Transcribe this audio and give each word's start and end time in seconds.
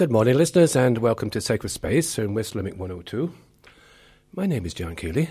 good 0.00 0.10
morning, 0.10 0.34
listeners, 0.34 0.74
and 0.74 0.96
welcome 0.96 1.28
to 1.28 1.42
Sacred 1.42 1.68
Space 1.68 2.18
in 2.18 2.32
West 2.32 2.54
Limerick 2.54 2.78
102. 2.78 3.34
My 4.34 4.46
name 4.46 4.64
is 4.64 4.72
John 4.72 4.96
Keeley. 4.96 5.28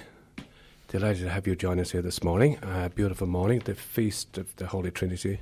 Delighted 0.89 1.23
to 1.23 1.29
have 1.31 1.47
you 1.47 1.55
join 1.55 1.79
us 1.79 1.89
here 1.89 2.03
this 2.03 2.23
morning. 2.23 2.59
A 2.61 2.67
uh, 2.67 2.89
beautiful 2.89 3.25
morning, 3.25 3.63
the 3.65 3.73
feast 3.73 4.37
of 4.37 4.55
the 4.57 4.67
Holy 4.67 4.91
Trinity. 4.91 5.39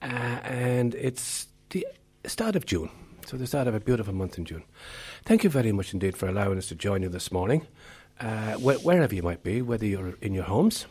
Uh, 0.00 0.04
and 0.44 0.94
it's 0.94 1.48
the 1.70 1.84
start 2.26 2.54
of 2.54 2.64
June, 2.64 2.90
so 3.26 3.36
the 3.36 3.44
start 3.44 3.66
of 3.66 3.74
a 3.74 3.80
beautiful 3.80 4.14
month 4.14 4.38
in 4.38 4.44
June. 4.44 4.62
Thank 5.24 5.42
you 5.42 5.50
very 5.50 5.72
much 5.72 5.92
indeed 5.92 6.16
for 6.16 6.28
allowing 6.28 6.58
us 6.58 6.68
to 6.68 6.76
join 6.76 7.02
you 7.02 7.08
this 7.08 7.32
morning, 7.32 7.66
uh, 8.20 8.52
wh- 8.52 8.84
wherever 8.84 9.12
you 9.12 9.22
might 9.24 9.42
be, 9.42 9.62
whether 9.62 9.84
you're 9.84 10.14
in 10.20 10.32
your 10.32 10.44
homes, 10.44 10.86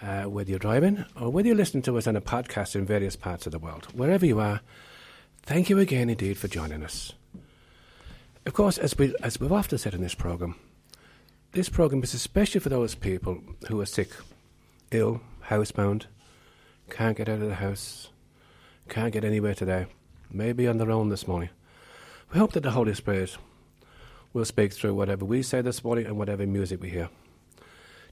uh, 0.00 0.22
whether 0.22 0.48
you're 0.48 0.58
driving, 0.58 1.04
or 1.20 1.28
whether 1.28 1.48
you're 1.48 1.54
listening 1.54 1.82
to 1.82 1.98
us 1.98 2.06
on 2.06 2.16
a 2.16 2.22
podcast 2.22 2.74
in 2.74 2.86
various 2.86 3.14
parts 3.14 3.44
of 3.44 3.52
the 3.52 3.58
world. 3.58 3.88
Wherever 3.92 4.24
you 4.24 4.40
are, 4.40 4.62
thank 5.46 5.70
you 5.70 5.78
again 5.78 6.10
indeed 6.10 6.36
for 6.36 6.48
joining 6.48 6.82
us. 6.82 7.12
Of 8.44 8.52
course, 8.52 8.78
as, 8.78 8.98
we, 8.98 9.14
as 9.22 9.40
we've 9.40 9.52
often 9.52 9.78
said 9.78 9.94
in 9.94 10.02
this 10.02 10.14
programme, 10.14 10.56
this 11.52 11.68
programme 11.68 12.02
is 12.02 12.12
especially 12.12 12.60
for 12.60 12.68
those 12.68 12.94
people 12.94 13.40
who 13.68 13.80
are 13.80 13.86
sick, 13.86 14.10
ill, 14.90 15.20
housebound, 15.48 16.06
can't 16.90 17.16
get 17.16 17.28
out 17.28 17.40
of 17.40 17.48
the 17.48 17.54
house, 17.54 18.10
can't 18.88 19.12
get 19.12 19.24
anywhere 19.24 19.54
today, 19.54 19.86
maybe 20.30 20.68
on 20.68 20.78
their 20.78 20.90
own 20.90 21.08
this 21.08 21.26
morning. 21.26 21.48
We 22.32 22.38
hope 22.38 22.52
that 22.52 22.62
the 22.62 22.72
Holy 22.72 22.94
Spirit 22.94 23.36
will 24.32 24.44
speak 24.44 24.72
through 24.72 24.94
whatever 24.94 25.24
we 25.24 25.42
say 25.42 25.62
this 25.62 25.82
morning 25.82 26.06
and 26.06 26.18
whatever 26.18 26.46
music 26.46 26.80
we 26.82 26.90
hear 26.90 27.08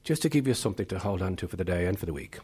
just 0.05 0.21
to 0.21 0.29
give 0.29 0.47
you 0.47 0.53
something 0.53 0.85
to 0.85 0.99
hold 0.99 1.21
on 1.21 1.35
to 1.35 1.47
for 1.47 1.55
the 1.55 1.65
day 1.65 1.87
and 1.87 1.99
for 1.99 2.05
the 2.05 2.13
week. 2.13 2.39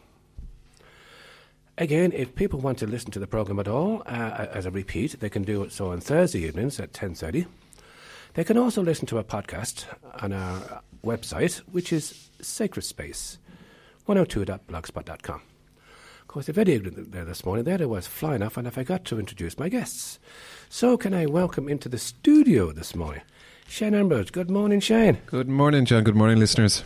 Again, 1.78 2.12
if 2.12 2.34
people 2.34 2.60
want 2.60 2.78
to 2.78 2.86
listen 2.86 3.10
to 3.12 3.18
the 3.18 3.26
program 3.26 3.58
at 3.58 3.66
all 3.68 4.02
uh, 4.06 4.46
as 4.52 4.66
a 4.66 4.70
repeat, 4.70 5.20
they 5.20 5.30
can 5.30 5.42
do 5.42 5.62
it 5.62 5.72
so 5.72 5.90
on 5.90 6.00
Thursday 6.00 6.40
evenings 6.40 6.78
at 6.78 6.92
10:30. 6.92 7.46
They 8.34 8.44
can 8.44 8.56
also 8.56 8.82
listen 8.82 9.06
to 9.06 9.18
a 9.18 9.24
podcast 9.24 9.84
on 10.22 10.32
our 10.32 10.82
website, 11.04 11.58
which 11.70 11.92
is 11.92 12.30
Sacred 12.40 12.82
Space 12.82 13.38
102.blogspot.com. 14.08 15.42
Of 16.20 16.28
course, 16.28 16.46
the 16.46 16.52
video 16.52 16.78
there 16.78 17.24
this 17.24 17.44
morning, 17.44 17.64
there 17.64 17.80
I 17.80 17.84
was 17.84 18.06
flying 18.06 18.42
off, 18.42 18.56
and 18.56 18.66
I 18.66 18.70
forgot 18.70 19.04
to 19.06 19.18
introduce 19.18 19.58
my 19.58 19.68
guests. 19.68 20.18
So, 20.70 20.96
can 20.96 21.12
I 21.12 21.26
welcome 21.26 21.68
into 21.68 21.88
the 21.88 21.98
studio 21.98 22.72
this 22.72 22.94
morning 22.94 23.22
Shane 23.66 23.94
Ambrose? 23.94 24.30
Good 24.30 24.50
morning, 24.50 24.80
Shane. 24.80 25.18
Good 25.26 25.48
morning, 25.48 25.84
John. 25.84 26.04
Good 26.04 26.16
morning, 26.16 26.38
listeners 26.38 26.84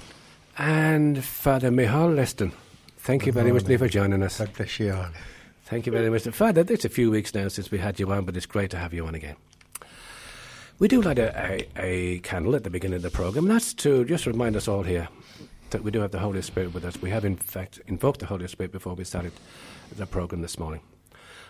and 0.59 1.23
Father 1.25 1.71
Michal 1.71 2.11
Liston. 2.11 2.53
Thank 3.07 3.21
Good 3.21 3.27
you 3.27 3.33
very 3.35 3.53
morning. 3.53 3.69
much 3.69 3.79
for 3.79 3.89
joining 3.89 4.21
us. 4.25 4.39
God 4.41 4.53
bless 4.55 4.81
you 4.81 4.93
all. 4.93 5.07
Thank 5.67 5.87
you 5.87 5.93
very 5.93 6.11
much. 6.11 6.25
Father, 6.25 6.65
it's 6.69 6.85
a 6.85 6.89
few 6.89 7.09
weeks 7.09 7.33
now 7.33 7.47
since 7.47 7.71
we 7.71 7.79
had 7.79 8.01
you 8.01 8.11
on, 8.11 8.25
but 8.25 8.37
it's 8.37 8.47
great 8.47 8.69
to 8.73 8.79
have 8.79 8.93
you 8.93 9.07
on 9.07 9.15
again. 9.15 9.37
We 10.81 10.89
do 10.89 11.01
light 11.01 11.21
a, 11.21 11.31
a, 11.41 11.69
a 11.77 12.19
candle 12.19 12.57
at 12.57 12.65
the 12.65 12.71
beginning 12.71 12.97
of 12.97 13.03
the 13.03 13.11
programme, 13.11 13.45
and 13.45 13.55
that's 13.55 13.75
to 13.75 14.05
just 14.07 14.27
remind 14.27 14.57
us 14.57 14.67
all 14.67 14.83
here 14.83 15.07
that 15.71 15.85
we 15.85 15.93
do 15.93 16.01
have 16.01 16.11
the 16.11 16.19
Holy 16.19 16.43
Spirit 16.43 16.75
with 16.75 16.85
us. 16.85 17.01
We 17.01 17.11
have, 17.11 17.25
in 17.25 17.37
fact, 17.37 17.81
invoked 17.87 18.19
the 18.19 18.27
Holy 18.27 18.49
Spirit 18.49 18.73
before 18.73 18.95
we 18.95 19.05
started 19.05 19.31
the 19.97 20.07
programme 20.07 20.43
this 20.43 20.59
morning. 20.59 20.81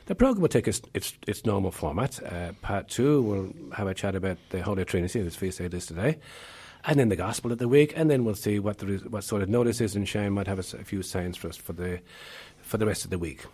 The 0.04 0.14
programme 0.14 0.42
will 0.42 0.50
take 0.50 0.68
its, 0.68 0.82
its, 0.92 1.14
its 1.26 1.46
normal 1.46 1.70
format. 1.70 2.22
Uh, 2.22 2.52
part 2.60 2.90
two, 2.90 3.22
we'll 3.22 3.74
have 3.74 3.86
a 3.88 3.94
chat 3.94 4.14
about 4.14 4.36
the 4.50 4.60
Holy 4.62 4.84
Trinity, 4.84 5.20
as 5.20 5.36
feast 5.36 5.56
day 5.56 5.64
is 5.72 5.86
today 5.86 6.18
and 6.86 6.98
then 6.98 7.08
the 7.08 7.16
gospel 7.16 7.52
of 7.52 7.58
the 7.58 7.68
week, 7.68 7.92
and 7.96 8.08
then 8.08 8.24
we'll 8.24 8.34
see 8.36 8.58
what 8.58 8.78
the, 8.78 8.86
what 9.10 9.24
sort 9.24 9.42
of 9.42 9.48
notices, 9.48 9.96
and 9.96 10.08
Shane 10.08 10.32
might 10.32 10.46
have 10.46 10.58
a, 10.58 10.78
a 10.78 10.84
few 10.84 11.02
signs 11.02 11.36
for 11.36 11.48
us 11.48 11.56
for 11.56 11.72
the 11.72 12.00
for 12.62 12.78
the 12.78 12.86
rest 12.86 13.04
of 13.04 13.10
the 13.10 13.18
week. 13.18 13.44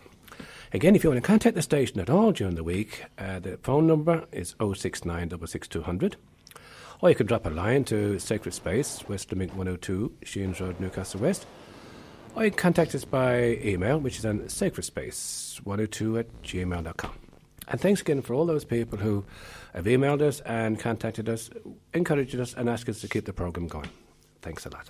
Again, 0.74 0.96
if 0.96 1.04
you 1.04 1.10
want 1.10 1.22
to 1.22 1.26
contact 1.26 1.54
the 1.54 1.62
station 1.62 2.00
at 2.00 2.08
all 2.08 2.32
during 2.32 2.54
the 2.54 2.64
week, 2.64 3.04
uh, 3.18 3.38
the 3.40 3.58
phone 3.58 3.86
number 3.86 4.24
is 4.32 4.54
069 4.58 5.30
Or 7.00 7.08
you 7.10 7.14
can 7.14 7.26
drop 7.26 7.44
a 7.44 7.50
line 7.50 7.84
to 7.84 8.18
Sacred 8.18 8.52
Space, 8.54 9.06
West 9.06 9.30
Limerick 9.30 9.50
102, 9.50 10.16
Sheens 10.24 10.60
Road, 10.60 10.80
Newcastle 10.80 11.20
West. 11.20 11.46
Or 12.34 12.44
you 12.44 12.50
can 12.50 12.58
contact 12.58 12.94
us 12.94 13.04
by 13.04 13.58
email, 13.62 13.98
which 13.98 14.18
is 14.18 14.24
on 14.24 14.40
sacredspace102 14.40 16.18
at 16.20 16.42
gmail.com. 16.42 17.12
And 17.68 17.80
thanks 17.80 18.00
again 18.00 18.22
for 18.22 18.32
all 18.32 18.46
those 18.46 18.64
people 18.64 18.98
who 18.98 19.26
have 19.72 19.84
emailed 19.84 20.22
us 20.22 20.40
and 20.40 20.78
contacted 20.78 21.28
us, 21.28 21.50
encouraged 21.94 22.38
us, 22.38 22.54
and 22.54 22.68
asked 22.68 22.88
us 22.88 23.00
to 23.00 23.08
keep 23.08 23.24
the 23.24 23.32
programme 23.32 23.68
going. 23.68 23.88
Thanks 24.42 24.66
a 24.66 24.70
lot. 24.70 24.88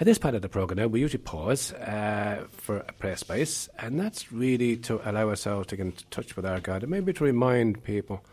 At 0.00 0.06
this 0.06 0.18
part 0.18 0.34
of 0.34 0.42
the 0.42 0.48
programme 0.48 0.78
now, 0.78 0.88
we 0.88 1.00
usually 1.00 1.22
pause 1.22 1.72
uh, 1.72 2.46
for 2.50 2.78
a 2.78 2.92
prayer 2.92 3.16
space, 3.16 3.68
and 3.78 3.98
that's 3.98 4.32
really 4.32 4.76
to 4.78 5.00
allow 5.08 5.28
ourselves 5.28 5.68
to 5.68 5.76
get 5.76 5.86
in 5.86 5.92
touch 6.10 6.34
with 6.34 6.44
our 6.44 6.58
God 6.58 6.82
and 6.82 6.90
maybe 6.90 7.12
to 7.12 7.24
remind 7.24 7.84
people 7.84 8.24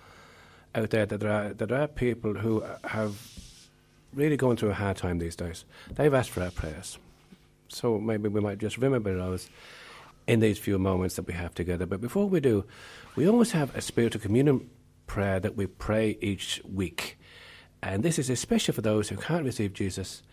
out 0.73 0.89
there 0.89 1.05
that 1.05 1.19
there 1.19 1.31
are, 1.31 1.53
that 1.53 1.69
there 1.69 1.81
are 1.81 1.87
people 1.87 2.33
who 2.33 2.63
have 2.83 3.15
really 4.13 4.37
going 4.37 4.57
through 4.57 4.71
a 4.71 4.73
hard 4.73 4.97
time 4.97 5.19
these 5.19 5.35
days. 5.35 5.63
They've 5.93 6.13
asked 6.13 6.31
for 6.31 6.41
our 6.41 6.51
prayers. 6.51 6.97
So 7.69 7.99
maybe 7.99 8.27
we 8.27 8.41
might 8.41 8.57
just 8.57 8.77
remember 8.77 9.15
those 9.15 9.47
in 10.27 10.39
these 10.39 10.57
few 10.57 10.77
moments 10.77 11.15
that 11.15 11.27
we 11.27 11.33
have 11.33 11.53
together. 11.53 11.85
But 11.85 12.01
before 12.01 12.27
we 12.27 12.39
do, 12.39 12.65
we 13.15 13.27
always 13.27 13.51
have 13.51 13.75
a 13.75 13.81
spiritual 13.81 14.21
communion 14.21 14.69
prayer 15.11 15.41
that 15.41 15.57
we 15.57 15.67
pray 15.67 16.17
each 16.21 16.61
week. 16.63 17.19
And 17.83 18.01
this 18.01 18.17
is 18.17 18.29
especially 18.29 18.73
for 18.73 18.81
those 18.81 19.09
who 19.09 19.17
can't 19.17 19.43
receive 19.43 19.73
Jesus 19.73 20.23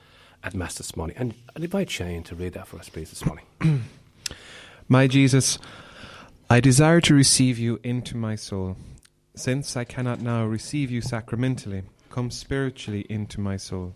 at 0.45 0.55
Mass 0.55 0.77
this 0.77 0.97
morning. 0.97 1.17
And 1.19 1.35
I'd 1.57 1.65
invite 1.65 1.91
Shane 1.91 2.23
to 2.23 2.37
read 2.37 2.53
that 2.53 2.69
for 2.69 2.79
us, 2.79 2.89
please, 2.89 3.11
this 3.11 3.27
morning. 3.27 3.45
my 4.89 5.09
Jesus, 5.09 5.59
I 6.49 6.61
desire 6.61 7.01
to 7.01 7.13
receive 7.13 7.59
you 7.59 7.81
into 7.83 8.17
my 8.17 8.37
soul. 8.37 8.77
Since 9.35 9.77
I 9.77 9.83
cannot 9.83 10.21
now 10.21 10.45
receive 10.45 10.93
you 10.93 11.01
sacramentally, 11.01 11.83
come 12.09 12.31
spiritually 12.31 13.05
into 13.11 13.41
my 13.41 13.57
soul. 13.57 13.95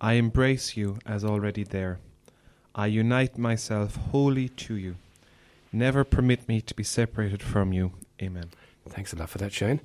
I 0.00 0.14
embrace 0.14 0.74
you 0.74 0.96
as 1.04 1.22
already 1.22 1.64
there. 1.64 1.98
I 2.74 2.86
unite 2.86 3.36
myself 3.36 3.96
wholly 3.96 4.48
to 4.48 4.74
you. 4.74 4.96
Never 5.70 6.02
permit 6.02 6.48
me 6.48 6.62
to 6.62 6.72
be 6.72 6.82
separated 6.82 7.42
from 7.42 7.74
you. 7.74 7.92
Amen. 8.22 8.48
Thanks 8.88 9.12
a 9.12 9.16
lot 9.16 9.30
for 9.30 9.38
that, 9.38 9.52
Shane. 9.52 9.80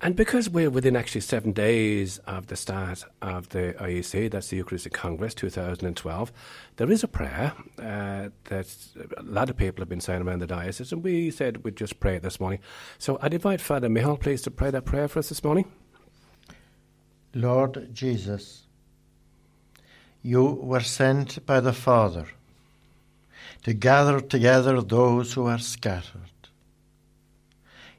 And 0.00 0.14
because 0.14 0.50
we're 0.50 0.68
within 0.68 0.94
actually 0.94 1.22
seven 1.22 1.52
days 1.52 2.18
of 2.26 2.48
the 2.48 2.56
start 2.56 3.04
of 3.22 3.48
the 3.48 3.74
IEC, 3.80 4.30
that's 4.30 4.48
the 4.48 4.58
Eucharistic 4.58 4.92
Congress 4.92 5.34
2012, 5.34 6.32
there 6.76 6.90
is 6.90 7.02
a 7.02 7.08
prayer 7.08 7.54
uh, 7.78 8.28
that 8.44 8.76
a 9.16 9.22
lot 9.22 9.48
of 9.48 9.56
people 9.56 9.80
have 9.80 9.88
been 9.88 10.02
saying 10.02 10.22
around 10.22 10.40
the 10.40 10.46
diocese, 10.46 10.92
and 10.92 11.02
we 11.02 11.30
said 11.30 11.64
we'd 11.64 11.76
just 11.76 11.98
pray 11.98 12.16
it 12.16 12.22
this 12.22 12.38
morning. 12.38 12.58
So 12.98 13.18
I'd 13.22 13.32
invite 13.32 13.62
Father 13.62 13.88
Michal, 13.88 14.18
please, 14.18 14.42
to 14.42 14.50
pray 14.50 14.70
that 14.70 14.84
prayer 14.84 15.08
for 15.08 15.20
us 15.20 15.30
this 15.30 15.42
morning. 15.42 15.70
Lord 17.34 17.94
Jesus, 17.94 18.64
you 20.22 20.44
were 20.44 20.80
sent 20.80 21.44
by 21.46 21.60
the 21.60 21.72
Father 21.72 22.26
to 23.62 23.72
gather 23.72 24.20
together 24.20 24.82
those 24.82 25.32
who 25.32 25.46
are 25.46 25.58
scattered. 25.58 26.30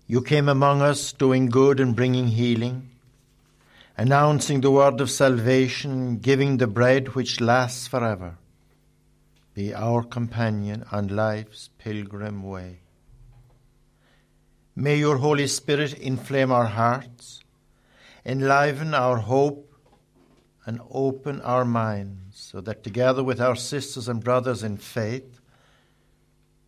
You 0.10 0.22
came 0.22 0.48
among 0.48 0.82
us 0.82 1.12
doing 1.12 1.48
good 1.48 1.82
and 1.82 1.94
bringing 1.94 2.28
healing, 2.28 2.92
announcing 3.98 4.62
the 4.62 4.72
word 4.72 5.02
of 5.02 5.12
salvation, 5.12 6.20
giving 6.20 6.58
the 6.58 6.68
bread 6.68 7.10
which 7.10 7.42
lasts 7.42 7.88
forever. 7.88 8.38
Be 9.54 9.74
our 9.74 10.04
companion 10.04 10.86
on 10.94 11.10
life's 11.10 11.72
pilgrim 11.78 12.42
way. 12.42 12.80
May 14.78 14.96
your 14.96 15.18
Holy 15.18 15.48
Spirit 15.48 15.94
inflame 15.96 16.54
our 16.54 16.68
hearts, 16.68 17.44
enliven 18.26 18.94
our 18.94 19.18
hope, 19.18 19.74
and 20.66 20.80
open 20.90 21.42
our 21.42 21.66
minds 21.66 22.38
so 22.40 22.62
that 22.62 22.84
together 22.84 23.24
with 23.24 23.42
our 23.42 23.56
sisters 23.56 24.08
and 24.08 24.24
brothers 24.24 24.64
in 24.64 24.78
faith, 24.78 25.37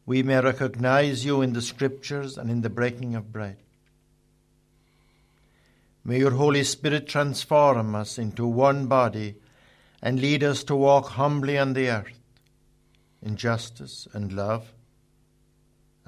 we 0.09 0.23
may 0.23 0.41
recognize 0.41 1.23
you 1.23 1.43
in 1.43 1.53
the 1.53 1.61
Scriptures 1.61 2.35
and 2.35 2.49
in 2.49 2.61
the 2.61 2.69
breaking 2.69 3.13
of 3.13 3.31
bread. 3.31 3.57
May 6.03 6.17
your 6.17 6.31
Holy 6.31 6.63
Spirit 6.63 7.07
transform 7.07 7.93
us 7.93 8.17
into 8.17 8.47
one 8.47 8.87
body 8.87 9.35
and 10.01 10.19
lead 10.19 10.43
us 10.43 10.63
to 10.63 10.75
walk 10.75 11.09
humbly 11.09 11.59
on 11.59 11.73
the 11.73 11.89
earth 11.89 12.19
in 13.21 13.35
justice 13.35 14.07
and 14.11 14.33
love 14.33 14.73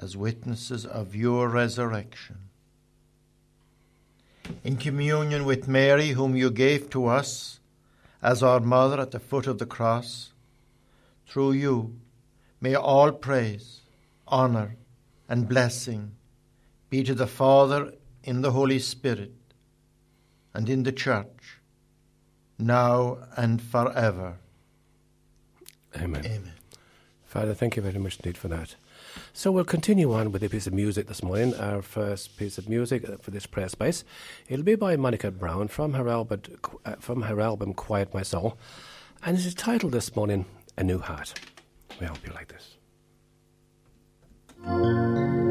as 0.02 0.18
witnesses 0.18 0.84
of 0.84 1.16
your 1.16 1.48
resurrection. 1.48 2.38
In 4.64 4.78
communion 4.78 5.46
with 5.46 5.68
Mary, 5.68 6.10
whom 6.10 6.36
you 6.36 6.50
gave 6.50 6.90
to 6.90 7.06
us 7.06 7.60
as 8.20 8.42
our 8.42 8.62
mother 8.62 9.00
at 9.00 9.12
the 9.12 9.20
foot 9.20 9.46
of 9.46 9.60
the 9.60 9.68
cross, 9.68 10.32
through 11.28 11.52
you 11.52 11.94
may 12.60 12.74
all 12.74 13.12
praise 13.12 13.81
honor, 14.32 14.78
and 15.30 15.48
blessing 15.48 16.14
be 16.90 17.04
to 17.04 17.14
the 17.14 17.28
Father 17.28 17.94
in 18.24 18.42
the 18.42 18.52
Holy 18.52 18.80
Spirit 18.80 19.34
and 20.54 20.68
in 20.70 20.84
the 20.84 20.92
Church, 20.92 21.60
now 22.58 23.18
and 23.38 23.62
forever. 23.62 24.38
Amen. 25.96 26.26
Amen. 26.26 26.54
Father, 27.26 27.54
thank 27.54 27.78
you 27.78 27.82
very 27.82 27.98
much 27.98 28.18
indeed 28.18 28.38
for 28.38 28.50
that. 28.50 28.76
So 29.34 29.52
we'll 29.52 29.64
continue 29.64 30.14
on 30.14 30.32
with 30.32 30.44
a 30.44 30.50
piece 30.50 30.68
of 30.68 30.74
music 30.74 31.08
this 31.08 31.24
morning. 31.24 31.56
Our 31.56 31.82
first 31.82 32.38
piece 32.38 32.58
of 32.58 32.68
music 32.68 33.06
for 33.22 33.32
this 33.32 33.46
prayer 33.46 33.70
space. 33.70 34.04
It'll 34.50 34.66
be 34.66 34.76
by 34.76 34.98
Monica 34.98 35.32
Brown 35.32 35.70
from 35.70 35.94
her 35.94 36.10
album, 36.10 36.42
from 37.00 37.22
her 37.24 37.40
album 37.40 37.74
Quiet 37.74 38.14
My 38.14 38.24
Soul. 38.24 38.58
And 39.24 39.38
it 39.38 39.46
is 39.46 39.56
titled 39.56 39.94
this 39.94 40.14
morning, 40.16 40.46
A 40.78 40.84
New 40.84 41.00
Heart. 41.00 41.40
We 42.00 42.08
hope 42.08 42.26
you 42.26 42.34
like 42.34 42.50
this. 42.50 42.76
A 44.64 45.51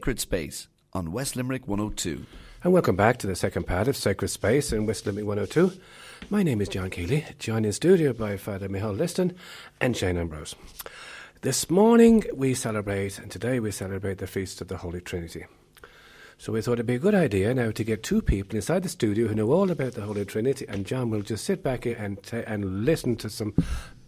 Sacred 0.00 0.18
Space 0.18 0.66
on 0.94 1.12
West 1.12 1.36
Limerick 1.36 1.68
102. 1.68 2.24
And 2.64 2.72
welcome 2.72 2.96
back 2.96 3.18
to 3.18 3.26
the 3.26 3.36
second 3.36 3.66
part 3.66 3.86
of 3.86 3.98
Sacred 3.98 4.28
Space 4.28 4.72
in 4.72 4.86
West 4.86 5.04
Limerick 5.04 5.26
102. 5.26 5.78
My 6.30 6.42
name 6.42 6.62
is 6.62 6.70
John 6.70 6.88
Keeley, 6.88 7.26
joined 7.38 7.66
in 7.66 7.72
studio 7.74 8.14
by 8.14 8.38
Father 8.38 8.70
Michael 8.70 8.94
Liston 8.94 9.36
and 9.78 9.94
Shane 9.94 10.16
Ambrose. 10.16 10.54
This 11.42 11.68
morning 11.68 12.24
we 12.32 12.54
celebrate, 12.54 13.18
and 13.18 13.30
today 13.30 13.60
we 13.60 13.70
celebrate 13.70 14.16
the 14.16 14.26
Feast 14.26 14.62
of 14.62 14.68
the 14.68 14.78
Holy 14.78 15.02
Trinity. 15.02 15.44
So 16.38 16.54
we 16.54 16.62
thought 16.62 16.78
it'd 16.78 16.86
be 16.86 16.94
a 16.94 16.98
good 16.98 17.14
idea 17.14 17.52
now 17.52 17.70
to 17.70 17.84
get 17.84 18.02
two 18.02 18.22
people 18.22 18.56
inside 18.56 18.84
the 18.84 18.88
studio 18.88 19.28
who 19.28 19.34
know 19.34 19.52
all 19.52 19.70
about 19.70 19.92
the 19.92 20.00
Holy 20.00 20.24
Trinity, 20.24 20.64
and 20.66 20.86
John 20.86 21.10
will 21.10 21.20
just 21.20 21.44
sit 21.44 21.62
back 21.62 21.84
here 21.84 21.96
and, 21.98 22.22
ta 22.22 22.38
and 22.46 22.86
listen 22.86 23.16
to 23.16 23.28
some 23.28 23.52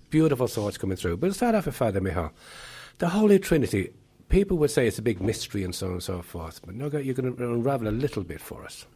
beautiful 0.09 0.47
thoughts 0.47 0.79
coming 0.79 0.97
through. 0.97 1.19
But 1.19 1.27
we'll 1.27 1.35
start 1.35 1.55
off 1.55 1.67
with 1.67 1.77
Father 1.77 2.01
Michael. 2.01 2.33
The 2.97 3.11
Holy 3.11 3.39
Trinity, 3.39 3.91
people 4.33 4.57
would 4.57 4.71
say 4.71 4.87
it's 4.87 4.99
a 4.99 5.03
big 5.03 5.21
mystery 5.21 5.63
and 5.63 5.75
so 5.75 5.87
on 5.89 5.93
and 5.93 6.03
so 6.03 6.23
forth, 6.23 6.61
but 6.65 6.75
no, 6.75 6.89
you're 6.99 7.15
going 7.15 7.37
to 7.37 7.53
unravel 7.53 7.87
a 7.87 7.91
little 7.91 8.25
bit 8.25 8.41
for 8.41 8.65
us. 8.65 8.87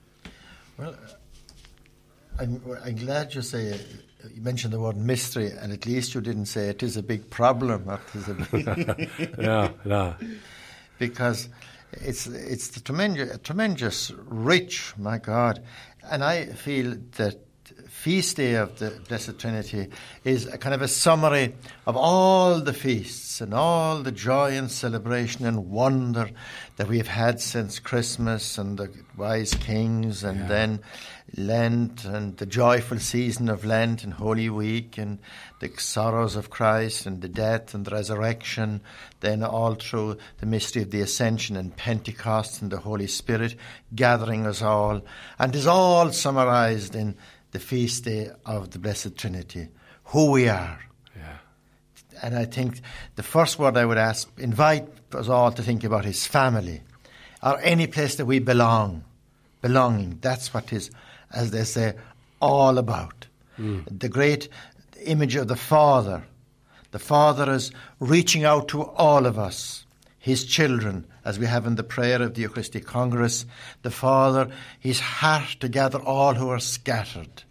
Well, 0.79 0.97
I'm, 2.41 2.61
I'm 2.83 2.97
glad 2.97 3.35
you 3.35 3.43
say 3.43 3.79
you 4.35 4.41
mentioned 4.41 4.73
the 4.73 4.81
word 4.81 4.97
mystery, 4.97 5.51
and 5.51 5.73
at 5.73 5.85
least 5.85 6.15
you 6.15 6.23
didn't 6.23 6.47
say 6.47 6.69
it 6.69 6.83
is 6.83 6.97
a 6.97 7.03
big 7.03 7.29
problem. 7.31 7.89
It 8.15 8.29
a 8.29 8.35
big 8.51 9.39
no, 9.39 9.71
no. 9.85 10.15
because 10.99 11.49
it's 11.93 12.27
it's 12.27 12.69
the 12.69 12.81
tremendous, 12.81 13.39
tremendous 13.43 14.11
rich, 14.27 14.95
my 14.97 15.19
God, 15.19 15.63
and 16.11 16.25
I 16.25 16.47
feel 16.47 16.97
that 17.19 17.46
feast 18.07 18.37
day 18.37 18.55
of 18.55 18.79
the 18.79 18.91
Blessed 19.09 19.37
Trinity 19.37 19.89
is 20.23 20.47
a 20.47 20.57
kind 20.59 20.73
of 20.73 20.81
a 20.81 20.87
summary 20.87 21.53
of 21.89 21.97
all 21.97 22.61
the 22.61 22.73
feasts 22.73 23.41
and 23.41 23.53
all 23.53 24.01
the 24.01 24.13
joy 24.13 24.57
and 24.57 24.71
celebration 24.71 25.45
and 25.45 25.69
wonder 25.73 26.31
that 26.77 26.87
we've 26.87 27.09
had 27.09 27.41
since 27.41 27.81
Christmas 27.81 28.59
and 28.59 28.79
the 28.79 28.93
wise 29.17 29.55
kings 29.55 30.23
and 30.23 30.39
Yeah. 30.43 30.47
then 30.47 30.81
Lent 31.37 32.05
and 32.05 32.37
the 32.37 32.47
joyful 32.47 33.01
season 33.01 33.49
of 33.49 33.65
Lent 33.65 34.05
and 34.05 34.15
Holy 34.15 34.49
Week 34.49 34.97
and 34.97 35.19
the 35.59 35.69
sorrows 35.77 36.37
of 36.37 36.49
Christ 36.49 37.07
and 37.07 37.21
the 37.21 37.29
death 37.29 37.75
and 37.75 37.85
the 37.85 37.91
resurrection, 37.91 38.83
then 39.19 39.43
all 39.43 39.75
through 39.75 40.19
the 40.39 40.47
mystery 40.47 40.83
of 40.83 40.93
the 40.93 41.01
Ascension 41.01 41.57
and 41.57 41.77
Pentecost 41.77 42.63
and 42.63 42.71
the 42.71 42.79
Holy 42.79 43.09
Spirit 43.09 43.57
gathering 43.93 44.47
us 44.47 44.63
all, 44.63 45.03
and 45.41 45.57
is 45.57 45.67
all 45.67 46.13
summarized 46.13 46.95
in 46.95 47.17
the 47.53 47.59
feast 47.59 48.05
day 48.05 48.31
of 48.45 48.71
the 48.71 48.79
Blessed 48.79 49.17
Trinity, 49.17 49.69
who 50.05 50.31
we 50.31 50.49
are. 50.49 50.79
Yeah. 51.17 51.39
And 52.23 52.37
I 52.37 52.45
think 52.45 52.81
the 53.17 53.23
first 53.23 53.59
word 53.59 53.77
I 53.77 53.85
would 53.85 53.99
ask, 53.99 54.31
invite 54.39 54.89
us 55.13 55.29
all 55.29 55.53
to 55.53 55.63
think 55.63 55.85
about 55.85 56.07
is 56.07 56.27
family, 56.27 56.83
or 57.43 57.59
any 57.61 57.87
place 57.87 58.17
that 58.17 58.27
we 58.27 58.39
belong. 58.39 59.05
Belonging, 59.63 60.19
that's 60.21 60.53
what 60.53 60.73
is, 60.73 60.91
as 61.33 61.51
they 61.51 61.65
say, 61.65 61.95
all 62.41 62.79
about. 62.79 63.27
Hmm. 63.57 63.81
The 63.91 64.09
great 64.09 64.49
image 65.05 65.37
of 65.37 65.49
the 65.49 65.57
Father. 65.57 66.25
The 66.91 66.99
Father 66.99 67.51
is 67.53 67.73
reaching 68.01 68.45
out 68.45 68.69
to 68.69 68.83
all 68.83 69.27
of 69.27 69.39
us, 69.39 69.87
His 70.19 70.45
children, 70.45 71.07
as 71.27 71.41
we 71.41 71.47
have 71.47 71.67
in 71.67 71.75
the 71.75 71.83
prayer 71.83 72.23
of 72.23 72.35
the 72.35 72.43
Eucharistic 72.43 72.87
Congress. 72.87 73.45
The 73.83 73.91
Father, 73.91 74.49
His 74.79 75.01
heart 75.01 75.57
to 75.59 75.69
gather 75.69 75.99
all 75.99 76.35
who 76.35 76.49
are 76.49 76.61
scattered. 76.61 77.43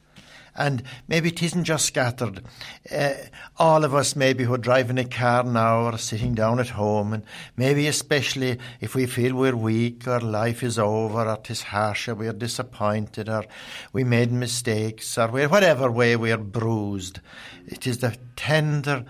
And 0.55 0.83
maybe 1.09 1.27
it 1.27 1.43
isn't 1.43 1.65
just 1.65 1.85
scattered. 1.85 2.41
Uh, 2.89 3.15
all 3.57 3.83
of 3.83 3.93
us, 3.93 4.15
maybe 4.15 4.45
who 4.45 4.53
are 4.53 4.57
driving 4.57 4.97
a 4.97 5.03
car 5.03 5.43
now 5.43 5.81
or 5.81 5.97
sitting 5.97 6.33
down 6.33 6.61
at 6.61 6.69
home, 6.69 7.11
and 7.11 7.23
maybe 7.57 7.87
especially 7.87 8.59
if 8.79 8.95
we 8.95 9.05
feel 9.05 9.35
we're 9.35 9.53
weak 9.53 10.07
or 10.07 10.21
life 10.21 10.63
is 10.63 10.79
over 10.79 11.27
or 11.27 11.35
'tis 11.35 11.63
harsh 11.63 12.07
or 12.07 12.15
we're 12.15 12.31
disappointed 12.31 13.27
or 13.27 13.43
we 13.91 14.05
made 14.05 14.31
mistakes 14.31 15.17
or 15.17 15.27
we're 15.27 15.49
whatever 15.49 15.91
way 15.91 16.15
we're 16.15 16.37
bruised. 16.37 17.19
It 17.67 17.85
is 17.85 17.97
the 17.97 18.15
tender, 18.37 19.03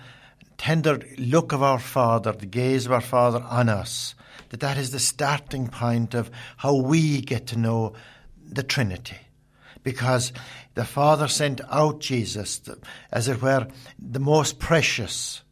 tender 0.57 0.99
look 1.19 1.51
of 1.51 1.61
our 1.61 1.77
Father, 1.77 2.31
the 2.31 2.47
gaze 2.47 2.87
of 2.87 2.91
our 2.91 3.01
Father 3.01 3.45
on 3.47 3.69
us, 3.69 4.15
that 4.49 4.59
that 4.59 4.77
is 4.77 4.91
the 4.91 4.99
starting 4.99 5.67
point 5.67 6.13
of 6.13 6.29
how 6.57 6.75
we 6.75 7.21
get 7.21 7.47
to 7.47 7.57
know 7.57 7.93
the 8.47 8.63
Trinity 8.63 9.17
because 9.85 10.33
the 10.73 10.83
Father 10.83 11.29
sent 11.29 11.61
out 11.69 11.99
Jesus, 11.99 12.59
as 13.11 13.29
it 13.29 13.41
were, 13.41 13.67
the 13.97 14.19
most 14.19 14.59
precious, 14.59 15.43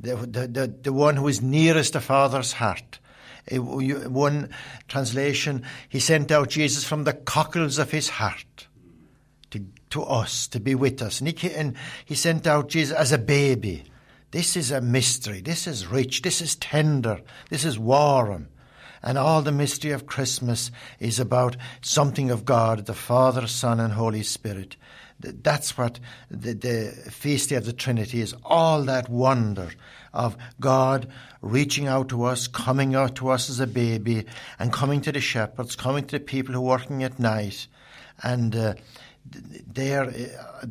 the, 0.00 0.14
the, 0.16 0.46
the, 0.46 0.74
the 0.82 0.92
one 0.92 1.16
who 1.16 1.28
is 1.28 1.42
nearest 1.42 1.92
the 1.92 2.00
Father's 2.00 2.52
heart. 2.52 3.00
One 3.50 4.48
translation, 4.88 5.64
he 5.88 6.00
sent 6.00 6.30
out 6.30 6.48
Jesus 6.48 6.84
from 6.84 7.04
the 7.04 7.12
cockles 7.12 7.78
of 7.78 7.90
his 7.90 8.08
heart 8.08 8.68
to, 9.50 9.66
to 9.90 10.02
us, 10.02 10.46
to 10.48 10.60
be 10.60 10.74
with 10.74 11.02
us. 11.02 11.20
And 11.20 11.28
he, 11.36 11.52
and 11.52 11.74
he 12.06 12.14
sent 12.14 12.46
out 12.46 12.68
Jesus 12.68 12.96
as 12.96 13.12
a 13.12 13.18
baby, 13.18 13.82
this 14.34 14.56
is 14.56 14.72
a 14.72 14.80
mystery. 14.80 15.40
This 15.40 15.68
is 15.68 15.86
rich. 15.86 16.22
This 16.22 16.40
is 16.40 16.56
tender. 16.56 17.20
This 17.50 17.64
is 17.64 17.78
warm. 17.78 18.48
And 19.00 19.16
all 19.16 19.42
the 19.42 19.52
mystery 19.52 19.92
of 19.92 20.06
Christmas 20.06 20.72
is 20.98 21.20
about 21.20 21.56
something 21.82 22.32
of 22.32 22.44
God, 22.44 22.86
the 22.86 22.94
Father, 22.94 23.46
Son, 23.46 23.78
and 23.78 23.92
Holy 23.92 24.24
Spirit. 24.24 24.74
That's 25.20 25.78
what 25.78 26.00
the, 26.32 26.52
the 26.52 27.10
Feast 27.12 27.50
Day 27.50 27.54
of 27.54 27.64
the 27.64 27.72
Trinity 27.72 28.20
is 28.20 28.34
all 28.42 28.82
that 28.82 29.08
wonder 29.08 29.70
of 30.12 30.36
God 30.58 31.06
reaching 31.40 31.86
out 31.86 32.08
to 32.08 32.24
us, 32.24 32.48
coming 32.48 32.96
out 32.96 33.14
to 33.14 33.28
us 33.28 33.48
as 33.48 33.60
a 33.60 33.68
baby, 33.68 34.24
and 34.58 34.72
coming 34.72 35.00
to 35.02 35.12
the 35.12 35.20
shepherds, 35.20 35.76
coming 35.76 36.06
to 36.06 36.18
the 36.18 36.24
people 36.24 36.56
who 36.56 36.60
are 36.62 36.76
working 36.76 37.04
at 37.04 37.20
night. 37.20 37.68
And 38.20 38.56
uh, 38.56 38.74
th- 39.30 39.62
they 39.72 39.94
are, 39.94 40.08
uh, 40.08 40.66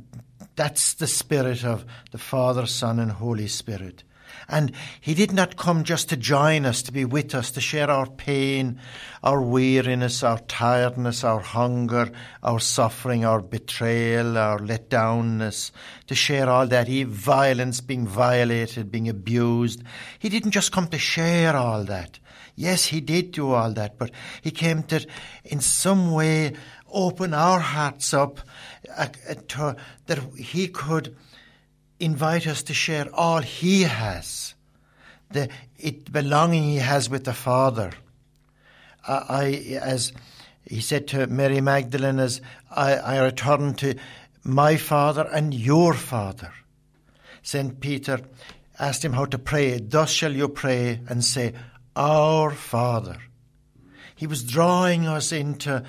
that's 0.55 0.93
the 0.93 1.07
spirit 1.07 1.63
of 1.63 1.85
the 2.11 2.17
Father, 2.17 2.65
Son, 2.65 2.99
and 2.99 3.11
Holy 3.11 3.47
Spirit. 3.47 4.03
And 4.47 4.73
he 4.99 5.13
did 5.13 5.31
not 5.31 5.57
come 5.57 5.83
just 5.83 6.09
to 6.09 6.17
join 6.17 6.65
us, 6.65 6.81
to 6.83 6.91
be 6.91 7.05
with 7.05 7.33
us, 7.33 7.51
to 7.51 7.61
share 7.61 7.89
our 7.89 8.07
pain, 8.07 8.79
our 9.23 9.41
weariness, 9.41 10.23
our 10.23 10.39
tiredness, 10.39 11.23
our 11.23 11.39
hunger, 11.39 12.11
our 12.41 12.59
suffering, 12.59 13.23
our 13.25 13.41
betrayal, 13.41 14.37
our 14.37 14.59
letdownness, 14.59 15.71
to 16.07 16.15
share 16.15 16.49
all 16.49 16.67
that, 16.67 16.87
he, 16.87 17.03
violence, 17.03 17.79
being 17.79 18.05
violated, 18.05 18.91
being 18.91 19.07
abused. 19.07 19.81
He 20.19 20.29
didn't 20.29 20.51
just 20.51 20.71
come 20.71 20.87
to 20.87 20.97
share 20.97 21.55
all 21.55 21.83
that. 21.85 22.19
Yes, 22.55 22.85
he 22.85 23.01
did 23.01 23.31
do 23.31 23.51
all 23.51 23.71
that, 23.73 23.97
but 23.97 24.11
he 24.41 24.51
came 24.51 24.83
to, 24.83 25.05
in 25.43 25.59
some 25.59 26.11
way, 26.11 26.53
open 26.93 27.33
our 27.33 27.59
hearts 27.59 28.13
up 28.13 28.39
uh, 28.95 29.07
uh, 29.29 29.33
to, 29.49 29.75
that 30.05 30.19
he 30.37 30.67
could 30.67 31.15
invite 31.99 32.47
us 32.47 32.63
to 32.63 32.73
share 32.73 33.07
all 33.13 33.41
he 33.41 33.83
has, 33.83 34.53
the 35.31 35.49
it 35.77 36.11
belonging 36.11 36.63
he 36.63 36.77
has 36.77 37.09
with 37.09 37.25
the 37.25 37.33
Father. 37.33 37.91
I, 39.07 39.13
I 39.29 39.45
as 39.81 40.13
he 40.65 40.79
said 40.79 41.07
to 41.09 41.27
Mary 41.27 41.59
Magdalene, 41.59 42.19
as 42.19 42.41
I, 42.71 42.93
I 42.95 43.23
return 43.23 43.73
to 43.75 43.95
my 44.43 44.77
Father 44.77 45.27
and 45.31 45.53
your 45.53 45.93
Father. 45.93 46.51
Saint 47.41 47.79
Peter 47.79 48.21
asked 48.79 49.03
him 49.03 49.13
how 49.13 49.25
to 49.25 49.37
pray. 49.37 49.77
Thus 49.79 50.09
shall 50.09 50.33
you 50.33 50.47
pray 50.47 50.99
and 51.07 51.23
say, 51.23 51.53
Our 51.95 52.51
Father. 52.51 53.17
He 54.15 54.27
was 54.27 54.43
drawing 54.43 55.07
us 55.07 55.31
into 55.31 55.83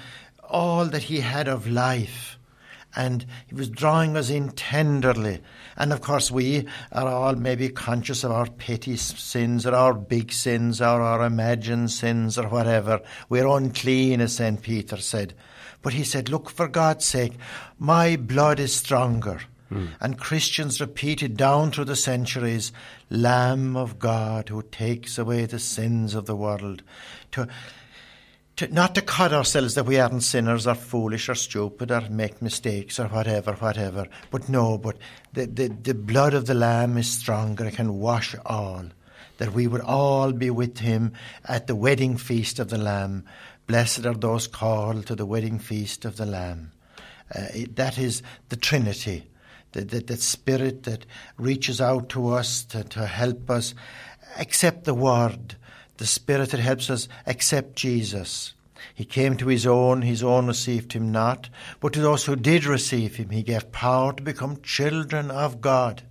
all 0.49 0.87
that 0.87 1.05
he 1.05 1.21
had 1.21 1.49
of 1.49 1.69
life 1.69 2.39
and 2.97 3.27
he 3.47 3.55
was 3.55 3.69
drawing 3.69 4.17
us 4.17 4.31
in 4.31 4.51
tenderly. 4.51 5.41
And 5.77 5.93
of 5.93 6.01
course, 6.01 6.31
we 6.31 6.69
are 6.93 7.09
all 7.09 7.35
maybe 7.35 7.69
conscious 7.69 8.25
of 8.25 8.31
our 8.31 8.47
petty 8.47 8.97
sins 8.97 9.67
or 9.67 9.75
our 9.75 9.95
big 9.95 10.33
sins 10.33 10.81
or 10.81 11.03
our 11.03 11.25
imagined 11.25 11.91
sins 11.91 12.39
or 12.39 12.49
whatever. 12.49 13.01
We're 13.29 13.49
unclean, 13.49 14.21
as 14.21 14.37
St. 14.37 14.63
Peter 14.63 14.97
said. 14.99 15.35
But 15.83 15.93
he 15.93 16.05
said, 16.05 16.29
Look, 16.29 16.51
for 16.51 16.69
God's 16.69 17.05
sake, 17.05 17.35
my 17.79 18.17
blood 18.17 18.61
is 18.61 18.75
stronger. 18.75 19.41
Hmm. 19.71 19.87
And 20.01 20.19
Christians 20.19 20.81
repeated 20.81 21.37
down 21.37 21.73
through 21.73 21.87
the 21.87 21.97
centuries, 21.97 22.71
Lamb 23.11 23.77
of 23.77 23.99
God 23.99 24.49
who 24.49 24.63
takes 24.63 25.19
away 25.19 25.47
the 25.47 25.59
sins 25.59 26.15
of 26.15 26.27
the 26.27 26.37
world. 26.37 26.83
To 27.33 27.49
to, 28.57 28.69
not 28.69 28.95
to 28.95 29.03
cut 29.03 29.33
ourselves 29.33 29.75
that 29.75 29.87
we 29.87 29.99
aren't 29.99 30.23
sinners 30.23 30.67
or 30.67 30.75
foolish 30.75 31.29
or 31.29 31.35
stupid 31.35 31.91
or 31.91 32.03
make 32.09 32.41
mistakes 32.41 33.01
or 33.01 33.09
whatever, 33.09 33.55
whatever. 33.55 34.07
But 34.31 34.49
no, 34.49 34.79
but 34.79 34.97
the, 35.33 35.47
the, 35.47 35.69
the 35.69 35.95
blood 35.95 36.35
of 36.35 36.47
the 36.47 36.55
Lamb 36.55 36.97
is 36.97 37.11
stronger, 37.11 37.67
it 37.67 37.75
can 37.75 37.99
wash 37.99 38.35
all. 38.47 38.85
That 39.39 39.53
we 39.53 39.67
would 39.67 39.81
all 39.81 40.31
be 40.31 40.51
with 40.51 40.79
him 40.79 41.13
at 41.45 41.67
the 41.67 41.75
wedding 41.75 42.17
feast 42.17 42.61
of 42.61 42.71
the 42.71 42.79
Lamb. 42.79 43.25
Blessed 43.67 44.07
are 44.07 44.15
those 44.15 44.47
called 44.47 45.07
to 45.07 45.17
the 45.17 45.27
wedding 45.27 45.59
feast 45.59 46.05
of 46.05 46.17
the 46.17 46.27
Lamb. 46.27 46.71
Uh, 47.35 47.47
it- 47.53 47.75
that 47.77 47.99
is 47.99 48.23
the 48.51 48.57
Trinity, 48.57 49.27
the, 49.73 49.83
the 49.83 50.17
Spirit 50.17 50.85
that 50.85 51.05
reaches 51.37 51.81
out 51.81 52.11
to 52.11 52.29
us 52.29 52.63
to, 52.67 52.85
to 52.85 53.07
help 53.07 53.51
us 53.51 53.75
accept 54.39 54.85
the 54.85 54.95
Word, 54.95 55.57
the 55.97 56.07
Spirit 56.07 56.51
that 56.51 56.61
helps 56.61 56.91
us 56.91 57.09
accept 57.27 57.77
Jesus. 57.77 58.55
He 58.95 59.05
came 59.05 59.37
to 59.39 59.49
his 59.49 59.67
own, 59.67 60.03
his 60.03 60.23
own 60.23 60.47
received 60.47 60.93
him 60.93 61.11
not, 61.11 61.49
but 61.81 61.93
to 61.95 62.01
those 62.01 62.25
who 62.25 62.37
did 62.37 62.65
receive 62.65 63.17
him, 63.17 63.31
he 63.31 63.43
gave 63.43 63.73
power 63.73 64.13
to 64.13 64.23
become 64.23 64.61
children 64.63 65.31
of 65.31 65.61
God 65.61 66.03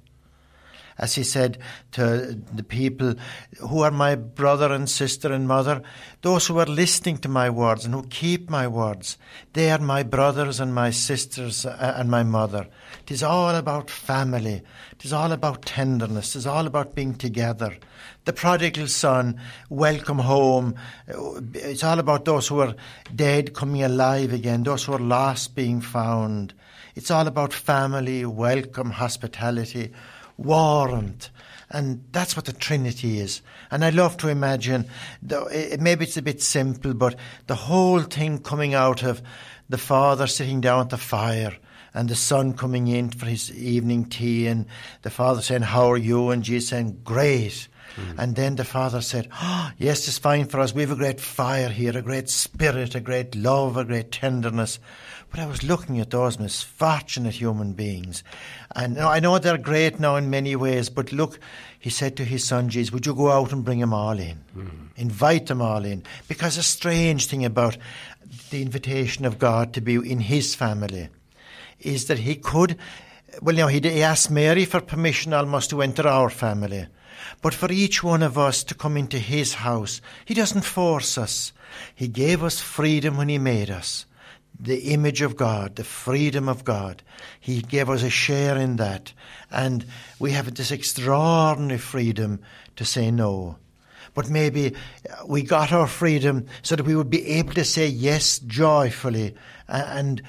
as 0.97 1.15
he 1.15 1.23
said 1.23 1.57
to 1.91 2.39
the 2.53 2.63
people 2.63 3.15
who 3.59 3.81
are 3.81 3.91
my 3.91 4.15
brother 4.15 4.71
and 4.71 4.89
sister 4.89 5.31
and 5.31 5.47
mother, 5.47 5.81
those 6.21 6.47
who 6.47 6.59
are 6.59 6.65
listening 6.65 7.17
to 7.19 7.29
my 7.29 7.49
words 7.49 7.85
and 7.85 7.93
who 7.93 8.03
keep 8.07 8.49
my 8.49 8.67
words, 8.67 9.17
they 9.53 9.71
are 9.71 9.79
my 9.79 10.03
brothers 10.03 10.59
and 10.59 10.73
my 10.73 10.91
sisters 10.91 11.65
uh, 11.65 11.95
and 11.97 12.09
my 12.09 12.23
mother. 12.23 12.67
It 13.01 13.11
is 13.11 13.23
all 13.23 13.55
about 13.55 13.89
family. 13.89 14.61
It 14.91 15.05
is 15.05 15.13
all 15.13 15.31
about 15.31 15.65
tenderness. 15.65 16.35
It 16.35 16.39
is 16.39 16.47
all 16.47 16.67
about 16.67 16.95
being 16.95 17.15
together. 17.15 17.77
The 18.25 18.31
prodigal 18.31 18.87
son, 18.87 19.37
welcome 19.69 20.19
home. 20.19 20.75
It's 21.07 21.83
all 21.83 21.99
about 21.99 22.23
those 22.23 22.47
who 22.47 22.61
are 22.61 22.73
dead 23.13 23.53
coming 23.53 23.83
alive 23.83 24.31
again, 24.31 24.63
those 24.63 24.85
who 24.85 24.93
are 24.93 24.99
lost 24.99 25.55
being 25.55 25.81
found. 25.81 26.53
It's 26.95 27.11
all 27.11 27.27
about 27.27 27.51
family, 27.51 28.25
welcome, 28.25 28.91
hospitality 28.91 29.91
warmth. 30.37 31.31
And 31.69 32.05
that's 32.13 32.37
what 32.37 32.45
the 32.45 32.53
Trinity 32.53 33.19
is. 33.19 33.41
And 33.69 33.83
I 33.83 33.89
love 33.89 34.15
to 34.17 34.29
imagine, 34.29 34.85
it, 35.27 35.81
maybe 35.81 36.05
it's 36.05 36.15
a 36.15 36.21
bit 36.21 36.41
simple, 36.41 36.93
but 36.93 37.17
the 37.47 37.55
whole 37.55 38.03
thing 38.03 38.39
coming 38.39 38.73
out 38.73 39.03
of 39.03 39.21
the 39.67 39.77
Father 39.77 40.27
sitting 40.27 40.61
down 40.61 40.81
at 40.81 40.89
the 40.91 40.97
fire 40.97 41.57
and 41.93 42.09
the 42.09 42.15
Son 42.15 42.53
coming 42.53 42.88
in 42.88 43.09
for 43.09 43.25
his 43.25 43.51
evening 43.51 44.05
tea 44.05 44.47
and 44.47 44.65
the 45.03 45.09
Father 45.09 45.41
saying, 45.41 45.62
How 45.62 45.91
are 45.91 45.97
you? 45.97 46.31
And 46.31 46.43
Jesus 46.43 46.69
saying, 46.69 47.01
Great. 47.03 47.67
Hmm. 47.95 48.19
And 48.19 48.35
then 48.35 48.55
the 48.55 48.63
Father 48.63 49.01
said, 49.01 49.29
oh, 49.31 49.71
Yes, 49.77 50.07
it's 50.07 50.17
fine 50.17 50.45
for 50.45 50.59
us. 50.59 50.73
We 50.73 50.81
have 50.81 50.91
a 50.91 50.95
great 50.95 51.21
fire 51.21 51.69
here, 51.69 51.95
a 51.95 52.01
great 52.01 52.29
spirit, 52.29 52.95
a 52.95 53.00
great 53.00 53.35
love, 53.35 53.77
a 53.77 53.85
great 53.85 54.12
tenderness. 54.12 54.79
But 55.29 55.39
I 55.39 55.45
was 55.45 55.63
looking 55.63 56.00
at 56.00 56.09
those 56.09 56.39
misfortunate 56.39 57.35
human 57.35 57.73
beings. 57.73 58.23
And 58.75 59.00
I 59.00 59.19
know 59.19 59.38
they're 59.38 59.57
great 59.57 60.00
now 60.00 60.15
in 60.15 60.29
many 60.29 60.55
ways, 60.55 60.89
but 60.89 61.12
look, 61.12 61.39
he 61.79 61.89
said 61.89 62.17
to 62.17 62.25
his 62.25 62.43
son 62.43 62.69
Jesus, 62.69 62.91
Would 62.91 63.05
you 63.05 63.13
go 63.13 63.29
out 63.29 63.51
and 63.51 63.63
bring 63.63 63.79
them 63.79 63.93
all 63.93 64.17
in? 64.17 64.38
Hmm. 64.53 64.67
Invite 64.95 65.45
them 65.45 65.62
all 65.62 65.85
in. 65.85 66.03
Because 66.27 66.57
a 66.57 66.63
strange 66.63 67.27
thing 67.27 67.45
about 67.45 67.77
the 68.50 68.63
invitation 68.63 69.25
of 69.25 69.38
God 69.38 69.73
to 69.73 69.81
be 69.81 69.95
in 69.95 70.19
his 70.19 70.55
family 70.55 71.09
is 71.83 72.05
that 72.05 72.19
he 72.19 72.35
could, 72.35 72.77
well, 73.41 73.55
you 73.55 73.61
know, 73.61 73.67
he, 73.67 74.03
asked 74.03 74.31
Mary 74.31 74.65
for 74.65 74.81
permission 74.81 75.33
almost 75.33 75.69
to 75.69 75.81
enter 75.81 76.07
our 76.07 76.29
family. 76.29 76.87
But 77.41 77.53
for 77.53 77.71
each 77.71 78.03
one 78.03 78.23
of 78.23 78.37
us 78.37 78.63
to 78.65 78.75
come 78.75 78.97
into 78.97 79.19
his 79.19 79.55
house, 79.55 80.01
he 80.25 80.33
doesn't 80.33 80.65
force 80.65 81.17
us. 81.17 81.53
He 81.95 82.07
gave 82.07 82.43
us 82.43 82.59
freedom 82.59 83.17
when 83.17 83.29
he 83.29 83.37
made 83.37 83.69
us. 83.69 84.05
The 84.59 84.93
image 84.93 85.21
of 85.21 85.35
God, 85.35 85.75
the 85.75 85.83
freedom 85.83 86.47
of 86.47 86.63
God. 86.63 87.01
He 87.39 87.61
gave 87.61 87.89
us 87.89 88.03
a 88.03 88.09
share 88.09 88.57
in 88.57 88.77
that. 88.77 89.13
And 89.51 89.85
we 90.19 90.31
have 90.31 90.53
this 90.53 90.71
extraordinary 90.71 91.79
freedom 91.79 92.39
to 92.75 92.85
say 92.85 93.11
no. 93.11 93.57
But 94.13 94.29
maybe 94.29 94.75
we 95.27 95.41
got 95.41 95.71
our 95.71 95.87
freedom 95.87 96.45
so 96.61 96.75
that 96.75 96.85
we 96.85 96.95
would 96.95 97.09
be 97.09 97.25
able 97.27 97.53
to 97.53 97.65
say 97.65 97.87
yes 97.87 98.39
joyfully 98.39 99.35
and 99.67 100.21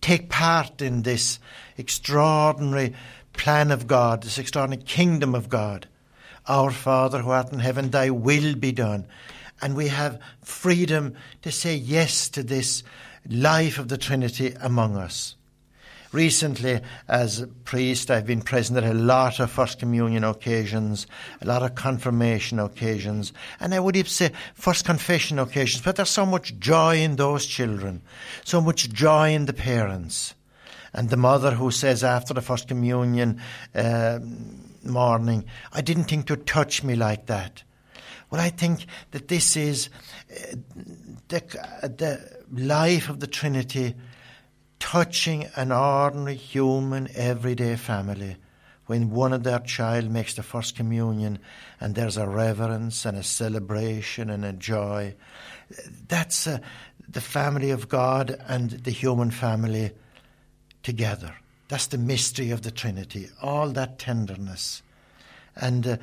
take 0.00 0.28
part 0.28 0.80
in 0.82 1.02
this 1.02 1.38
extraordinary 1.76 2.94
plan 3.32 3.70
of 3.70 3.86
God, 3.86 4.22
this 4.22 4.38
extraordinary 4.38 4.82
kingdom 4.82 5.34
of 5.34 5.48
God. 5.48 5.86
Our 6.46 6.70
Father 6.70 7.20
who 7.20 7.30
art 7.30 7.52
in 7.52 7.58
heaven, 7.58 7.90
thy 7.90 8.10
will 8.10 8.54
be 8.54 8.72
done. 8.72 9.06
And 9.60 9.76
we 9.76 9.88
have 9.88 10.20
freedom 10.42 11.14
to 11.42 11.52
say 11.52 11.74
yes 11.74 12.28
to 12.30 12.42
this 12.42 12.82
life 13.28 13.78
of 13.78 13.88
the 13.88 13.98
Trinity 13.98 14.54
among 14.60 14.96
us. 14.96 15.34
Recently, 16.10 16.80
as 17.06 17.40
a 17.40 17.46
priest, 17.46 18.10
I've 18.10 18.26
been 18.26 18.40
present 18.40 18.78
at 18.78 18.84
a 18.84 18.94
lot 18.94 19.40
of 19.40 19.50
First 19.50 19.78
Communion 19.78 20.24
occasions, 20.24 21.06
a 21.42 21.44
lot 21.44 21.62
of 21.62 21.74
confirmation 21.74 22.58
occasions, 22.58 23.34
and 23.60 23.74
I 23.74 23.80
would 23.80 23.94
even 23.94 24.08
say 24.08 24.32
First 24.54 24.86
Confession 24.86 25.38
occasions, 25.38 25.84
but 25.84 25.96
there's 25.96 26.08
so 26.08 26.24
much 26.24 26.58
joy 26.58 26.96
in 26.96 27.16
those 27.16 27.44
children, 27.44 28.00
so 28.42 28.62
much 28.62 28.88
joy 28.88 29.34
in 29.34 29.44
the 29.44 29.52
parents. 29.52 30.34
And 30.94 31.10
the 31.10 31.18
mother 31.18 31.50
who 31.50 31.70
says 31.70 32.02
after 32.02 32.32
the 32.32 32.40
First 32.40 32.68
Communion 32.68 33.42
uh, 33.74 34.20
morning, 34.82 35.44
I 35.74 35.82
didn't 35.82 36.04
think 36.04 36.26
to 36.28 36.36
touch 36.36 36.82
me 36.82 36.96
like 36.96 37.26
that. 37.26 37.62
Well, 38.30 38.40
I 38.40 38.48
think 38.48 38.86
that 39.10 39.28
this 39.28 39.56
is 39.56 39.90
uh, 40.30 40.56
the, 41.28 41.40
the 41.82 42.42
life 42.50 43.10
of 43.10 43.20
the 43.20 43.26
Trinity 43.26 43.94
touching 44.78 45.46
an 45.56 45.72
ordinary 45.72 46.36
human 46.36 47.08
everyday 47.14 47.76
family 47.76 48.36
when 48.86 49.10
one 49.10 49.34
of 49.34 49.42
their 49.42 49.58
child 49.60 50.10
makes 50.10 50.34
the 50.34 50.42
first 50.42 50.74
communion 50.74 51.38
and 51.80 51.94
there's 51.94 52.16
a 52.16 52.26
reverence 52.26 53.04
and 53.04 53.18
a 53.18 53.22
celebration 53.22 54.30
and 54.30 54.44
a 54.44 54.52
joy. 54.52 55.14
That's 56.08 56.46
uh, 56.46 56.58
the 57.06 57.20
family 57.20 57.70
of 57.70 57.88
God 57.88 58.38
and 58.48 58.70
the 58.70 58.90
human 58.90 59.30
family 59.30 59.92
together. 60.82 61.34
That's 61.68 61.88
the 61.88 61.98
mystery 61.98 62.50
of 62.50 62.62
the 62.62 62.70
Trinity, 62.70 63.28
all 63.42 63.68
that 63.70 63.98
tenderness. 63.98 64.82
And 65.54 65.86
uh, 65.86 65.96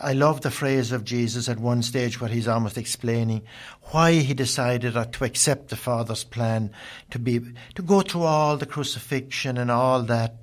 I 0.00 0.12
love 0.12 0.42
the 0.42 0.50
phrase 0.50 0.92
of 0.92 1.04
Jesus 1.04 1.48
at 1.48 1.58
one 1.58 1.82
stage 1.82 2.20
where 2.20 2.28
he's 2.28 2.48
almost 2.48 2.76
explaining 2.76 3.42
why 3.90 4.12
he 4.12 4.34
decided 4.34 4.92
to 4.92 5.24
accept 5.24 5.68
the 5.68 5.76
Father's 5.76 6.22
plan 6.22 6.70
to 7.10 7.18
be 7.18 7.40
to 7.74 7.82
go 7.82 8.02
through 8.02 8.24
all 8.24 8.58
the 8.58 8.66
crucifixion 8.66 9.56
and 9.56 9.70
all 9.70 10.02
that. 10.02 10.36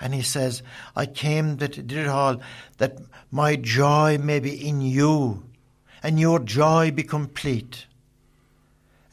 And 0.00 0.14
he 0.14 0.22
says, 0.22 0.62
I 0.96 1.04
came 1.04 1.58
that 1.58 1.72
did 1.72 1.92
it 1.92 2.08
all 2.08 2.40
that 2.78 2.96
my 3.30 3.56
joy 3.56 4.16
may 4.16 4.40
be 4.40 4.66
in 4.66 4.80
you 4.80 5.44
and 6.02 6.18
your 6.18 6.38
joy 6.38 6.90
be 6.90 7.02
complete. 7.02 7.86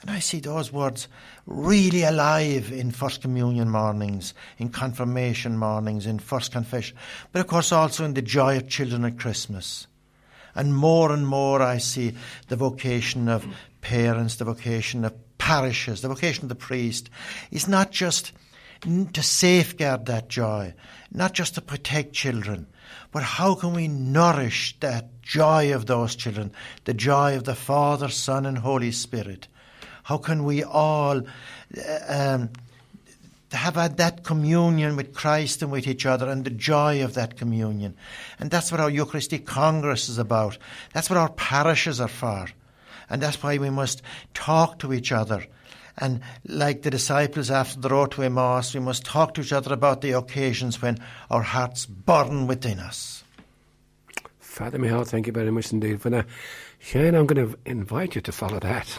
And 0.01 0.09
I 0.09 0.19
see 0.19 0.39
those 0.39 0.71
words 0.71 1.09
really 1.47 2.03
alive 2.03 2.73
in 2.73 2.91
First 2.91 3.21
Communion 3.21 3.69
mornings, 3.69 4.33
in 4.57 4.69
Confirmation 4.69 5.57
mornings, 5.57 6.05
in 6.05 6.19
First 6.19 6.51
Confession, 6.51 6.97
but 7.31 7.39
of 7.39 7.47
course 7.47 7.71
also 7.71 8.03
in 8.03 8.13
the 8.13 8.21
joy 8.21 8.57
of 8.57 8.67
children 8.67 9.05
at 9.05 9.17
Christmas. 9.17 9.87
And 10.53 10.75
more 10.75 11.11
and 11.11 11.25
more 11.25 11.61
I 11.61 11.77
see 11.77 12.15
the 12.49 12.57
vocation 12.57 13.29
of 13.29 13.47
parents, 13.79 14.35
the 14.35 14.45
vocation 14.45 15.05
of 15.05 15.13
parishes, 15.37 16.01
the 16.01 16.09
vocation 16.09 16.43
of 16.43 16.49
the 16.49 16.55
priest 16.55 17.09
is 17.49 17.67
not 17.67 17.91
just 17.91 18.33
to 18.81 19.23
safeguard 19.23 20.05
that 20.07 20.27
joy, 20.27 20.73
not 21.11 21.33
just 21.33 21.55
to 21.55 21.61
protect 21.61 22.13
children, 22.13 22.67
but 23.11 23.23
how 23.23 23.55
can 23.55 23.73
we 23.73 23.87
nourish 23.87 24.77
that 24.81 25.21
joy 25.21 25.73
of 25.73 25.85
those 25.85 26.15
children, 26.15 26.51
the 26.83 26.93
joy 26.93 27.37
of 27.37 27.45
the 27.45 27.55
Father, 27.55 28.09
Son, 28.09 28.45
and 28.45 28.57
Holy 28.57 28.91
Spirit? 28.91 29.47
How 30.07 30.17
can 30.17 30.45
we 30.45 30.63
all 30.63 31.21
um, 32.07 32.49
have 33.51 33.75
had 33.75 33.97
that 33.97 34.23
communion 34.23 34.95
with 34.95 35.13
Christ 35.13 35.61
and 35.61 35.69
with 35.69 35.85
each 35.85 36.05
other 36.05 36.29
and 36.29 36.45
the 36.45 36.49
joy 36.49 37.03
of 37.03 37.15
that 37.15 37.35
communion? 37.35 37.93
And 38.39 38.49
that's 38.49 38.71
what 38.71 38.79
our 38.79 38.89
Eucharistic 38.89 39.45
Congress 39.45 40.07
is 40.07 40.17
about. 40.17 40.57
That's 40.93 41.09
what 41.09 41.17
our 41.17 41.29
parishes 41.31 41.99
are 41.99 42.07
for. 42.07 42.47
And 43.09 43.21
that's 43.21 43.43
why 43.43 43.57
we 43.57 43.69
must 43.69 44.01
talk 44.33 44.79
to 44.79 44.93
each 44.93 45.11
other. 45.11 45.45
And 45.97 46.21
like 46.45 46.83
the 46.83 46.89
disciples 46.89 47.51
after 47.51 47.81
the 47.81 47.89
road 47.89 48.11
to 48.11 48.23
Emmaus, 48.23 48.73
we 48.73 48.79
must 48.79 49.03
talk 49.03 49.33
to 49.33 49.41
each 49.41 49.51
other 49.51 49.73
about 49.73 49.99
the 49.99 50.13
occasions 50.13 50.81
when 50.81 50.99
our 51.29 51.41
hearts 51.41 51.85
burn 51.85 52.47
within 52.47 52.79
us. 52.79 53.25
Father 54.39 54.79
Michal, 54.79 55.03
thank 55.03 55.27
you 55.27 55.33
very 55.33 55.51
much 55.51 55.73
indeed 55.73 55.99
for 55.99 56.09
that. 56.11 56.27
Shane, 56.79 57.13
I'm 57.13 57.25
going 57.25 57.45
to 57.45 57.59
invite 57.65 58.15
you 58.15 58.21
to 58.21 58.31
follow 58.31 58.59
that. 58.59 58.97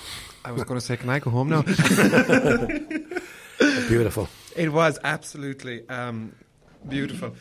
I 0.49 0.52
was 0.52 0.64
going 0.64 0.81
to 0.81 0.85
say, 0.85 0.97
can 0.97 1.11
I 1.11 1.19
go 1.19 1.31
home 1.31 1.50
now? 1.50 1.61
Beautiful. 3.88 4.31
It 4.57 4.73
was 4.73 4.99
absolutely 5.05 5.87
um, 5.90 6.35
beautiful. 6.88 7.37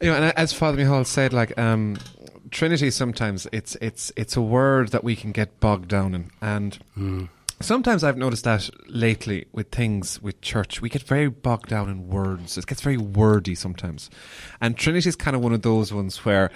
You 0.00 0.10
know, 0.10 0.16
and 0.16 0.36
as 0.36 0.52
Father 0.52 0.76
Mihal 0.76 1.06
said, 1.06 1.32
like 1.32 1.56
um, 1.56 1.96
Trinity, 2.50 2.90
sometimes 2.90 3.46
it's 3.52 3.76
it's 3.80 4.10
it's 4.16 4.36
a 4.36 4.40
word 4.40 4.88
that 4.88 5.04
we 5.04 5.14
can 5.14 5.30
get 5.30 5.60
bogged 5.60 5.88
down 5.88 6.16
in, 6.16 6.30
and 6.40 7.28
sometimes 7.60 8.02
I've 8.02 8.16
noticed 8.16 8.42
that 8.42 8.68
lately 8.88 9.46
with 9.52 9.70
things 9.70 10.20
with 10.20 10.40
church, 10.40 10.82
we 10.82 10.88
get 10.88 11.04
very 11.04 11.28
bogged 11.28 11.68
down 11.68 11.88
in 11.88 12.08
words. 12.08 12.58
It 12.58 12.66
gets 12.66 12.80
very 12.80 12.96
wordy 12.96 13.54
sometimes, 13.54 14.10
and 14.60 14.76
Trinity 14.76 15.08
is 15.08 15.14
kind 15.14 15.36
of 15.36 15.42
one 15.42 15.52
of 15.52 15.62
those 15.62 15.92
ones 15.92 16.24
where 16.24 16.50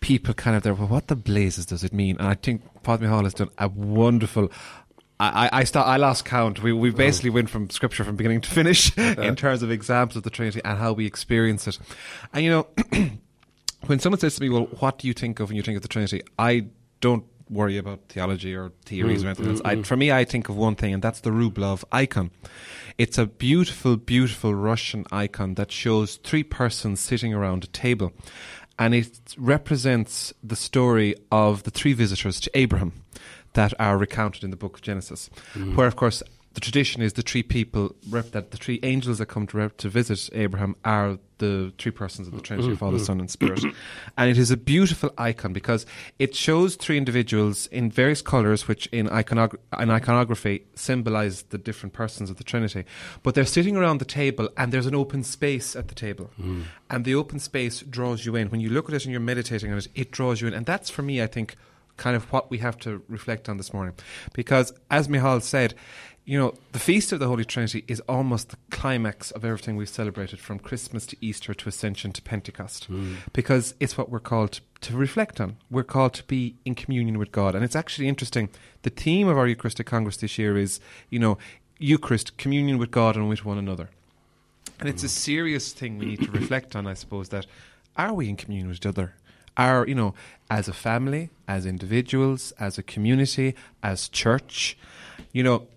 people 0.00 0.34
kind 0.34 0.56
of 0.56 0.64
there. 0.64 0.74
Well, 0.74 0.88
what 0.88 1.06
the 1.06 1.16
blazes 1.16 1.66
does 1.66 1.84
it 1.84 1.92
mean? 1.92 2.16
And 2.18 2.26
I 2.26 2.34
think 2.34 2.62
Father 2.82 3.06
Mihal 3.06 3.22
has 3.22 3.34
done 3.34 3.50
a 3.58 3.68
wonderful. 3.68 4.50
I, 5.20 5.50
I, 5.52 5.64
start, 5.64 5.88
I 5.88 5.96
lost 5.96 6.24
count. 6.24 6.62
We, 6.62 6.72
we 6.72 6.90
oh. 6.90 6.92
basically 6.92 7.30
went 7.30 7.50
from 7.50 7.70
scripture 7.70 8.04
from 8.04 8.16
beginning 8.16 8.40
to 8.42 8.50
finish 8.50 8.96
in 8.98 9.34
terms 9.34 9.62
of 9.62 9.70
examples 9.70 10.16
of 10.16 10.22
the 10.22 10.30
Trinity 10.30 10.60
and 10.64 10.78
how 10.78 10.92
we 10.92 11.06
experience 11.06 11.66
it. 11.66 11.78
And 12.32 12.44
you 12.44 12.50
know, 12.50 12.66
when 13.86 13.98
someone 13.98 14.20
says 14.20 14.36
to 14.36 14.42
me, 14.42 14.48
"Well, 14.48 14.68
what 14.78 14.98
do 14.98 15.08
you 15.08 15.14
think 15.14 15.40
of 15.40 15.48
when 15.48 15.56
you 15.56 15.62
think 15.62 15.76
of 15.76 15.82
the 15.82 15.88
Trinity?" 15.88 16.22
I 16.38 16.66
don't 17.00 17.24
worry 17.50 17.78
about 17.78 18.00
theology 18.08 18.54
or 18.54 18.70
theories 18.84 19.22
mm, 19.22 19.24
or 19.24 19.28
anything 19.28 19.48
else. 19.48 19.60
Mm, 19.60 19.66
I, 19.66 19.76
mm. 19.76 19.86
for 19.86 19.96
me, 19.96 20.12
I 20.12 20.24
think 20.24 20.48
of 20.48 20.56
one 20.56 20.76
thing, 20.76 20.94
and 20.94 21.02
that's 21.02 21.20
the 21.20 21.30
Rublev 21.30 21.82
icon. 21.90 22.30
It's 22.96 23.18
a 23.18 23.26
beautiful, 23.26 23.96
beautiful 23.96 24.54
Russian 24.54 25.04
icon 25.10 25.54
that 25.54 25.72
shows 25.72 26.16
three 26.16 26.42
persons 26.42 27.00
sitting 27.00 27.34
around 27.34 27.64
a 27.64 27.68
table, 27.68 28.12
and 28.78 28.94
it 28.94 29.18
represents 29.36 30.32
the 30.44 30.56
story 30.56 31.16
of 31.32 31.64
the 31.64 31.70
three 31.70 31.92
visitors 31.92 32.38
to 32.40 32.50
Abraham 32.54 32.92
that 33.54 33.72
are 33.78 33.98
recounted 33.98 34.44
in 34.44 34.50
the 34.50 34.56
book 34.56 34.76
of 34.76 34.82
Genesis, 34.82 35.30
mm. 35.54 35.74
where, 35.74 35.86
of 35.86 35.96
course, 35.96 36.22
the 36.54 36.60
tradition 36.60 37.02
is 37.02 37.12
the 37.12 37.22
three 37.22 37.44
people 37.44 37.94
rep- 38.10 38.32
that 38.32 38.50
the 38.50 38.56
three 38.56 38.80
angels 38.82 39.18
that 39.18 39.26
come 39.26 39.46
to, 39.46 39.56
rep- 39.56 39.76
to 39.76 39.88
visit 39.88 40.28
Abraham 40.32 40.74
are 40.84 41.18
the 41.38 41.72
three 41.78 41.92
persons 41.92 42.26
of 42.26 42.34
the 42.34 42.40
Trinity, 42.40 42.70
mm, 42.70 42.74
mm, 42.74 42.78
Father, 42.78 42.98
Son, 42.98 43.20
and 43.20 43.30
Spirit. 43.30 43.62
and 44.16 44.28
it 44.28 44.36
is 44.36 44.50
a 44.50 44.56
beautiful 44.56 45.12
icon 45.16 45.52
because 45.52 45.86
it 46.18 46.34
shows 46.34 46.74
three 46.74 46.96
individuals 46.96 47.68
in 47.68 47.92
various 47.92 48.22
colours, 48.22 48.66
which 48.66 48.86
in, 48.88 49.06
iconog- 49.06 49.56
in 49.78 49.88
iconography 49.88 50.64
symbolize 50.74 51.42
the 51.42 51.58
different 51.58 51.92
persons 51.92 52.28
of 52.28 52.38
the 52.38 52.44
Trinity. 52.44 52.84
But 53.22 53.36
they're 53.36 53.44
sitting 53.44 53.76
around 53.76 53.98
the 53.98 54.04
table, 54.04 54.48
and 54.56 54.72
there's 54.72 54.86
an 54.86 54.96
open 54.96 55.22
space 55.22 55.76
at 55.76 55.86
the 55.86 55.94
table, 55.94 56.30
and 56.90 57.04
the 57.04 57.14
open 57.14 57.38
space 57.38 57.80
draws 57.82 58.26
you 58.26 58.34
in. 58.34 58.50
When 58.50 58.60
you 58.60 58.70
look 58.70 58.88
at 58.88 58.96
it 58.96 59.04
and 59.04 59.12
you're 59.12 59.20
meditating 59.20 59.70
on 59.70 59.78
it, 59.78 59.86
it 59.94 60.10
draws 60.10 60.40
you 60.40 60.48
in, 60.48 60.54
and 60.54 60.66
that's 60.66 60.90
for 60.90 61.02
me, 61.02 61.22
I 61.22 61.28
think 61.28 61.54
kind 61.98 62.16
of 62.16 62.32
what 62.32 62.50
we 62.50 62.58
have 62.58 62.78
to 62.78 63.02
reflect 63.08 63.48
on 63.48 63.58
this 63.58 63.74
morning. 63.74 63.94
Because, 64.32 64.72
as 64.90 65.08
Mihal 65.08 65.42
said, 65.42 65.74
you 66.24 66.38
know, 66.38 66.54
the 66.72 66.78
Feast 66.78 67.12
of 67.12 67.20
the 67.20 67.26
Holy 67.26 67.44
Trinity 67.44 67.84
is 67.88 68.00
almost 68.00 68.50
the 68.50 68.58
climax 68.70 69.30
of 69.30 69.46
everything 69.46 69.76
we've 69.76 69.88
celebrated 69.88 70.38
from 70.38 70.58
Christmas 70.58 71.06
to 71.06 71.16
Easter 71.22 71.54
to 71.54 71.68
Ascension 71.68 72.12
to 72.12 72.20
Pentecost. 72.20 72.84
Hmm. 72.84 73.14
Because 73.32 73.74
it's 73.80 73.96
what 73.96 74.10
we're 74.10 74.20
called 74.20 74.52
to, 74.52 74.60
to 74.82 74.96
reflect 74.96 75.40
on. 75.40 75.56
We're 75.70 75.84
called 75.84 76.12
to 76.14 76.24
be 76.24 76.56
in 76.66 76.74
communion 76.74 77.18
with 77.18 77.32
God. 77.32 77.54
And 77.54 77.64
it's 77.64 77.76
actually 77.76 78.08
interesting. 78.08 78.50
The 78.82 78.90
theme 78.90 79.26
of 79.26 79.38
our 79.38 79.46
Eucharistic 79.46 79.86
Congress 79.86 80.18
this 80.18 80.38
year 80.38 80.58
is, 80.58 80.80
you 81.08 81.18
know, 81.18 81.38
Eucharist, 81.78 82.36
communion 82.36 82.76
with 82.76 82.90
God 82.90 83.16
and 83.16 83.28
with 83.28 83.46
one 83.46 83.56
another. 83.56 83.88
And 84.80 84.88
it's 84.88 85.02
a 85.02 85.06
hmm. 85.06 85.12
serious 85.12 85.72
thing 85.72 85.96
we 85.96 86.06
need 86.06 86.22
to 86.24 86.30
reflect 86.30 86.76
on, 86.76 86.86
I 86.86 86.92
suppose, 86.92 87.30
that 87.30 87.46
are 87.96 88.12
we 88.12 88.28
in 88.28 88.36
communion 88.36 88.68
with 88.68 88.76
each 88.76 88.86
other? 88.86 89.14
Are, 89.58 89.86
you 89.86 89.94
know, 89.94 90.14
as 90.50 90.68
a 90.68 90.72
family, 90.72 91.30
as 91.46 91.66
individuals, 91.66 92.52
as 92.58 92.78
a 92.78 92.82
community, 92.82 93.54
as 93.82 94.08
church, 94.08 94.78
you 95.32 95.42
know, 95.42 95.66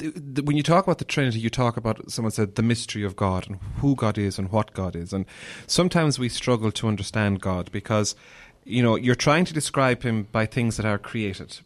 when 0.00 0.56
you 0.56 0.62
talk 0.62 0.84
about 0.84 0.98
the 0.98 1.04
Trinity, 1.04 1.38
you 1.38 1.50
talk 1.50 1.76
about, 1.76 2.10
someone 2.10 2.32
said, 2.32 2.54
the 2.54 2.62
mystery 2.62 3.04
of 3.04 3.16
God 3.16 3.46
and 3.46 3.58
who 3.76 3.94
God 3.94 4.16
is 4.18 4.38
and 4.38 4.50
what 4.50 4.72
God 4.72 4.96
is. 4.96 5.12
And 5.12 5.26
sometimes 5.66 6.18
we 6.18 6.28
struggle 6.28 6.72
to 6.72 6.88
understand 6.88 7.40
God 7.40 7.70
because, 7.72 8.14
you 8.68 8.82
know, 8.82 8.96
you're 8.96 9.14
trying 9.14 9.46
to 9.46 9.54
describe 9.54 10.02
Him 10.02 10.28
by 10.30 10.44
things 10.44 10.76
that 10.76 10.84
are 10.84 10.98
created, 10.98 11.58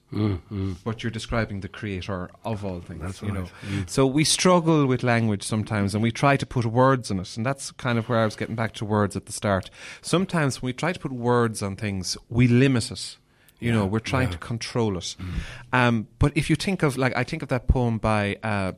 but 0.84 1.02
you're 1.02 1.10
describing 1.10 1.60
the 1.60 1.68
Creator 1.68 2.30
of 2.44 2.64
all 2.64 2.80
things. 2.80 3.00
That's 3.00 3.22
you 3.22 3.28
right. 3.28 3.38
know, 3.38 3.84
so 3.86 4.06
we 4.06 4.22
struggle 4.24 4.86
with 4.86 5.02
language 5.02 5.42
sometimes, 5.42 5.94
and 5.94 6.02
we 6.02 6.12
try 6.12 6.36
to 6.36 6.46
put 6.46 6.64
words 6.64 7.10
on 7.10 7.18
it, 7.18 7.36
and 7.36 7.44
that's 7.44 7.72
kind 7.72 7.98
of 7.98 8.08
where 8.08 8.20
I 8.20 8.24
was 8.24 8.36
getting 8.36 8.54
back 8.54 8.72
to 8.74 8.84
words 8.84 9.16
at 9.16 9.26
the 9.26 9.32
start. 9.32 9.68
Sometimes 10.00 10.62
when 10.62 10.68
we 10.68 10.72
try 10.74 10.92
to 10.92 11.00
put 11.00 11.12
words 11.12 11.60
on 11.62 11.74
things, 11.76 12.16
we 12.28 12.46
limit 12.46 12.90
it. 12.90 13.18
You 13.58 13.72
know, 13.72 13.86
we're 13.86 14.00
trying 14.00 14.30
to 14.30 14.38
control 14.38 14.96
it. 14.98 15.14
Um, 15.72 16.08
but 16.18 16.32
if 16.36 16.50
you 16.50 16.56
think 16.56 16.82
of, 16.82 16.96
like, 16.96 17.16
I 17.16 17.22
think 17.24 17.42
of 17.42 17.48
that 17.50 17.68
poem 17.68 17.98
by 17.98 18.36
uh, 18.42 18.72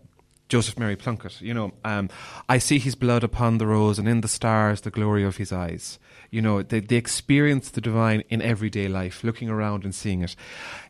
Joseph 0.48 0.78
Mary 0.78 0.96
Plunkett. 0.96 1.40
You 1.40 1.54
know, 1.54 1.72
um, 1.84 2.10
I 2.48 2.58
see 2.58 2.78
his 2.78 2.94
blood 2.94 3.24
upon 3.24 3.58
the 3.58 3.66
rose, 3.66 3.98
and 3.98 4.08
in 4.08 4.20
the 4.20 4.28
stars 4.28 4.82
the 4.82 4.90
glory 4.90 5.24
of 5.24 5.36
his 5.36 5.52
eyes. 5.52 5.98
You 6.30 6.42
know, 6.42 6.62
they, 6.62 6.80
they 6.80 6.96
experience 6.96 7.70
the 7.70 7.80
divine 7.80 8.24
in 8.28 8.42
everyday 8.42 8.88
life, 8.88 9.22
looking 9.22 9.48
around 9.48 9.84
and 9.84 9.94
seeing 9.94 10.22
it. 10.22 10.34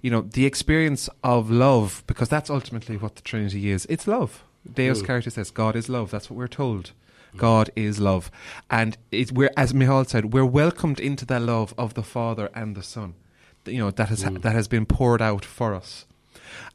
You 0.00 0.10
know, 0.10 0.22
the 0.22 0.46
experience 0.46 1.08
of 1.22 1.50
love, 1.50 2.02
because 2.06 2.28
that's 2.28 2.50
ultimately 2.50 2.96
what 2.96 3.16
the 3.16 3.22
Trinity 3.22 3.70
is. 3.70 3.86
It's 3.90 4.06
love. 4.06 4.44
Deus 4.72 5.02
Caritas 5.02 5.36
Est, 5.36 5.52
God 5.52 5.76
is 5.76 5.90
love. 5.90 6.10
That's 6.10 6.30
what 6.30 6.38
we're 6.38 6.48
told. 6.48 6.92
God 7.36 7.70
is 7.76 8.00
love. 8.00 8.30
And 8.70 8.96
it, 9.10 9.32
we're, 9.32 9.50
as 9.56 9.74
Michal 9.74 10.04
said, 10.04 10.32
we're 10.32 10.44
welcomed 10.44 11.00
into 11.00 11.26
the 11.26 11.40
love 11.40 11.74
of 11.76 11.94
the 11.94 12.02
Father 12.02 12.48
and 12.54 12.76
the 12.76 12.82
Son. 12.82 13.14
You 13.66 13.78
know, 13.78 13.90
that 13.90 14.08
has, 14.08 14.22
that 14.22 14.52
has 14.52 14.68
been 14.68 14.86
poured 14.86 15.20
out 15.20 15.44
for 15.44 15.74
us. 15.74 16.06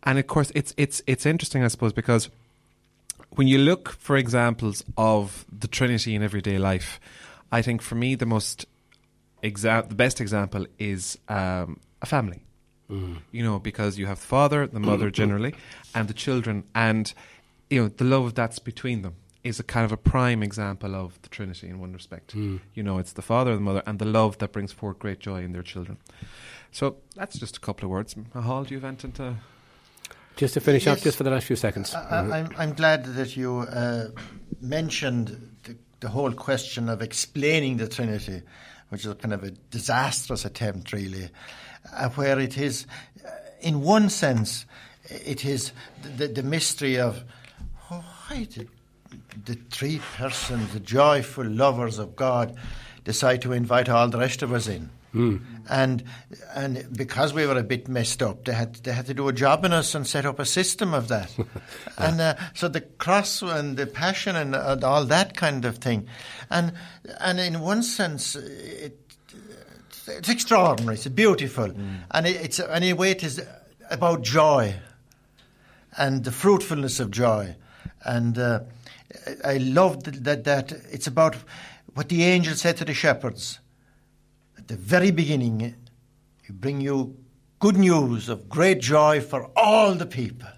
And 0.04 0.20
of 0.20 0.28
course, 0.28 0.52
it's, 0.54 0.74
it's, 0.78 1.02
it's 1.08 1.26
interesting, 1.26 1.64
I 1.64 1.68
suppose, 1.70 1.94
because 1.94 2.30
when 3.32 3.48
you 3.48 3.58
look 3.58 3.90
for 3.92 4.18
examples 4.18 4.84
of 4.98 5.46
the 5.52 5.68
Trinity 5.68 6.16
in 6.16 6.24
everyday 6.24 6.58
life, 6.58 7.00
I 7.52 7.62
think 7.62 7.82
for 7.82 7.96
me 7.96 8.16
the 8.16 8.26
most 8.26 8.66
exa- 9.44 9.88
the 9.88 9.96
best 9.96 10.20
example 10.22 10.66
is 10.78 11.18
um, 11.28 11.80
a 12.02 12.06
family. 12.06 12.42
You 13.32 13.44
know, 13.44 13.60
because 13.60 14.00
you 14.00 14.08
have 14.08 14.20
the 14.20 14.26
father, 14.26 14.66
the 14.66 14.80
mother 14.80 15.12
generally, 15.12 15.54
and 15.94 16.08
the 16.08 16.14
children, 16.16 16.64
and 16.74 17.14
you 17.70 17.84
know 17.84 17.88
the 17.88 18.04
love 18.04 18.34
that's 18.34 18.58
between 18.58 19.04
them. 19.04 19.14
is 19.44 19.60
a 19.60 19.64
kind 19.64 19.86
of 19.86 19.92
a 19.92 19.98
prime 19.98 20.42
example 20.44 20.96
of 20.96 21.22
the 21.22 21.30
Trinity 21.30 21.68
in 21.70 21.80
one 21.80 21.94
respect. 21.94 22.36
Mm. 22.36 22.60
You 22.74 22.84
know, 22.84 22.98
it's 22.98 23.14
the 23.14 23.22
Father, 23.22 23.54
the 23.56 23.62
Mother, 23.62 23.84
and 23.86 24.00
the 24.00 24.06
love 24.06 24.38
that 24.40 24.52
brings 24.52 24.72
forth 24.72 24.98
great 25.00 25.20
joy 25.20 25.44
in 25.44 25.52
their 25.54 25.64
children. 25.64 25.98
So 26.72 26.98
that's 27.16 27.38
just 27.40 27.58
a 27.58 27.60
couple 27.60 27.86
of 27.86 27.92
words. 27.92 28.16
Hall, 28.34 28.64
do 28.64 28.74
you 28.74 28.80
have 28.80 28.86
anything 28.86 29.12
to? 29.14 29.36
Just 30.40 30.54
to 30.54 30.62
finish 30.62 30.86
Yes. 30.86 31.02
just 31.02 31.18
for 31.18 31.24
the 31.24 31.32
last 31.32 31.46
few 31.48 31.58
seconds. 31.58 31.94
I, 31.94 32.40
I'm, 32.40 32.50
I'm 32.58 32.74
glad 32.74 33.04
that 33.04 33.36
you 33.36 33.60
uh, 33.60 34.08
mentioned 34.62 35.28
the, 35.64 35.76
the 36.00 36.08
whole 36.08 36.32
question 36.32 36.88
of 36.88 37.02
explaining 37.02 37.76
the 37.76 37.90
Trinity, 37.90 38.44
which 38.88 39.06
is 39.06 39.14
kind 39.16 39.34
of 39.34 39.44
a 39.44 39.52
disastrous 39.70 40.46
attempt, 40.46 40.94
really, 40.94 41.30
uh, 41.94 42.08
where 42.12 42.40
it 42.40 42.58
is, 42.58 42.88
uh, 43.26 43.30
in 43.60 43.82
one 43.82 44.10
sense, 44.10 44.66
it 45.10 45.44
is 45.44 45.74
the, 46.16 46.30
the 46.30 46.44
mystery 46.44 46.98
of 46.98 47.26
oh, 47.92 48.02
why 48.30 48.46
did 48.46 48.70
the 49.44 49.56
three 49.72 50.00
persons, 50.16 50.72
the 50.72 50.80
joyful 50.80 51.46
lovers 51.46 52.00
of 52.00 52.16
God, 52.16 52.56
decide 53.04 53.42
to 53.42 53.52
invite 53.52 53.90
all 53.90 54.08
the 54.08 54.20
rest 54.20 54.42
of 54.42 54.54
us 54.54 54.68
in. 54.68 54.90
And 55.14 56.04
and 56.54 56.86
because 56.96 57.34
we 57.34 57.46
were 57.46 57.58
a 57.58 57.64
bit 57.64 57.88
messed 57.88 58.22
up, 58.22 58.46
they 58.46 58.54
had 58.54 58.76
they 58.76 58.92
had 58.92 59.08
to 59.08 59.14
do 59.14 59.28
a 59.28 59.34
job 59.34 59.66
on 59.66 59.74
us 59.74 59.96
and 59.96 60.06
set 60.06 60.26
up 60.26 60.40
a 60.40 60.46
system 60.46 60.94
of 60.94 61.08
that. 61.08 61.36
And 61.98 62.22
uh, 62.22 62.36
so 62.54 62.70
the 62.70 62.82
cross 62.82 63.42
and 63.42 63.76
the 63.76 63.86
passion 63.86 64.36
and, 64.36 64.56
uh, 64.56 64.78
all 64.84 65.06
that 65.06 65.36
kind 65.36 65.66
of 65.66 65.80
thing, 65.80 66.08
and 66.50 66.74
and 67.20 67.40
in 67.40 67.60
one 67.60 67.84
sense, 67.84 68.36
it, 68.36 68.98
it's 70.08 70.30
extraordinary. 70.30 70.96
It's 70.96 71.08
beautiful, 71.08 71.72
and 72.12 72.28
it, 72.28 72.36
it's 72.38 72.60
and 72.60 72.84
in 72.84 72.92
a 72.92 72.96
way 72.96 73.12
it 73.12 73.24
is 73.24 73.42
about 73.90 74.22
joy 74.22 74.76
and 75.98 76.24
the 76.24 76.32
fruitfulness 76.32 77.00
of 77.00 77.12
joy. 77.12 77.56
And 78.06 78.38
uh, 78.38 78.62
I 79.44 79.58
love 79.58 80.04
that, 80.04 80.24
that, 80.24 80.44
that 80.46 80.72
it's 80.92 81.08
about 81.08 81.36
what 81.94 82.10
the 82.10 82.24
angel 82.24 82.56
said 82.56 82.78
to 82.78 82.86
the 82.86 82.94
shepherds 82.94 83.60
at 84.60 84.68
the 84.68 84.76
very 84.76 85.10
beginning. 85.10 85.74
He 86.46 86.54
bring 86.54 86.82
you 86.82 87.18
good 87.60 87.78
news 87.78 88.30
of 88.30 88.50
great 88.50 88.82
joy 88.82 89.22
for 89.22 89.50
all 89.56 89.96
the 89.96 90.06
people. 90.06 90.50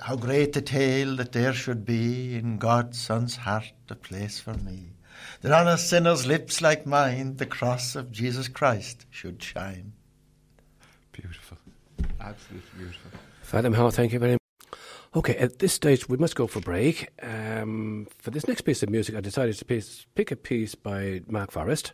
How 0.00 0.16
great 0.16 0.52
the 0.52 0.60
tale 0.60 1.16
that 1.16 1.32
there 1.32 1.54
should 1.54 1.86
be 1.86 2.36
in 2.36 2.58
God's 2.58 3.00
Son's 3.00 3.36
heart 3.36 3.72
a 3.88 3.94
place 3.94 4.38
for 4.38 4.52
me. 4.52 4.90
That 5.40 5.52
on 5.52 5.66
a 5.66 5.78
sinner's 5.78 6.26
lips 6.26 6.60
like 6.60 6.86
mine 6.86 7.36
the 7.36 7.46
cross 7.46 7.96
of 7.96 8.12
Jesus 8.12 8.46
Christ 8.46 9.06
should 9.10 9.42
shine. 9.42 9.94
Beautiful, 11.12 11.56
absolutely 12.20 12.68
beautiful. 12.76 13.10
Father 13.42 13.70
Mihal, 13.70 13.90
thank 13.90 14.12
you 14.12 14.18
very 14.18 14.32
much. 14.32 14.43
Okay, 15.16 15.36
at 15.36 15.60
this 15.60 15.72
stage, 15.72 16.08
we 16.08 16.16
must 16.16 16.34
go 16.34 16.48
for 16.48 16.58
break. 16.58 17.08
Um, 17.22 18.08
for 18.18 18.32
this 18.32 18.48
next 18.48 18.62
piece 18.62 18.82
of 18.82 18.90
music, 18.90 19.14
I 19.14 19.20
decided 19.20 19.56
to 19.56 19.64
piece, 19.64 20.06
pick 20.16 20.32
a 20.32 20.36
piece 20.36 20.74
by 20.74 21.22
Mark 21.28 21.52
Forrest 21.52 21.92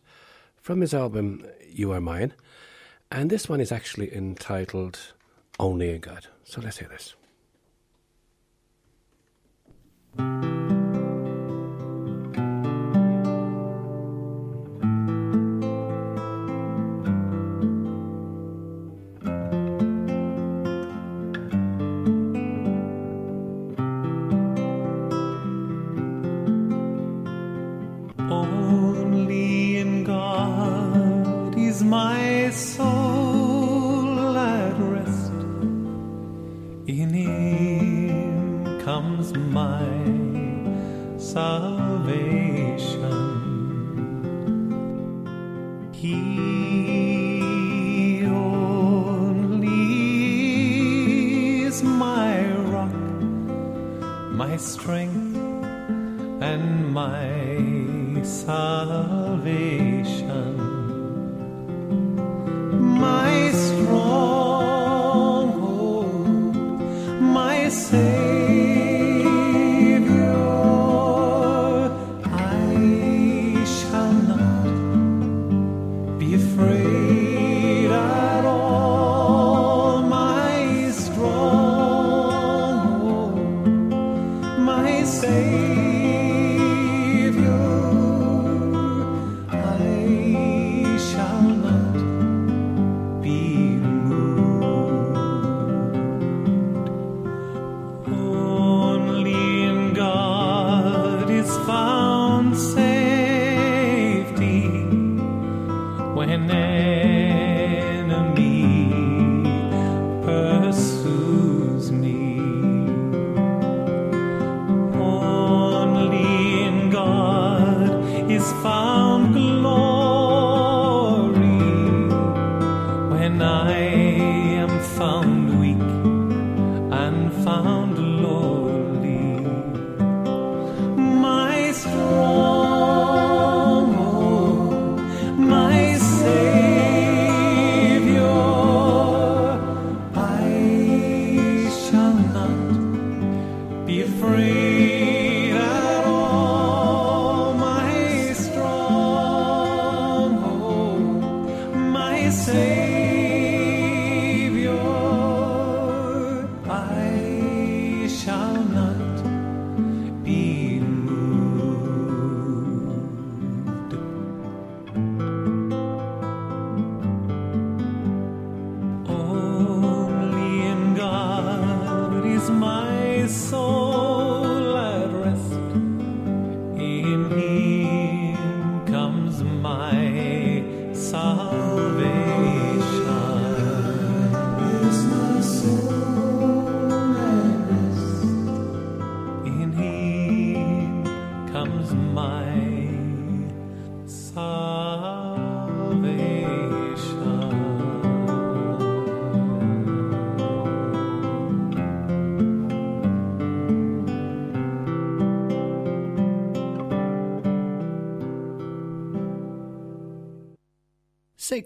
from 0.57 0.81
his 0.81 0.95
album 0.95 1.45
You 1.69 1.93
Are 1.93 2.01
Mine. 2.01 2.33
And 3.13 3.29
this 3.29 3.47
one 3.47 3.61
is 3.61 3.73
actually 3.73 4.15
entitled 4.15 5.13
Only 5.59 5.91
in 5.91 6.01
God. 6.01 6.29
So 6.45 6.63
let's 6.63 6.79
hear 6.79 6.89
this. 6.89 7.15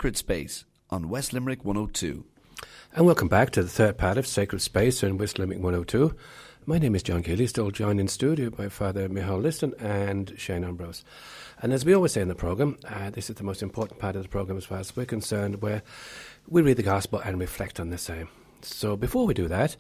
Sacred 0.05 0.19
Space 0.19 0.67
on 0.91 1.09
West 1.09 1.33
Limerick 1.33 1.65
102. 1.65 2.27
And 2.95 3.07
welcome 3.07 3.27
back 3.27 3.49
to 3.53 3.63
the 3.63 3.71
third 3.71 3.97
part 3.97 4.19
of 4.19 4.27
Sacred 4.27 4.61
Space 4.61 5.03
in 5.03 5.17
West 5.17 5.39
Limerick 5.39 5.61
102. 5.61 6.15
My 6.67 6.77
name 6.77 6.95
is 6.95 7.03
John 7.03 7.23
Keeley, 7.23 7.47
still 7.47 7.71
joined 7.71 7.99
in 7.99 8.09
studio 8.09 8.51
by 8.51 8.69
Father 8.69 9.09
Michal 9.09 9.39
Liston 9.39 9.73
and 9.79 10.35
Shane 10.37 10.63
Ambrose. 10.63 11.05
And 11.63 11.73
as 11.73 11.87
we 11.87 11.95
always 11.95 12.13
say 12.13 12.21
in 12.21 12.29
the 12.29 12.35
programme, 12.35 12.77
uh, 12.87 13.09
this 13.09 13.31
is 13.31 13.37
the 13.37 13.45
most 13.45 13.63
important 13.63 13.99
part 13.99 14.15
of 14.15 14.23
the 14.25 14.29
programme 14.29 14.59
as 14.59 14.67
far 14.67 14.77
as 14.77 14.95
we're 14.95 15.07
concerned, 15.07 15.63
where 15.63 15.83
we 16.47 16.61
read 16.61 16.77
the 16.77 16.83
Gospel 16.83 17.21
and 17.21 17.41
reflect 17.41 17.81
on 17.81 17.89
the 17.89 17.97
same. 17.97 18.29
So 18.61 18.99
before 18.99 19.27
we 19.27 19.33
do 19.33 19.49
that, 19.49 19.75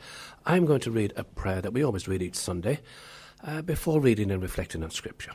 I'm 0.46 0.64
going 0.64 0.80
to 0.80 0.90
read 0.90 1.12
a 1.16 1.24
prayer 1.24 1.60
that 1.60 1.74
we 1.74 1.84
always 1.84 2.08
read 2.08 2.22
each 2.22 2.36
Sunday 2.36 2.80
uh, 3.46 3.60
before 3.60 4.00
reading 4.00 4.30
and 4.30 4.40
reflecting 4.40 4.82
on 4.82 4.88
Scripture. 4.88 5.32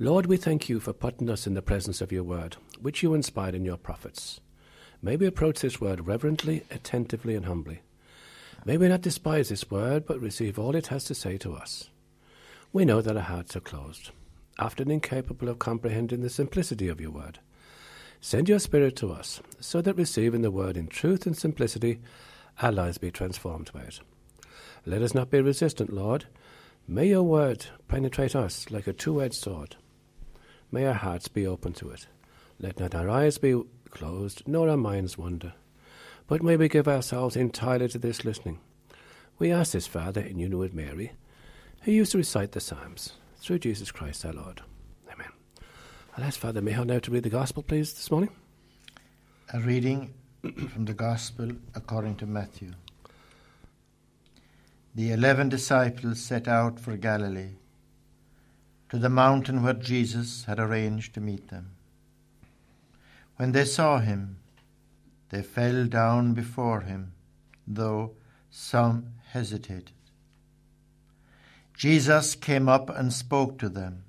Lord, 0.00 0.26
we 0.26 0.36
thank 0.36 0.68
you 0.68 0.80
for 0.80 0.92
putting 0.92 1.30
us 1.30 1.46
in 1.46 1.54
the 1.54 1.62
presence 1.62 2.00
of 2.00 2.10
your 2.10 2.24
word, 2.24 2.56
which 2.80 3.04
you 3.04 3.14
inspired 3.14 3.54
in 3.54 3.64
your 3.64 3.76
prophets. 3.76 4.40
May 5.00 5.14
we 5.14 5.24
approach 5.24 5.60
this 5.60 5.80
word 5.80 6.08
reverently, 6.08 6.64
attentively, 6.68 7.36
and 7.36 7.46
humbly. 7.46 7.80
May 8.64 8.76
we 8.76 8.88
not 8.88 9.02
despise 9.02 9.50
this 9.50 9.70
word, 9.70 10.04
but 10.04 10.20
receive 10.20 10.58
all 10.58 10.74
it 10.74 10.88
has 10.88 11.04
to 11.04 11.14
say 11.14 11.36
to 11.38 11.54
us. 11.54 11.90
We 12.72 12.84
know 12.84 13.02
that 13.02 13.16
our 13.16 13.22
hearts 13.22 13.54
are 13.54 13.60
closed, 13.60 14.10
often 14.58 14.90
incapable 14.90 15.48
of 15.48 15.60
comprehending 15.60 16.22
the 16.22 16.28
simplicity 16.28 16.88
of 16.88 17.00
your 17.00 17.12
word. 17.12 17.38
Send 18.20 18.48
your 18.48 18.58
Spirit 18.58 18.96
to 18.96 19.12
us, 19.12 19.40
so 19.60 19.80
that 19.80 19.96
receiving 19.96 20.42
the 20.42 20.50
word 20.50 20.76
in 20.76 20.88
truth 20.88 21.24
and 21.24 21.36
simplicity, 21.36 22.00
our 22.60 22.72
lives 22.72 22.98
be 22.98 23.12
transformed 23.12 23.70
by 23.72 23.82
it. 23.82 24.00
Let 24.86 25.02
us 25.02 25.14
not 25.14 25.30
be 25.30 25.40
resistant, 25.40 25.92
Lord. 25.92 26.24
May 26.88 27.06
your 27.06 27.22
word 27.22 27.66
penetrate 27.86 28.34
us 28.34 28.72
like 28.72 28.88
a 28.88 28.92
two 28.92 29.22
edged 29.22 29.36
sword. 29.36 29.76
May 30.74 30.86
our 30.86 30.94
hearts 30.94 31.28
be 31.28 31.46
open 31.46 31.72
to 31.74 31.90
it. 31.90 32.08
Let 32.58 32.80
not 32.80 32.96
our 32.96 33.08
eyes 33.08 33.38
be 33.38 33.62
closed, 33.90 34.42
nor 34.44 34.68
our 34.68 34.76
minds 34.76 35.16
wander. 35.16 35.52
But 36.26 36.42
may 36.42 36.56
we 36.56 36.68
give 36.68 36.88
ourselves 36.88 37.36
entirely 37.36 37.86
to 37.86 37.98
this 38.00 38.24
listening. 38.24 38.58
We 39.38 39.52
ask 39.52 39.70
this, 39.70 39.86
Father, 39.86 40.20
in 40.20 40.40
union 40.40 40.58
with 40.58 40.74
Mary, 40.74 41.12
who 41.82 41.92
used 41.92 42.10
to 42.10 42.18
recite 42.18 42.50
the 42.50 42.60
Psalms, 42.60 43.12
through 43.36 43.60
Jesus 43.60 43.92
Christ 43.92 44.24
our 44.26 44.32
Lord. 44.32 44.62
Amen. 45.12 45.28
I'll 46.18 46.24
ask 46.24 46.40
Father 46.40 46.60
Michal 46.60 46.84
now 46.84 46.98
to 46.98 47.10
read 47.12 47.22
the 47.22 47.30
Gospel, 47.30 47.62
please, 47.62 47.92
this 47.92 48.10
morning. 48.10 48.30
A 49.52 49.60
reading 49.60 50.12
from 50.72 50.86
the 50.86 50.94
Gospel 50.94 51.52
according 51.76 52.16
to 52.16 52.26
Matthew. 52.26 52.72
The 54.96 55.12
eleven 55.12 55.48
disciples 55.48 56.20
set 56.20 56.48
out 56.48 56.80
for 56.80 56.96
Galilee, 56.96 57.50
to 58.94 59.00
the 59.00 59.10
mountain 59.10 59.60
where 59.60 59.74
Jesus 59.74 60.44
had 60.44 60.60
arranged 60.60 61.14
to 61.14 61.20
meet 61.20 61.48
them. 61.48 61.70
When 63.34 63.50
they 63.50 63.64
saw 63.64 63.98
him, 63.98 64.36
they 65.30 65.42
fell 65.42 65.86
down 65.86 66.32
before 66.32 66.82
him, 66.82 67.12
though 67.66 68.12
some 68.52 69.14
hesitated. 69.32 69.90
Jesus 71.76 72.36
came 72.36 72.68
up 72.68 72.88
and 72.88 73.12
spoke 73.12 73.58
to 73.58 73.68
them. 73.68 74.04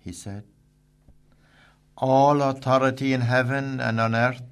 He 0.00 0.12
said, 0.12 0.44
All 1.96 2.42
authority 2.42 3.14
in 3.14 3.22
heaven 3.22 3.80
and 3.80 3.98
on 3.98 4.14
earth 4.14 4.42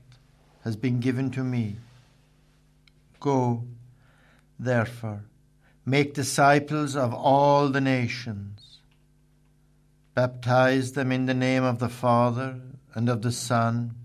has 0.62 0.76
been 0.76 0.98
given 0.98 1.30
to 1.32 1.44
me. 1.44 1.76
Go, 3.20 3.64
therefore, 4.58 5.24
make 5.84 6.14
disciples 6.14 6.96
of 6.96 7.12
all 7.12 7.68
the 7.68 7.82
nations. 7.82 8.73
Baptize 10.14 10.92
them 10.92 11.10
in 11.10 11.26
the 11.26 11.34
name 11.34 11.64
of 11.64 11.80
the 11.80 11.88
Father, 11.88 12.60
and 12.94 13.08
of 13.08 13.22
the 13.22 13.32
Son, 13.32 13.96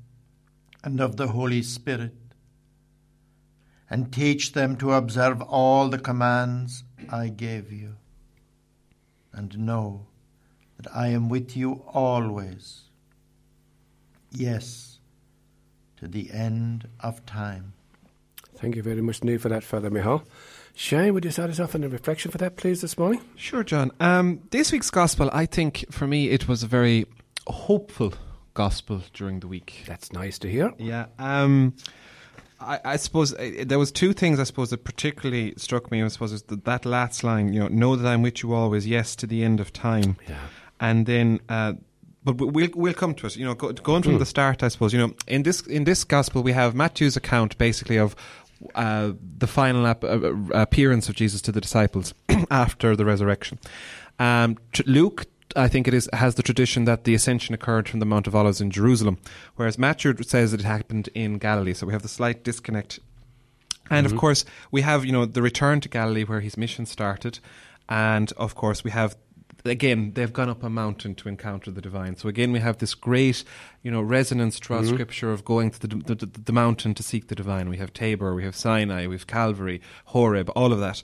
and 0.84 1.00
of 1.00 1.17
the 1.17 1.28
Holy 1.28 1.62
Spirit, 1.62 2.15
and 3.89 4.12
teach 4.12 4.54
them 4.54 4.76
to 4.78 4.93
observe 4.93 5.41
all 5.41 5.89
the 5.89 6.00
commands 6.00 6.84
I 7.10 7.28
gave 7.30 7.72
you. 7.72 7.95
And 9.32 9.60
know 9.60 10.08
that 10.78 10.93
I 10.95 11.10
am 11.10 11.30
with 11.30 11.56
you 11.56 11.84
always. 11.88 12.82
Yes, 14.32 15.00
to 15.98 16.08
the 16.08 16.32
end 16.32 16.88
of 17.00 17.26
time. 17.26 17.74
Thank 18.56 18.76
you 18.76 18.84
very 18.84 19.02
much 19.02 19.22
indeed 19.22 19.41
for 19.41 19.50
that, 19.50 19.63
Father 19.63 19.89
Michal. 19.89 20.24
Shane, 20.79 21.13
would 21.13 21.25
you 21.25 21.31
start 21.31 21.49
us 21.49 21.59
off 21.59 21.75
in 21.75 21.83
a 21.83 21.89
reflection 21.89 22.31
for 22.31 22.37
that, 22.37 22.55
please, 22.55 22.79
this 22.79 22.97
morning? 22.97 23.19
Sure, 23.35 23.65
John. 23.65 23.91
Um, 23.99 24.39
this 24.51 24.71
week's 24.71 24.89
gospel, 24.89 25.29
I 25.33 25.45
think, 25.45 25.83
for 25.91 26.07
me, 26.07 26.29
it 26.29 26.47
was 26.47 26.63
a 26.63 26.67
very 26.67 27.05
hopeful 27.47 28.13
gospel 28.53 29.01
during 29.13 29.41
the 29.41 29.47
week. 29.49 29.83
That's 29.85 30.13
nice 30.13 30.39
to 30.39 30.49
hear. 30.49 30.71
Yeah. 30.77 31.07
Um, 31.19 31.75
I, 32.61 32.79
I 32.85 32.95
suppose 32.95 33.33
uh, 33.33 33.65
there 33.65 33.77
was 33.77 33.91
two 33.91 34.13
things 34.13 34.39
I 34.39 34.43
suppose 34.45 34.69
that 34.69 34.85
particularly 34.85 35.53
struck 35.57 35.91
me. 35.91 36.01
I 36.01 36.07
suppose 36.07 36.31
is 36.31 36.43
that, 36.43 36.63
that 36.63 36.85
last 36.85 37.25
line, 37.25 37.51
you 37.51 37.59
know, 37.59 37.67
know 37.67 37.97
that 37.97 38.07
I'm 38.07 38.21
with 38.21 38.41
you 38.41 38.53
always, 38.53 38.87
yes, 38.87 39.17
to 39.17 39.27
the 39.27 39.43
end 39.43 39.59
of 39.59 39.73
time. 39.73 40.15
Yeah. 40.29 40.39
And 40.79 41.05
then, 41.05 41.41
uh, 41.49 41.73
but 42.23 42.37
we- 42.37 42.45
we'll 42.47 42.69
we'll 42.73 42.93
come 42.93 43.15
to 43.15 43.27
it. 43.27 43.35
You 43.35 43.43
know, 43.43 43.53
go, 43.53 43.73
going 43.73 44.03
from 44.03 44.17
the 44.17 44.25
start, 44.25 44.63
I 44.63 44.69
suppose. 44.69 44.93
You 44.93 44.99
know, 44.99 45.13
in 45.27 45.43
this 45.43 45.59
in 45.59 45.83
this 45.83 46.05
gospel, 46.05 46.41
we 46.41 46.53
have 46.53 46.73
Matthew's 46.73 47.17
account 47.17 47.57
basically 47.57 47.97
of. 47.99 48.15
Uh, 48.76 49.13
the 49.38 49.48
final 49.48 49.88
ap- 49.88 50.04
uh, 50.04 50.34
appearance 50.54 51.08
of 51.08 51.15
Jesus 51.15 51.41
to 51.41 51.52
the 51.52 51.62
disciples 51.62 52.13
after 52.52 52.95
the 52.95 53.06
resurrection. 53.06 53.58
Um, 54.19 54.58
Luke 54.86 55.28
I 55.56 55.67
think 55.67 55.88
it 55.88 55.93
is 55.93 56.10
has 56.13 56.36
the 56.36 56.43
tradition 56.43 56.86
that 56.86 57.04
the 57.04 57.15
ascension 57.15 57.56
occurred 57.56 57.89
from 57.89 58.00
the 58.00 58.06
Mount 58.06 58.28
of 58.28 58.36
Olives 58.36 58.62
in 58.62 58.69
Jerusalem, 58.69 59.17
whereas 59.56 59.78
Matthew 59.78 60.15
says 60.22 60.52
that 60.52 60.60
it 60.60 60.65
happened 60.65 61.10
in 61.15 61.38
Galilee. 61.38 61.74
So 61.74 61.88
we 61.88 61.93
have 61.93 62.04
the 62.04 62.08
slight 62.08 62.43
disconnect. 62.43 63.00
And 63.89 64.06
of 64.06 64.15
course, 64.15 64.45
we 64.69 64.82
have 64.82 65.04
you 65.06 65.12
know 65.12 65.26
the 65.26 65.41
return 65.41 65.82
to 65.82 65.89
Galilee 65.89 66.24
where 66.24 66.41
his 66.41 66.58
mission 66.58 66.86
started, 66.86 67.39
and 67.88 68.32
of 68.38 68.54
course 68.54 68.84
we 68.84 68.91
have 68.91 69.15
again 69.65 70.12
they've 70.13 70.34
gone 70.34 70.50
up 70.50 70.63
a 70.63 70.69
mountain 70.69 71.15
to 71.15 71.30
encounter 71.30 71.72
the 71.72 71.82
divine. 71.82 72.15
So 72.15 72.30
again 72.30 72.52
we 72.52 72.60
have 72.60 72.78
this 72.78 72.95
great 72.95 73.43
you 73.84 73.91
know 73.91 74.02
resonance 74.02 74.60
throughout 74.60 74.84
mm-hmm. 74.84 74.95
Scripture 74.95 75.32
of 75.32 75.45
going 75.45 75.72
to 75.72 75.80
the, 75.80 75.88
the, 75.88 76.15
the, 76.15 76.26
the 76.26 76.54
mountain 76.54 76.93
to 76.95 77.04
seek 77.04 77.28
the 77.28 77.36
divine. 77.36 77.69
We 77.69 77.78
have 77.78 77.93
Tabor, 77.93 78.34
we 78.36 78.43
have 78.43 78.56
Sinai, 78.56 79.08
we 79.08 79.15
have 79.15 79.28
Calvary, 79.28 79.82
Horeb, 80.06 80.50
all 80.56 80.74
of 80.74 80.80
that. 80.80 81.04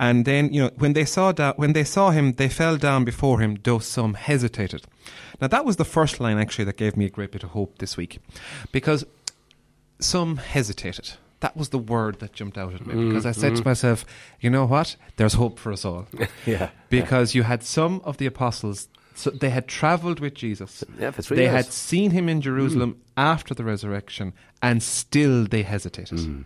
And 0.00 0.24
then, 0.24 0.52
you 0.52 0.62
know, 0.62 0.70
when 0.76 0.92
they 0.92 1.04
saw 1.04 1.32
da- 1.32 1.54
when 1.56 1.72
they 1.72 1.84
saw 1.84 2.10
him, 2.10 2.34
they 2.34 2.48
fell 2.48 2.76
down 2.76 3.04
before 3.04 3.40
him, 3.40 3.58
though 3.62 3.80
some 3.80 4.14
hesitated. 4.14 4.84
Now, 5.40 5.48
that 5.48 5.64
was 5.64 5.76
the 5.76 5.84
first 5.84 6.20
line 6.20 6.38
actually 6.38 6.64
that 6.66 6.76
gave 6.76 6.96
me 6.96 7.04
a 7.04 7.10
great 7.10 7.32
bit 7.32 7.42
of 7.42 7.50
hope 7.50 7.78
this 7.78 7.96
week, 7.96 8.18
because 8.70 9.04
some 9.98 10.36
hesitated. 10.36 11.14
That 11.40 11.56
was 11.56 11.68
the 11.68 11.78
word 11.78 12.18
that 12.18 12.32
jumped 12.32 12.58
out 12.58 12.74
at 12.74 12.86
me 12.86 12.94
mm, 12.94 13.08
because 13.08 13.24
I 13.24 13.32
said 13.32 13.54
to 13.56 13.62
mm. 13.62 13.66
myself, 13.66 14.04
you 14.40 14.50
know 14.50 14.66
what? 14.66 14.96
There's 15.16 15.34
hope 15.34 15.58
for 15.58 15.72
us 15.72 15.84
all. 15.84 16.06
Yeah. 16.46 16.70
because 16.90 17.34
you 17.34 17.42
had 17.44 17.62
some 17.62 18.00
of 18.04 18.16
the 18.16 18.26
apostles, 18.26 18.88
so 19.14 19.30
they 19.30 19.50
had 19.50 19.68
traveled 19.68 20.20
with 20.20 20.34
Jesus. 20.34 20.84
Yeah, 20.98 21.10
for 21.10 21.22
three 21.22 21.36
they 21.36 21.42
years. 21.44 21.54
had 21.54 21.72
seen 21.72 22.10
him 22.10 22.28
in 22.28 22.40
Jerusalem 22.40 22.94
mm. 22.94 22.98
after 23.16 23.54
the 23.54 23.64
resurrection, 23.64 24.32
and 24.62 24.82
still 24.82 25.44
they 25.44 25.62
hesitated. 25.62 26.44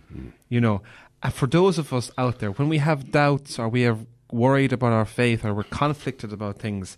You 0.49 0.61
know, 0.61 0.81
uh, 1.23 1.29
for 1.29 1.47
those 1.47 1.77
of 1.77 1.93
us 1.93 2.11
out 2.17 2.39
there, 2.39 2.51
when 2.51 2.69
we 2.69 2.79
have 2.79 3.11
doubts 3.11 3.57
or 3.57 3.69
we 3.69 3.85
are 3.87 3.97
worried 4.31 4.73
about 4.73 4.91
our 4.91 5.05
faith 5.05 5.45
or 5.45 5.53
we're 5.53 5.63
conflicted 5.63 6.33
about 6.33 6.59
things, 6.59 6.97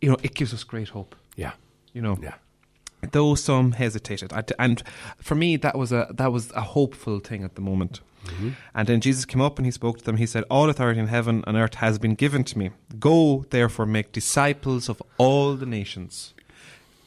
you 0.00 0.08
know, 0.08 0.16
it 0.22 0.34
gives 0.34 0.54
us 0.54 0.64
great 0.64 0.88
hope. 0.88 1.14
Yeah. 1.36 1.52
You 1.92 2.02
know, 2.02 2.16
Yeah. 2.22 2.34
Though 3.12 3.34
some 3.34 3.72
hesitated, 3.72 4.32
I 4.32 4.44
and 4.58 4.82
for 5.18 5.34
me 5.34 5.56
that 5.56 5.76
was 5.76 5.92
a 5.92 6.08
that 6.10 6.32
was 6.32 6.50
a 6.52 6.60
hopeful 6.60 7.20
thing 7.20 7.44
at 7.44 7.54
the 7.54 7.60
moment. 7.60 8.00
Mm-hmm. 8.26 8.50
And 8.74 8.88
then 8.88 9.00
Jesus 9.00 9.24
came 9.24 9.40
up 9.40 9.58
and 9.58 9.64
he 9.64 9.72
spoke 9.72 9.98
to 9.98 10.04
them. 10.04 10.18
He 10.18 10.26
said, 10.26 10.44
"All 10.50 10.68
authority 10.68 11.00
in 11.00 11.06
heaven 11.06 11.42
and 11.46 11.56
earth 11.56 11.76
has 11.76 11.98
been 11.98 12.14
given 12.14 12.44
to 12.44 12.58
me. 12.58 12.70
Go, 12.98 13.46
therefore, 13.50 13.86
make 13.86 14.12
disciples 14.12 14.88
of 14.88 15.02
all 15.16 15.54
the 15.54 15.66
nations." 15.66 16.34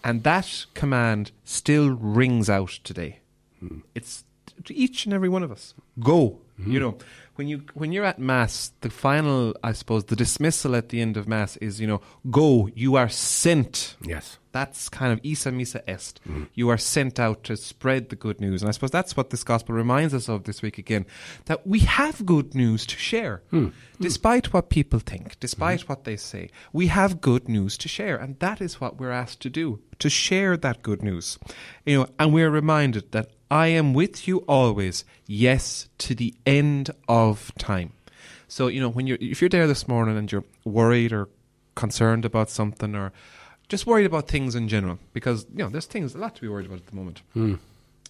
And 0.03 0.23
that 0.23 0.65
command 0.73 1.31
still 1.45 1.89
rings 1.89 2.49
out 2.49 2.79
today. 2.83 3.19
Mm. 3.63 3.83
It's 3.95 4.23
to 4.65 4.75
each 4.75 5.05
and 5.05 5.13
every 5.13 5.29
one 5.29 5.43
of 5.43 5.51
us. 5.51 5.73
Go. 5.99 6.39
You 6.57 6.65
mm-hmm. 6.65 6.79
know, 6.79 6.97
when 7.35 7.47
you 7.47 7.63
when 7.73 7.91
you're 7.91 8.05
at 8.05 8.19
mass, 8.19 8.71
the 8.81 8.89
final, 8.89 9.55
I 9.63 9.71
suppose, 9.71 10.05
the 10.05 10.15
dismissal 10.15 10.75
at 10.75 10.89
the 10.89 11.01
end 11.01 11.17
of 11.17 11.27
mass 11.27 11.57
is, 11.57 11.81
you 11.81 11.87
know, 11.87 12.01
go. 12.29 12.69
You 12.75 12.95
are 12.95 13.09
sent. 13.09 13.95
Yes. 14.03 14.37
That's 14.51 14.87
kind 14.87 15.11
of 15.11 15.19
Ite 15.25 15.51
Missa 15.51 15.81
Est. 15.89 16.19
Mm-hmm. 16.27 16.43
You 16.53 16.69
are 16.69 16.77
sent 16.77 17.19
out 17.19 17.43
to 17.45 17.57
spread 17.57 18.09
the 18.09 18.15
good 18.15 18.39
news. 18.39 18.61
And 18.61 18.69
I 18.69 18.71
suppose 18.71 18.91
that's 18.91 19.17
what 19.17 19.31
this 19.31 19.43
gospel 19.43 19.73
reminds 19.73 20.13
us 20.13 20.29
of 20.29 20.43
this 20.43 20.61
week 20.61 20.77
again 20.77 21.07
that 21.45 21.65
we 21.65 21.79
have 21.79 22.23
good 22.23 22.53
news 22.53 22.85
to 22.85 22.97
share. 22.97 23.41
Hmm. 23.49 23.65
Hmm. 23.65 23.69
Despite 23.99 24.53
what 24.53 24.69
people 24.69 24.99
think, 24.99 25.39
despite 25.39 25.79
mm-hmm. 25.79 25.87
what 25.87 26.03
they 26.03 26.17
say, 26.17 26.51
we 26.71 26.87
have 26.87 27.19
good 27.19 27.49
news 27.49 27.79
to 27.79 27.87
share. 27.87 28.15
And 28.15 28.37
that 28.39 28.61
is 28.61 28.79
what 28.79 28.99
we're 28.99 29.11
asked 29.11 29.41
to 29.41 29.49
do 29.49 29.81
to 29.99 30.09
share 30.09 30.55
that 30.57 30.83
good 30.83 31.01
news. 31.01 31.39
You 31.85 31.99
know, 31.99 32.07
and 32.19 32.31
we're 32.31 32.51
reminded 32.51 33.11
that 33.11 33.31
I 33.53 33.67
am 33.67 33.93
with 33.93 34.27
you 34.27 34.39
always, 34.47 35.05
yes, 35.27 35.87
to 35.99 36.15
the 36.15 36.33
end 36.43 36.89
of 37.07 37.53
time. 37.59 37.93
So, 38.47 38.65
you 38.65 38.81
know, 38.81 38.89
when 38.89 39.05
you're 39.05 39.19
if 39.21 39.41
you're 39.41 39.49
there 39.49 39.67
this 39.67 39.87
morning 39.87 40.17
and 40.17 40.31
you're 40.31 40.43
worried 40.65 41.13
or 41.13 41.29
concerned 41.75 42.25
about 42.25 42.49
something 42.49 42.95
or 42.95 43.13
just 43.69 43.85
worried 43.85 44.07
about 44.07 44.27
things 44.27 44.55
in 44.55 44.67
general 44.67 44.97
because 45.13 45.45
you 45.51 45.63
know 45.63 45.69
there's 45.69 45.85
things 45.85 46.15
a 46.15 46.17
lot 46.17 46.33
to 46.35 46.41
be 46.41 46.47
worried 46.47 46.65
about 46.65 46.79
at 46.79 46.87
the 46.87 46.95
moment. 46.95 47.21
Hmm. 47.33 47.55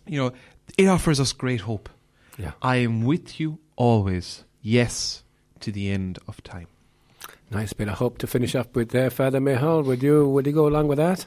You 0.08 0.20
know, 0.22 0.34
it 0.78 0.88
offers 0.88 1.20
us 1.20 1.34
great 1.34 1.62
hope. 1.62 1.90
Yeah. 2.38 2.54
I 2.62 2.78
am 2.78 3.04
with 3.04 3.38
you 3.38 3.60
always. 3.76 4.46
Yes, 4.62 5.24
to 5.60 5.74
the 5.74 5.92
end 5.92 6.20
of 6.26 6.42
time. 6.44 6.68
Nice 7.52 7.74
bit 7.74 7.90
of 7.90 7.96
hope 7.96 8.18
to 8.20 8.28
finish 8.28 8.56
up 8.56 8.78
with 8.78 8.90
there, 8.90 9.10
Father 9.10 9.42
Mihal. 9.42 9.84
Would 9.84 10.02
you 10.02 10.26
would 10.30 10.48
you 10.48 10.54
go 10.54 10.68
along 10.68 10.88
with 10.88 11.00
that? 11.00 11.26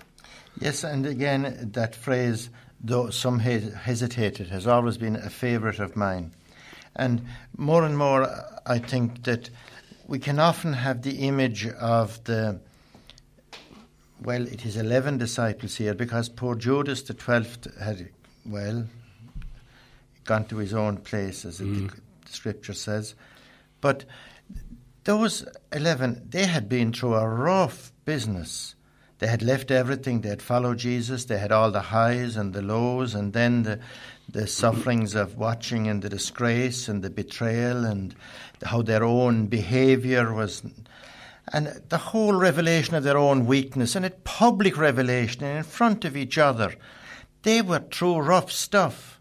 Yes, 0.59 0.85
and 0.85 1.05
again, 1.05 1.71
that 1.75 1.95
phrase, 1.95 2.49
though 2.81 3.11
some 3.11 3.41
he- 3.41 3.71
hesitated, 3.71 4.49
has 4.49 4.67
always 4.67 4.97
been 4.99 5.17
a 5.17 5.31
favourite 5.31 5.79
of 5.79 5.97
mine. 5.97 6.33
And 6.95 7.27
more 7.57 7.85
and 7.85 7.97
more, 7.99 8.29
I 8.65 8.79
think 8.79 9.25
that 9.25 9.51
we 10.07 10.19
can 10.19 10.39
often 10.39 10.73
have 10.73 11.03
the 11.03 11.27
image 11.27 11.67
of 11.67 12.23
the, 12.25 12.61
well, 14.23 14.47
it 14.47 14.65
is 14.65 14.77
11 14.77 15.19
disciples 15.19 15.77
here 15.77 15.95
because 15.95 16.29
poor 16.29 16.55
Judas, 16.55 17.03
the 17.03 17.13
12th, 17.15 17.77
had, 17.81 18.09
well, 18.45 18.87
gone 20.25 20.45
to 20.47 20.57
his 20.59 20.73
own 20.73 20.99
place, 20.99 21.45
as 21.45 21.61
Mm. 21.61 21.91
the 21.91 22.33
scripture 22.33 22.73
says. 22.73 23.15
But 23.81 24.05
those 25.05 25.47
11, 25.73 26.27
they 26.31 26.47
had 26.47 26.69
been 26.69 26.93
through 26.93 27.15
a 27.15 27.29
rough 27.29 27.93
business. 28.05 28.75
They 29.19 29.27
had 29.27 29.43
left 29.43 29.71
everything. 29.71 30.21
They 30.21 30.29
had 30.29 30.43
followed 30.43 30.79
Jesus. 30.79 31.25
They 31.25 31.39
had 31.39 31.53
all 31.53 31.71
the 31.71 31.81
highs 31.81 32.37
and 32.37 32.53
the 32.53 32.63
lows, 32.63 33.15
and 33.15 33.33
then 33.33 33.63
the, 33.63 33.81
the 34.31 34.47
sufferings 34.47 35.15
of 35.15 35.37
watching 35.37 35.89
and 35.89 36.03
the 36.03 36.09
disgrace 36.09 36.89
and 36.89 37.03
the 37.03 37.11
betrayal 37.11 37.85
and 37.85 38.15
how 38.63 38.83
their 38.83 39.05
own 39.05 39.47
behavior 39.47 40.35
was. 40.35 40.63
And 41.53 41.83
the 41.89 41.99
whole 41.99 42.35
revelation 42.35 42.95
of 42.95 43.05
their 43.05 43.17
own 43.17 43.47
weakness 43.47 43.95
and 43.97 44.05
a 44.05 44.11
public 44.11 44.77
revelation 44.77 45.45
and 45.45 45.59
in 45.59 45.65
front 45.65 46.05
of 46.05 46.17
each 46.17 46.37
other. 46.37 46.75
They 47.43 47.63
were 47.63 47.79
true 47.79 48.19
rough 48.19 48.51
stuff. 48.51 49.16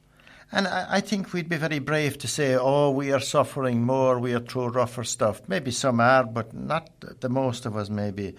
And 0.56 0.70
I, 0.70 0.86
I 0.90 1.02
think 1.02 1.34
we'd 1.34 1.50
be 1.50 1.58
very 1.58 1.80
brave 1.80 2.18
to 2.20 2.30
say, 2.30 2.56
oh, 2.56 2.90
we 2.90 3.12
are 3.12 3.20
suffering 3.20 3.84
more, 3.84 4.18
we 4.18 4.34
are 4.34 4.40
through 4.40 4.70
rougher 4.70 5.04
stuff. 5.04 5.42
Maybe 5.50 5.70
some 5.70 6.00
are, 6.00 6.24
but 6.24 6.54
not 6.54 6.90
the 7.20 7.28
most 7.28 7.66
of 7.66 7.76
us, 7.76 7.90
maybe. 7.90 8.36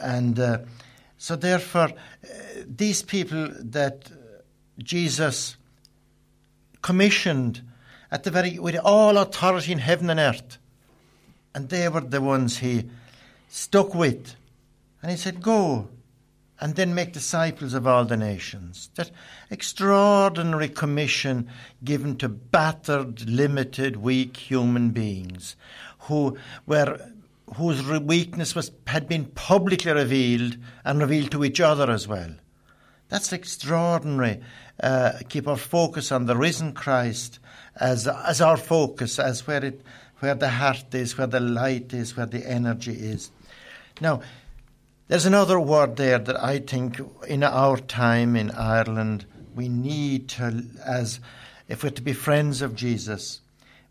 And 0.00 0.38
uh, 0.38 0.58
so, 1.18 1.34
therefore, 1.34 1.88
uh, 1.90 2.28
these 2.64 3.02
people 3.02 3.48
that 3.58 4.12
Jesus 4.78 5.56
commissioned 6.82 7.62
at 8.12 8.22
the 8.22 8.30
very, 8.30 8.60
with 8.60 8.76
all 8.84 9.18
authority 9.18 9.72
in 9.72 9.78
heaven 9.78 10.08
and 10.08 10.20
earth, 10.20 10.58
and 11.52 11.68
they 11.68 11.88
were 11.88 12.00
the 12.00 12.20
ones 12.20 12.58
he 12.58 12.88
stuck 13.48 13.92
with. 13.92 14.36
And 15.02 15.10
he 15.10 15.16
said, 15.16 15.42
Go 15.42 15.88
and 16.60 16.76
then 16.76 16.94
make 16.94 17.12
disciples 17.12 17.72
of 17.72 17.86
all 17.86 18.04
the 18.04 18.16
nations. 18.16 18.90
That 18.96 19.10
extraordinary 19.50 20.68
commission 20.68 21.48
given 21.82 22.16
to 22.18 22.28
battered, 22.28 23.28
limited, 23.28 23.96
weak 23.96 24.36
human 24.36 24.90
beings 24.90 25.56
who 26.00 26.36
were 26.66 27.00
whose 27.56 27.82
weakness 27.82 28.54
was 28.54 28.70
had 28.86 29.08
been 29.08 29.24
publicly 29.24 29.92
revealed 29.92 30.56
and 30.84 31.00
revealed 31.00 31.32
to 31.32 31.44
each 31.44 31.60
other 31.60 31.90
as 31.90 32.06
well. 32.06 32.30
That's 33.08 33.32
extraordinary. 33.32 34.40
Uh, 34.80 35.12
keep 35.28 35.48
our 35.48 35.56
focus 35.56 36.12
on 36.12 36.26
the 36.26 36.36
risen 36.36 36.72
Christ 36.72 37.38
as 37.76 38.06
as 38.06 38.40
our 38.40 38.56
focus, 38.56 39.18
as 39.18 39.46
where 39.46 39.64
it 39.64 39.82
where 40.20 40.34
the 40.34 40.50
heart 40.50 40.94
is, 40.94 41.16
where 41.16 41.26
the 41.26 41.40
light 41.40 41.92
is, 41.94 42.16
where 42.16 42.26
the 42.26 42.48
energy 42.48 42.92
is. 42.92 43.30
Now, 44.00 44.20
there's 45.10 45.26
another 45.26 45.58
word 45.58 45.96
there 45.96 46.20
that 46.20 46.40
I 46.40 46.60
think 46.60 47.00
in 47.26 47.42
our 47.42 47.78
time 47.78 48.36
in 48.36 48.52
Ireland 48.52 49.26
we 49.56 49.68
need 49.68 50.28
to, 50.28 50.62
as 50.86 51.18
if 51.66 51.82
we're 51.82 51.90
to 51.90 52.00
be 52.00 52.12
friends 52.12 52.62
of 52.62 52.76
Jesus, 52.76 53.40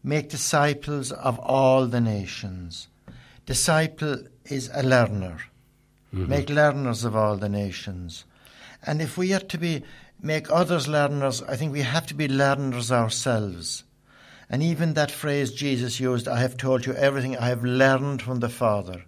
make 0.02 0.30
disciples 0.30 1.12
of 1.12 1.38
all 1.40 1.88
the 1.88 2.00
nations. 2.00 2.88
Disciple 3.46 4.24
is 4.46 4.72
a 4.74 4.82
learner. 4.82 5.40
Mm-hmm. 6.14 6.30
Make 6.30 6.50
learners 6.50 7.04
of 7.04 7.18
all 7.18 7.36
the 7.36 7.50
nations. 7.50 8.24
And 8.86 9.02
if 9.02 9.18
we 9.18 9.34
are 9.34 9.42
to 9.42 9.58
be 9.58 9.84
make 10.22 10.50
others 10.50 10.88
learners, 10.88 11.42
I 11.44 11.58
think 11.58 11.74
we 11.74 11.82
have 11.82 12.08
to 12.08 12.14
be 12.14 12.30
learners 12.30 12.94
ourselves. 12.94 13.84
And 14.50 14.64
even 14.64 14.94
that 14.94 15.12
phrase 15.12 15.52
Jesus 15.52 16.00
used, 16.00 16.28
I 16.28 16.40
have 16.40 16.58
told 16.58 16.86
you 16.86 16.94
everything 16.94 17.38
I 17.38 17.48
have 17.48 17.64
learned 17.64 18.22
from 18.22 18.40
the 18.40 18.50
Father. 18.50 19.06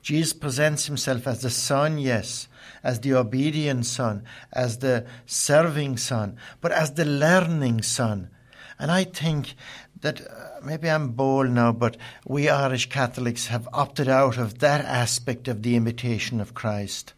Jesus 0.00 0.32
presents 0.32 0.86
himself 0.86 1.26
as 1.26 1.42
the 1.42 1.50
Son, 1.50 1.98
yes, 1.98 2.48
as 2.82 3.00
the 3.00 3.12
obedient 3.12 3.84
Son, 3.84 4.24
as 4.52 4.78
the 4.78 5.04
serving 5.26 5.98
Son, 5.98 6.36
but 6.62 6.72
as 6.72 6.94
the 6.94 7.04
learning 7.04 7.82
Son. 7.82 8.30
And 8.78 8.90
I 8.90 9.04
think 9.04 9.54
that 10.00 10.22
uh, 10.22 10.60
maybe 10.64 10.88
I'm 10.88 11.08
bold 11.08 11.50
now, 11.50 11.72
but 11.72 11.96
we 12.26 12.48
Irish 12.48 12.88
Catholics 12.88 13.48
have 13.48 13.68
opted 13.72 14.08
out 14.08 14.38
of 14.38 14.60
that 14.60 14.84
aspect 14.84 15.48
of 15.48 15.62
the 15.62 15.76
imitation 15.76 16.40
of 16.40 16.54
Christ 16.54 17.12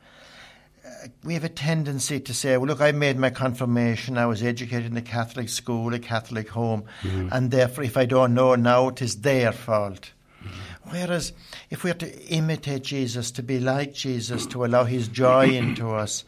we 1.24 1.34
have 1.34 1.44
a 1.44 1.48
tendency 1.48 2.20
to 2.20 2.34
say, 2.34 2.56
well, 2.56 2.66
look, 2.66 2.80
I 2.80 2.92
made 2.92 3.18
my 3.18 3.30
confirmation. 3.30 4.18
I 4.18 4.26
was 4.26 4.42
educated 4.42 4.90
in 4.90 4.96
a 4.96 5.02
Catholic 5.02 5.48
school, 5.48 5.94
a 5.94 5.98
Catholic 5.98 6.48
home, 6.48 6.84
mm-hmm. 7.02 7.28
and 7.32 7.50
therefore, 7.50 7.84
if 7.84 7.96
I 7.96 8.06
don't 8.06 8.34
know 8.34 8.54
now, 8.54 8.88
it 8.88 9.02
is 9.02 9.16
their 9.16 9.52
fault. 9.52 10.12
Mm-hmm. 10.42 10.90
Whereas, 10.90 11.32
if 11.70 11.84
we 11.84 11.90
are 11.90 11.94
to 11.94 12.26
imitate 12.26 12.82
Jesus, 12.82 13.30
to 13.32 13.42
be 13.42 13.60
like 13.60 13.94
Jesus, 13.94 14.46
to 14.46 14.64
allow 14.64 14.84
his 14.84 15.08
joy 15.08 15.50
into 15.50 15.90
us, 15.90 16.24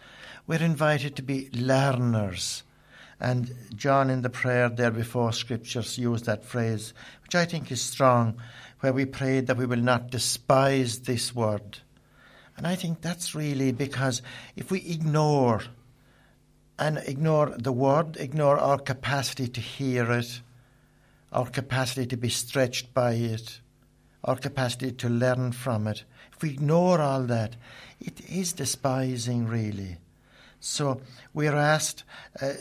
we're 0.46 0.62
invited 0.62 1.16
to 1.16 1.22
be 1.22 1.48
learners. 1.52 2.62
And 3.20 3.54
John, 3.76 4.10
in 4.10 4.22
the 4.22 4.30
prayer 4.30 4.68
there 4.68 4.90
before 4.90 5.32
scriptures, 5.32 5.96
used 5.96 6.24
that 6.24 6.44
phrase, 6.44 6.92
which 7.22 7.34
I 7.34 7.44
think 7.44 7.70
is 7.70 7.80
strong, 7.80 8.40
where 8.80 8.92
we 8.92 9.04
prayed 9.04 9.46
that 9.46 9.56
we 9.56 9.66
will 9.66 9.76
not 9.76 10.10
despise 10.10 11.00
this 11.00 11.32
word. 11.34 11.78
And 12.62 12.68
I 12.68 12.76
think 12.76 13.00
that's 13.00 13.34
really 13.34 13.72
because 13.72 14.22
if 14.54 14.70
we 14.70 14.78
ignore 14.82 15.62
and 16.78 16.96
ignore 16.98 17.56
the 17.58 17.72
word, 17.72 18.16
ignore 18.20 18.56
our 18.56 18.78
capacity 18.78 19.48
to 19.48 19.60
hear 19.60 20.12
it, 20.12 20.40
our 21.32 21.46
capacity 21.46 22.06
to 22.06 22.16
be 22.16 22.28
stretched 22.28 22.94
by 22.94 23.14
it, 23.14 23.58
our 24.22 24.36
capacity 24.36 24.92
to 24.92 25.08
learn 25.08 25.50
from 25.50 25.88
it, 25.88 26.04
if 26.32 26.40
we 26.40 26.50
ignore 26.50 27.00
all 27.00 27.24
that, 27.24 27.56
it 28.00 28.20
is 28.30 28.52
despising 28.52 29.48
really. 29.48 29.96
So 30.60 31.00
we 31.34 31.48
are 31.48 31.56
asked 31.56 32.04
uh, 32.40 32.52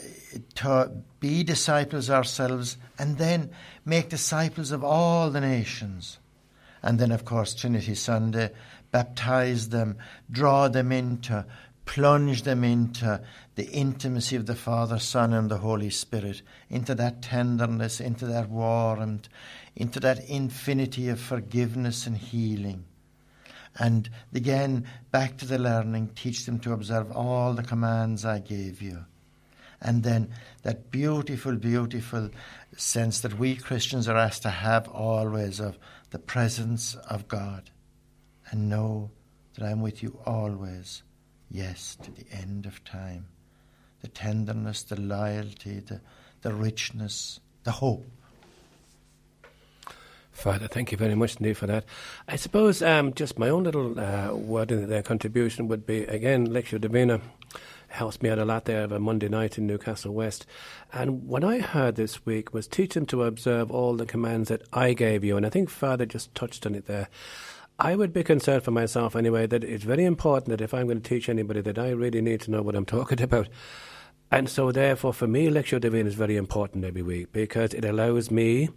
to 0.56 0.90
be 1.20 1.44
disciples 1.44 2.10
ourselves 2.10 2.76
and 2.98 3.18
then 3.18 3.50
make 3.84 4.08
disciples 4.08 4.72
of 4.72 4.82
all 4.82 5.30
the 5.30 5.40
nations. 5.40 6.18
And 6.82 6.98
then, 6.98 7.12
of 7.12 7.24
course, 7.24 7.54
Trinity 7.54 7.94
Sunday, 7.94 8.50
baptize 8.92 9.70
them, 9.70 9.96
draw 10.30 10.68
them 10.68 10.92
into, 10.92 11.44
plunge 11.84 12.42
them 12.42 12.62
into 12.62 13.20
the 13.56 13.68
intimacy 13.70 14.36
of 14.36 14.46
the 14.46 14.54
Father, 14.54 14.98
Son, 14.98 15.32
and 15.32 15.50
the 15.50 15.58
Holy 15.58 15.90
Spirit, 15.90 16.42
into 16.70 16.94
that 16.94 17.22
tenderness, 17.22 18.00
into 18.00 18.26
that 18.26 18.48
warmth, 18.48 19.28
into 19.74 19.98
that 19.98 20.24
infinity 20.28 21.08
of 21.08 21.18
forgiveness 21.18 22.06
and 22.06 22.16
healing. 22.16 22.84
And 23.78 24.08
again, 24.34 24.86
back 25.10 25.38
to 25.38 25.46
the 25.46 25.58
learning, 25.58 26.10
teach 26.14 26.44
them 26.44 26.60
to 26.60 26.74
observe 26.74 27.10
all 27.10 27.54
the 27.54 27.62
commands 27.62 28.24
I 28.24 28.38
gave 28.38 28.82
you. 28.82 29.06
And 29.80 30.02
then 30.02 30.30
that 30.62 30.90
beautiful, 30.90 31.56
beautiful 31.56 32.30
sense 32.76 33.20
that 33.20 33.38
we 33.38 33.56
Christians 33.56 34.06
are 34.06 34.16
asked 34.16 34.42
to 34.42 34.50
have 34.50 34.86
always 34.88 35.58
of 35.58 35.78
the 36.10 36.18
presence 36.18 36.94
of 37.08 37.26
God 37.26 37.70
and 38.52 38.68
know 38.68 39.10
that 39.54 39.64
I'm 39.64 39.82
with 39.82 40.02
you 40.02 40.18
always, 40.24 41.02
yes, 41.50 41.96
to 42.02 42.10
the 42.12 42.26
end 42.30 42.66
of 42.66 42.84
time. 42.84 43.26
The 44.02 44.08
tenderness, 44.08 44.82
the 44.82 45.00
loyalty, 45.00 45.80
the, 45.80 46.00
the 46.42 46.52
richness, 46.52 47.40
the 47.64 47.72
hope. 47.72 48.06
Father, 50.32 50.66
thank 50.66 50.92
you 50.92 50.98
very 50.98 51.14
much 51.14 51.36
indeed 51.36 51.56
for 51.56 51.66
that. 51.66 51.84
I 52.26 52.36
suppose 52.36 52.82
um, 52.82 53.14
just 53.14 53.38
my 53.38 53.48
own 53.48 53.64
little 53.64 53.98
uh, 53.98 54.34
word 54.34 54.72
in 54.72 54.88
their 54.88 55.02
contribution 55.02 55.68
would 55.68 55.86
be 55.86 56.04
again, 56.04 56.48
Lectio 56.48 56.80
Divina 56.80 57.20
helps 57.88 58.22
me 58.22 58.30
out 58.30 58.38
a 58.38 58.44
lot 58.44 58.64
there 58.64 58.84
of 58.84 58.92
a 58.92 58.98
Monday 58.98 59.28
night 59.28 59.58
in 59.58 59.66
Newcastle 59.66 60.14
West. 60.14 60.46
And 60.92 61.28
what 61.28 61.44
I 61.44 61.58
heard 61.58 61.96
this 61.96 62.24
week 62.24 62.52
was 62.52 62.66
teach 62.66 62.94
them 62.94 63.06
to 63.06 63.24
observe 63.24 63.70
all 63.70 63.94
the 63.94 64.06
commands 64.06 64.48
that 64.48 64.62
I 64.72 64.94
gave 64.94 65.22
you. 65.22 65.36
And 65.36 65.44
I 65.44 65.50
think 65.50 65.68
Father 65.68 66.06
just 66.06 66.34
touched 66.34 66.66
on 66.66 66.74
it 66.74 66.86
there. 66.86 67.08
I 67.84 67.96
would 67.96 68.12
be 68.12 68.22
concerned 68.22 68.62
for 68.62 68.70
myself 68.70 69.16
anyway 69.16 69.48
that 69.48 69.64
it's 69.64 69.82
very 69.82 70.04
important 70.04 70.50
that 70.50 70.60
if 70.60 70.72
I'm 70.72 70.86
going 70.86 71.00
to 71.00 71.08
teach 71.08 71.28
anybody 71.28 71.62
that 71.62 71.80
I 71.80 71.90
really 71.90 72.22
need 72.22 72.40
to 72.42 72.52
know 72.52 72.62
what 72.62 72.76
I'm 72.76 72.84
talking 72.96 73.20
about. 73.20 73.48
And 74.30 74.48
so 74.48 74.70
therefore 74.70 75.12
for 75.12 75.26
me 75.26 75.48
Lectio 75.48 75.80
Divina 75.80 76.08
is 76.08 76.14
very 76.14 76.36
important 76.36 76.84
every 76.84 77.02
week 77.02 77.32
because 77.32 77.74
it 77.74 77.84
allows 77.84 78.30
me 78.30 78.70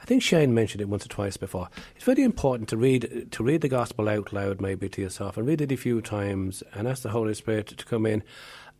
I 0.00 0.04
think 0.06 0.22
Shane 0.22 0.54
mentioned 0.54 0.80
it 0.80 0.88
once 0.88 1.04
or 1.04 1.10
twice 1.10 1.36
before. 1.36 1.68
It's 1.94 2.06
very 2.06 2.22
important 2.22 2.70
to 2.70 2.76
read 2.78 3.28
to 3.30 3.44
read 3.44 3.60
the 3.60 3.68
gospel 3.68 4.08
out 4.08 4.32
loud, 4.32 4.60
maybe 4.62 4.88
to 4.88 5.02
yourself, 5.02 5.36
and 5.36 5.46
read 5.46 5.60
it 5.60 5.70
a 5.70 5.76
few 5.76 6.00
times, 6.00 6.64
and 6.72 6.88
ask 6.88 7.04
the 7.04 7.10
Holy 7.10 7.34
Spirit 7.34 7.68
to 7.68 7.84
come 7.84 8.04
in 8.04 8.24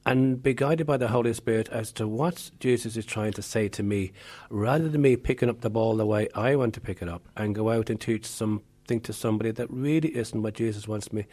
and 0.05 0.43
be 0.43 0.53
guided 0.53 0.87
by 0.87 0.97
the 0.97 1.09
Holy 1.09 1.33
Spirit 1.33 1.69
as 1.69 1.93
to 1.93 2.09
what 2.09 2.51
Jesus 2.59 2.97
is 2.97 3.07
trying 3.07 3.35
to 3.35 3.43
say 3.43 3.69
to 3.69 3.85
me, 3.85 4.13
rather 4.51 4.89
than 4.89 5.03
me 5.03 5.15
picking 5.15 5.49
up 5.49 5.61
the 5.61 5.71
ball 5.71 5.95
the 5.95 6.07
way 6.07 6.29
I 6.35 6.57
want 6.57 6.75
to 6.75 6.81
pick 6.81 7.03
it 7.03 7.09
up 7.09 7.29
and 7.37 7.55
go 7.55 7.71
out 7.71 7.89
and 7.89 8.01
teach 8.01 8.27
something 8.83 9.01
to 9.01 9.13
somebody 9.13 9.53
that 9.53 9.71
really 9.71 10.17
isn't 10.17 10.43
what 10.43 10.55
Jesus 10.55 10.89
wants 10.89 11.13
me 11.13 11.27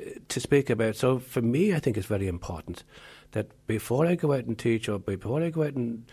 uh, 0.00 0.10
to 0.28 0.40
speak 0.40 0.68
about. 0.68 0.96
So 0.96 1.18
for 1.18 1.40
me, 1.40 1.74
I 1.74 1.78
think 1.78 1.96
it's 1.96 2.06
very 2.06 2.26
important 2.26 2.84
that 3.32 3.46
before 3.66 4.06
I 4.06 4.16
go 4.16 4.32
out 4.32 4.44
and 4.44 4.58
teach 4.58 4.88
or 4.88 4.98
before 4.98 5.42
I 5.42 5.50
go 5.50 5.62
out 5.62 5.74
and 5.74 6.10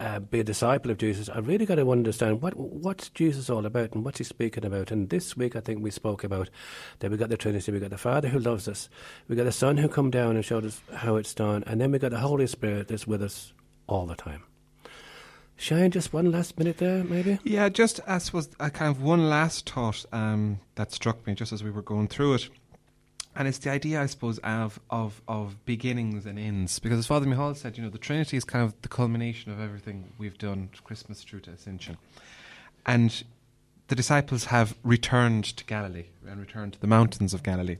uh, 0.00 0.18
be 0.18 0.40
a 0.40 0.44
disciple 0.44 0.90
of 0.90 0.98
Jesus, 0.98 1.28
I 1.28 1.38
really 1.38 1.66
got 1.66 1.76
to 1.76 1.90
understand 1.90 2.42
what 2.42 2.56
what's 2.56 3.08
Jesus 3.10 3.48
all 3.48 3.64
about 3.64 3.92
and 3.94 4.04
what's 4.04 4.18
he 4.18 4.24
speaking 4.24 4.64
about. 4.64 4.90
And 4.90 5.10
this 5.10 5.36
week, 5.36 5.54
I 5.54 5.60
think 5.60 5.82
we 5.82 5.90
spoke 5.90 6.24
about 6.24 6.50
that 6.98 7.10
we 7.10 7.16
got 7.16 7.28
the 7.28 7.36
Trinity, 7.36 7.72
we 7.72 7.80
got 7.80 7.90
the 7.90 7.98
Father 7.98 8.28
who 8.28 8.38
loves 8.38 8.68
us, 8.68 8.88
we 9.28 9.36
got 9.36 9.44
the 9.44 9.52
Son 9.52 9.76
who 9.76 9.88
come 9.88 10.10
down 10.10 10.36
and 10.36 10.44
showed 10.44 10.64
us 10.64 10.80
how 10.94 11.16
it's 11.16 11.34
done, 11.34 11.62
and 11.66 11.80
then 11.80 11.92
we 11.92 11.98
got 11.98 12.10
the 12.10 12.18
Holy 12.18 12.46
Spirit 12.46 12.88
that's 12.88 13.06
with 13.06 13.22
us 13.22 13.52
all 13.86 14.06
the 14.06 14.16
time. 14.16 14.42
Shane, 15.56 15.90
just 15.90 16.12
one 16.12 16.30
last 16.30 16.58
minute 16.58 16.78
there, 16.78 17.02
maybe. 17.02 17.38
Yeah, 17.42 17.68
just 17.68 18.00
I 18.06 18.18
suppose 18.18 18.48
a 18.60 18.70
kind 18.70 18.90
of 18.90 19.02
one 19.02 19.28
last 19.28 19.68
thought 19.68 20.04
um, 20.12 20.60
that 20.74 20.92
struck 20.92 21.26
me 21.26 21.34
just 21.34 21.52
as 21.52 21.64
we 21.64 21.70
were 21.70 21.82
going 21.82 22.08
through 22.08 22.34
it. 22.34 22.48
And 23.34 23.46
it's 23.46 23.58
the 23.58 23.70
idea, 23.70 24.00
I 24.00 24.06
suppose, 24.06 24.38
of, 24.38 24.80
of 24.90 25.20
of 25.28 25.64
beginnings 25.66 26.24
and 26.26 26.38
ends. 26.38 26.78
Because 26.78 26.98
as 26.98 27.06
Father 27.06 27.26
Mihal 27.26 27.54
said, 27.54 27.76
you 27.76 27.84
know, 27.84 27.90
the 27.90 27.98
Trinity 27.98 28.36
is 28.36 28.44
kind 28.44 28.64
of 28.64 28.80
the 28.82 28.88
culmination 28.88 29.52
of 29.52 29.60
everything 29.60 30.12
we've 30.18 30.38
done, 30.38 30.70
Christmas 30.84 31.22
through 31.22 31.40
to 31.40 31.50
Ascension. 31.50 31.98
And 32.84 33.24
the 33.88 33.94
disciples 33.94 34.46
have 34.46 34.74
returned 34.82 35.44
to 35.44 35.64
Galilee 35.64 36.06
and 36.26 36.40
returned 36.40 36.74
to 36.74 36.80
the 36.80 36.86
mountains 36.86 37.34
of 37.34 37.42
Galilee. 37.42 37.76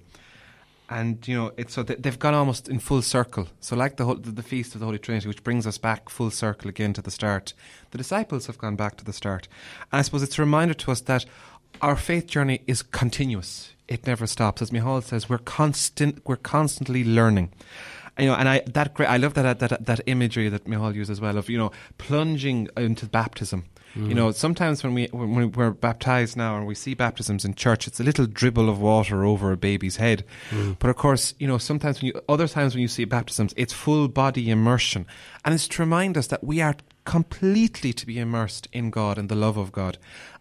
And, 0.89 1.27
you 1.27 1.37
know, 1.37 1.53
it's 1.57 1.75
so 1.75 1.83
that 1.83 2.03
they've 2.03 2.19
gone 2.19 2.35
almost 2.35 2.69
in 2.69 2.79
full 2.79 3.03
circle. 3.03 3.49
So, 3.61 3.75
like 3.75 3.97
the, 3.97 4.05
whole, 4.05 4.15
the, 4.15 4.43
Feast 4.43 4.75
of 4.75 4.81
the 4.81 4.87
Holy 4.87 4.99
Trinity, 4.99 5.27
which 5.27 5.43
brings 5.43 5.67
us 5.67 5.79
back 5.79 6.09
full 6.09 6.31
circle 6.31 6.69
again 6.69 6.93
to 6.93 7.03
the 7.03 7.11
start, 7.11 7.55
the 7.91 7.99
disciples 7.99 8.47
have 8.47 8.59
gone 8.59 8.77
back 8.77 8.97
to 8.99 9.05
the 9.05 9.13
start. 9.13 9.49
And 9.91 9.99
I 9.99 10.03
suppose 10.03 10.23
it's 10.23 10.39
a 10.39 10.43
reminder 10.43 10.75
to 10.75 10.93
us 10.93 11.01
that 11.03 11.25
our 11.83 11.97
faith 11.97 12.29
journey 12.29 12.63
is 12.67 12.83
continuous. 12.83 13.73
It 13.89 14.07
never 14.07 14.27
stops. 14.27 14.63
As 14.63 14.71
Mihal 14.71 15.03
says, 15.03 15.29
we're 15.29 15.39
constant. 15.39 16.21
We're 16.25 16.37
constantly 16.37 17.05
learning. 17.05 17.53
You 18.19 18.27
know, 18.27 18.35
and 18.35 18.49
I 18.49 18.61
that 18.61 18.95
great. 18.95 19.09
I 19.09 19.19
love 19.19 19.35
that 19.35 19.59
that 19.59 19.85
that 19.85 20.01
imagery 20.07 20.49
that 20.49 20.67
Mihal 20.67 20.95
used 20.95 21.11
as 21.11 21.21
well 21.21 21.37
of 21.37 21.51
you 21.51 21.59
know 21.59 21.71
plunging 21.99 22.69
into 22.77 23.07
baptism. 23.07 23.65
You 23.97 24.15
know, 24.15 24.31
sometimes 24.31 24.85
when 24.85 24.95
we 24.95 25.07
when 25.13 25.53
we're 25.53 25.71
baptized 25.71 26.37
now 26.37 26.57
and 26.57 26.67
we 26.67 26.75
see 26.75 26.95
baptisms 26.95 27.45
in 27.45 27.55
church, 27.55 27.87
it's 27.87 27.99
a 27.99 28.05
little 28.05 28.27
dribble 28.27 28.69
of 28.69 28.81
water 28.81 29.25
over 29.25 29.53
a 29.53 29.57
baby's 29.57 29.97
head. 29.97 30.25
Mm. 30.51 30.77
But 30.79 30.91
of 30.91 30.97
course, 30.97 31.35
you 31.39 31.47
know, 31.47 31.59
sometimes 31.59 32.03
when 32.03 32.09
you 32.09 32.21
other 32.29 32.47
times 32.47 32.75
when 32.75 32.83
you 32.83 32.89
see 32.89 33.05
baptisms, 33.05 33.55
it's 33.57 33.73
full 33.73 34.09
body 34.09 34.51
immersion, 34.51 35.07
and 35.45 35.55
it's 35.55 35.69
to 35.69 35.83
remind 35.83 36.19
us 36.19 36.27
that 36.27 36.45
we 36.45 36.61
are 36.61 36.77
completely 37.05 37.93
to 37.95 38.07
be 38.07 38.19
immersed 38.19 38.69
in 38.73 38.91
God 38.91 39.17
and 39.17 39.29
the 39.29 39.35
love 39.35 39.57
of 39.57 39.73
God, 39.73 39.97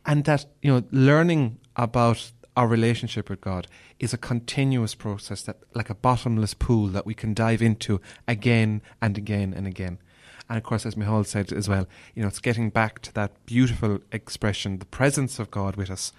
and 0.05 0.25
that 0.25 0.45
you 0.61 0.71
know, 0.71 0.83
learning 0.91 1.59
about 1.77 2.31
our 2.57 2.67
relationship 2.67 3.29
with 3.29 3.41
God 3.41 3.67
is 3.99 4.13
a 4.13 4.17
continuous 4.17 4.95
process 4.95 5.41
that 5.43 5.57
like 5.73 5.89
a 5.89 5.95
bottomless 5.95 6.53
pool 6.53 6.87
that 6.87 7.05
we 7.05 7.13
can 7.13 7.33
dive 7.33 7.61
into 7.61 8.01
again 8.27 8.81
and 9.01 9.17
again 9.17 9.53
and 9.53 9.67
again. 9.67 9.99
And 10.47 10.57
of 10.57 10.63
course, 10.63 10.85
as 10.85 10.95
Mihal 10.95 11.25
said 11.25 11.51
as 11.51 11.67
well, 11.67 11.87
you 12.13 12.21
know, 12.21 12.27
it's 12.27 12.39
getting 12.39 12.69
back 12.69 13.01
to 13.03 13.13
that 13.13 13.31
beautiful 13.45 13.99
expression, 14.11 14.77
the 14.77 14.85
presence 14.85 15.39
of 15.39 15.49
God 15.49 15.75
with 15.75 15.89
us. 15.89 16.13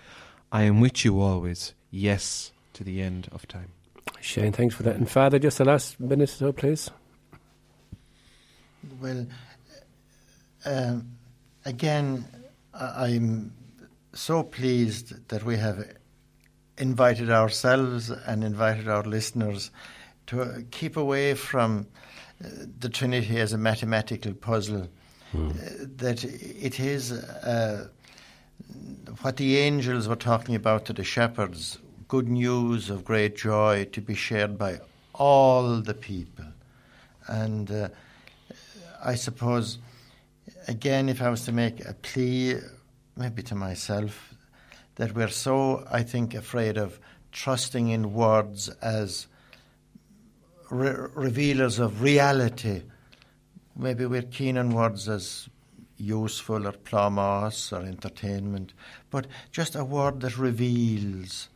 I 0.51 0.63
am 0.65 0.81
with 0.81 1.05
you 1.05 1.21
always, 1.21 1.75
yes, 1.91 2.53
to 2.73 2.83
the 2.85 3.03
end 3.03 3.29
of 3.33 3.47
time. 3.47 3.71
Shane, 4.21 4.53
thanks 4.53 4.75
for 4.75 4.83
that. 4.83 4.97
And 4.97 5.09
Father, 5.09 5.39
just 5.39 5.59
the 5.59 5.65
last 5.65 6.01
minute 6.01 6.31
or 6.31 6.33
so, 6.33 6.53
please. 6.53 6.91
Well, 9.01 9.27
um, 10.65 11.13
again, 11.65 12.25
I- 12.75 13.07
I'm 13.09 13.53
so 14.13 14.43
pleased 14.43 15.29
that 15.29 15.45
we 15.45 15.57
have 15.57 15.97
invited 16.79 17.31
ourselves 17.31 18.11
and 18.11 18.43
invited 18.43 18.89
our 18.89 19.03
listeners 19.03 19.71
to 20.27 20.43
uh, 20.43 20.59
keep 20.71 20.97
away 20.97 21.35
from 21.35 21.87
uh, 21.87 22.01
the 22.41 22.89
Trinity 22.89 23.39
as 23.39 23.53
a 23.53 23.59
mathematical 23.59 24.35
puzzle. 24.35 24.89
Uh, 25.35 25.51
that 25.97 26.25
it 26.25 26.81
is 26.81 27.13
uh, 27.13 27.89
what 29.21 29.37
the 29.37 29.59
angels 29.59 30.09
were 30.09 30.17
talking 30.17 30.55
about 30.55 30.87
to 30.87 30.93
the 30.93 31.05
shepherds 31.05 31.79
good 32.09 32.29
news 32.29 32.89
of 32.89 33.05
great 33.05 33.37
joy 33.37 33.85
to 33.93 34.01
be 34.01 34.15
shared 34.15 34.57
by 34.57 34.79
all 35.13 35.81
the 35.81 35.95
people. 35.95 36.45
And 37.27 37.71
uh, 37.71 37.89
I 39.05 39.17
suppose, 39.17 39.79
again, 40.69 41.09
if 41.09 41.21
I 41.21 41.29
was 41.31 41.45
to 41.47 41.53
make 41.53 41.85
a 41.85 41.95
plea, 41.95 42.59
maybe 43.17 43.43
to 43.45 43.55
myself, 43.55 44.35
that 44.97 45.15
we're 45.15 45.29
so, 45.29 45.85
I 45.91 46.03
think, 46.05 46.35
afraid 46.35 46.77
of 46.77 47.01
trusting 47.33 47.89
in 47.89 48.15
words 48.15 48.69
as 48.81 49.27
re- 50.71 51.09
revealers 51.15 51.79
of 51.79 52.03
reality. 52.03 52.83
Maybe 53.77 54.07
we're 54.07 54.23
keen 54.23 54.59
on 54.59 54.71
words 54.71 55.09
as 55.09 55.49
useful 55.99 56.67
or 56.67 56.73
plumos 56.73 57.73
or 57.73 57.85
entertainment, 57.87 58.73
but 59.11 59.27
just 59.51 59.75
a 59.75 59.85
word 59.85 60.21
that 60.21 60.39
reveals. 60.39 61.49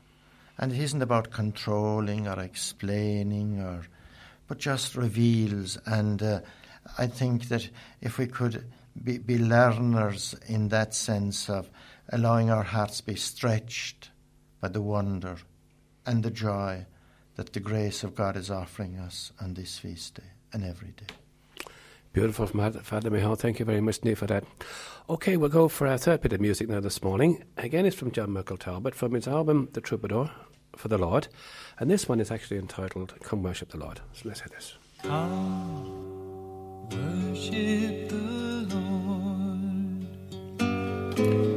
And 0.58 0.72
it 0.72 0.78
isn't 0.78 1.02
about 1.02 1.30
controlling 1.30 2.28
or 2.28 2.38
explaining 2.40 3.60
or 3.60 3.82
but 4.50 4.58
just 4.58 4.96
reveals. 4.96 5.78
And 5.86 6.20
uh, 6.20 6.40
I 6.98 7.06
think 7.06 7.48
that 7.48 7.70
if 8.00 8.18
we 8.18 8.26
could 8.26 8.64
be, 9.02 9.18
be 9.18 9.38
learners 9.38 10.34
in 10.48 10.68
that 10.70 10.92
sense 10.92 11.48
of 11.48 11.70
allowing 12.08 12.50
our 12.50 12.64
hearts 12.64 13.00
be 13.00 13.14
stretched 13.14 14.10
by 14.60 14.66
the 14.66 14.82
wonder 14.82 15.36
and 16.04 16.24
the 16.24 16.32
joy 16.32 16.84
that 17.40 17.54
the 17.54 17.60
grace 17.60 18.04
of 18.04 18.14
God 18.14 18.36
is 18.36 18.50
offering 18.50 18.98
us 18.98 19.32
on 19.40 19.54
this 19.54 19.78
feast 19.78 20.16
day 20.16 20.22
and 20.52 20.62
every 20.62 20.90
day. 20.90 21.06
Beautiful, 22.12 22.46
from 22.46 22.60
Father- 22.60 22.80
Father 22.80 23.08
Mihal. 23.10 23.34
Thank 23.34 23.58
you 23.58 23.64
very 23.64 23.80
much, 23.80 24.04
Neil, 24.04 24.14
for 24.14 24.26
that. 24.26 24.44
Okay, 25.08 25.38
we'll 25.38 25.48
go 25.48 25.66
for 25.66 25.86
our 25.86 25.96
third 25.96 26.20
bit 26.20 26.34
of 26.34 26.40
music 26.42 26.68
now 26.68 26.80
this 26.80 27.02
morning. 27.02 27.42
Again, 27.56 27.86
it's 27.86 27.96
from 27.96 28.10
John 28.10 28.30
Michael 28.32 28.58
Talbot 28.58 28.94
from 28.94 29.14
his 29.14 29.26
album 29.26 29.70
The 29.72 29.80
Troubadour 29.80 30.30
for 30.76 30.88
the 30.88 30.98
Lord. 30.98 31.28
And 31.78 31.90
this 31.90 32.06
one 32.10 32.20
is 32.20 32.30
actually 32.30 32.58
entitled 32.58 33.14
Come 33.22 33.42
Worship 33.42 33.70
the 33.70 33.78
Lord. 33.78 34.02
So 34.12 34.28
let's 34.28 34.40
hear 34.40 34.50
this. 34.50 34.76
Worship 36.92 38.10
the 38.10 38.66
Lord, 40.60 41.49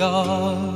家 0.00 0.69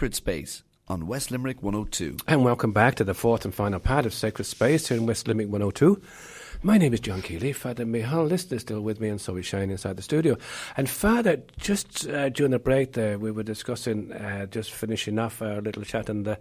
Sacred 0.00 0.14
Space 0.14 0.62
on 0.88 1.06
West 1.06 1.30
Limerick 1.30 1.62
102. 1.62 2.16
And 2.26 2.42
welcome 2.42 2.72
back 2.72 2.94
to 2.94 3.04
the 3.04 3.12
fourth 3.12 3.44
and 3.44 3.54
final 3.54 3.78
part 3.78 4.06
of 4.06 4.14
Sacred 4.14 4.46
Space 4.46 4.88
here 4.88 4.96
in 4.96 5.04
West 5.04 5.28
Limerick 5.28 5.50
102. 5.50 6.00
My 6.62 6.78
name 6.78 6.94
is 6.94 7.00
John 7.00 7.20
Keeley. 7.20 7.52
Father 7.52 7.84
Mihal 7.84 8.26
List 8.26 8.50
is 8.50 8.62
still 8.62 8.80
with 8.80 8.98
me, 8.98 9.10
and 9.10 9.20
so 9.20 9.36
is 9.36 9.44
Shane 9.44 9.70
inside 9.70 9.98
the 9.98 10.02
studio. 10.02 10.38
And 10.74 10.88
Father, 10.88 11.42
just 11.58 12.08
uh, 12.08 12.30
during 12.30 12.52
the 12.52 12.58
break 12.58 12.94
there, 12.94 13.18
we 13.18 13.30
were 13.30 13.42
discussing, 13.42 14.10
uh, 14.12 14.46
just 14.46 14.72
finishing 14.72 15.18
off 15.18 15.42
our 15.42 15.60
little 15.60 15.82
chat 15.82 16.08
on 16.08 16.22
the 16.22 16.38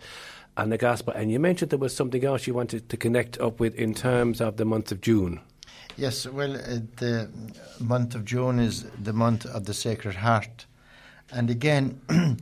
on 0.55 0.69
the 0.69 0.77
gospel, 0.77 1.11
and 1.13 1.29
you 1.29 1.37
mentioned 1.37 1.69
there 1.69 1.79
was 1.79 1.93
something 1.93 2.23
else 2.23 2.47
you 2.47 2.53
wanted 2.53 2.87
to 2.87 2.95
connect 2.95 3.37
up 3.41 3.59
with 3.59 3.75
in 3.75 3.93
terms 3.93 4.39
of 4.39 4.55
the 4.55 4.63
month 4.63 4.89
of 4.89 5.01
June. 5.01 5.41
Yes, 5.97 6.25
well, 6.25 6.55
uh, 6.55 6.79
the 6.95 7.29
month 7.81 8.15
of 8.15 8.23
June 8.23 8.57
is 8.57 8.85
the 9.03 9.11
month 9.11 9.45
of 9.45 9.65
the 9.65 9.73
Sacred 9.73 10.15
Heart. 10.15 10.65
And 11.31 11.49
again, 11.49 11.99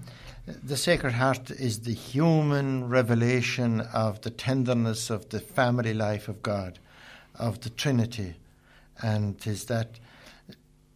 the 0.48 0.78
Sacred 0.78 1.12
Heart 1.12 1.52
is 1.52 1.82
the 1.82 1.94
human 1.94 2.88
revelation 2.88 3.82
of 3.82 4.22
the 4.22 4.30
tenderness 4.30 5.10
of 5.10 5.28
the 5.28 5.42
family 5.42 5.94
life 5.94 6.30
of 6.30 6.42
God, 6.42 6.80
of 7.36 7.60
the 7.62 7.70
Trinity. 7.70 8.36
And 9.02 9.36
is 9.46 9.66
that 9.66 10.00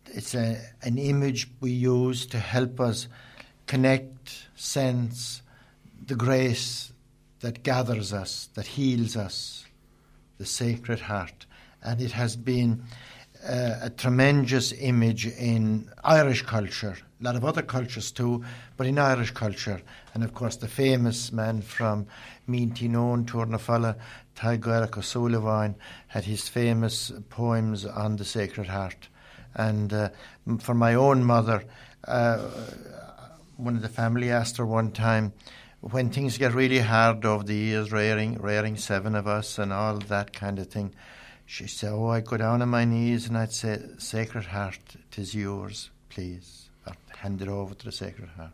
it's 0.05 0.33
a, 0.35 0.57
an 0.83 0.97
image 0.97 1.49
we 1.59 1.71
use 1.71 2.25
to 2.27 2.39
help 2.39 2.79
us 2.79 3.09
connect, 3.67 4.47
sense 4.55 5.41
the 6.07 6.15
grace 6.15 6.93
that 7.41 7.61
gathers 7.63 8.13
us, 8.13 8.47
that 8.53 8.67
heals 8.67 9.17
us, 9.17 9.65
the 10.37 10.45
Sacred 10.45 11.01
Heart. 11.01 11.45
And 11.83 11.99
it 11.99 12.11
has 12.13 12.37
been 12.37 12.83
uh, 13.45 13.79
a 13.81 13.89
tremendous 13.89 14.71
image 14.71 15.27
in 15.27 15.89
Irish 16.05 16.43
culture, 16.43 16.97
a 17.21 17.23
lot 17.23 17.35
of 17.35 17.45
other 17.45 17.61
cultures 17.61 18.11
too, 18.11 18.43
but 18.77 18.87
in 18.87 18.97
Irish 18.97 19.31
culture. 19.31 19.81
And 20.13 20.23
of 20.23 20.33
course, 20.33 20.55
the 20.55 20.67
famous 20.67 21.31
man 21.31 21.61
from 21.61 22.07
Meanty 22.47 22.87
Known, 22.87 23.25
Tournafulla, 23.25 23.95
Taigara 24.35 24.95
O'Sullivan, 24.97 25.75
had 26.07 26.23
his 26.23 26.49
famous 26.49 27.11
poems 27.29 27.85
on 27.85 28.15
the 28.15 28.25
Sacred 28.25 28.67
Heart. 28.67 29.07
And 29.53 29.93
uh, 29.93 30.09
for 30.59 30.73
my 30.73 30.95
own 30.95 31.23
mother, 31.23 31.63
uh, 32.07 32.37
one 33.57 33.75
of 33.75 33.81
the 33.81 33.89
family 33.89 34.31
asked 34.31 34.57
her 34.57 34.65
one 34.65 34.91
time, 34.91 35.33
when 35.81 36.09
things 36.09 36.37
get 36.37 36.53
really 36.53 36.79
hard 36.79 37.25
over 37.25 37.43
the 37.43 37.55
years, 37.55 37.91
rearing, 37.91 38.39
rearing 38.39 38.77
seven 38.77 39.15
of 39.15 39.27
us 39.27 39.57
and 39.57 39.73
all 39.73 39.97
that 39.97 40.31
kind 40.33 40.59
of 40.59 40.67
thing, 40.67 40.93
she 41.45 41.67
said, 41.67 41.91
Oh, 41.91 42.07
I'd 42.07 42.25
go 42.25 42.37
down 42.37 42.61
on 42.61 42.69
my 42.69 42.85
knees 42.85 43.27
and 43.27 43.37
I'd 43.37 43.51
say, 43.51 43.79
Sacred 43.97 44.45
Heart, 44.45 44.95
tis 45.09 45.35
yours, 45.35 45.89
please. 46.09 46.60
Hand 47.21 47.39
it 47.39 47.47
over 47.47 47.75
to 47.75 47.85
the 47.85 47.91
Sacred 47.91 48.29
Heart. 48.29 48.53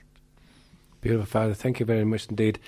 Beautiful, 1.00 1.26
Father. 1.26 1.54
Thank 1.54 1.80
you 1.80 1.86
very 1.86 2.04
much 2.04 2.28
indeed. 2.28 2.60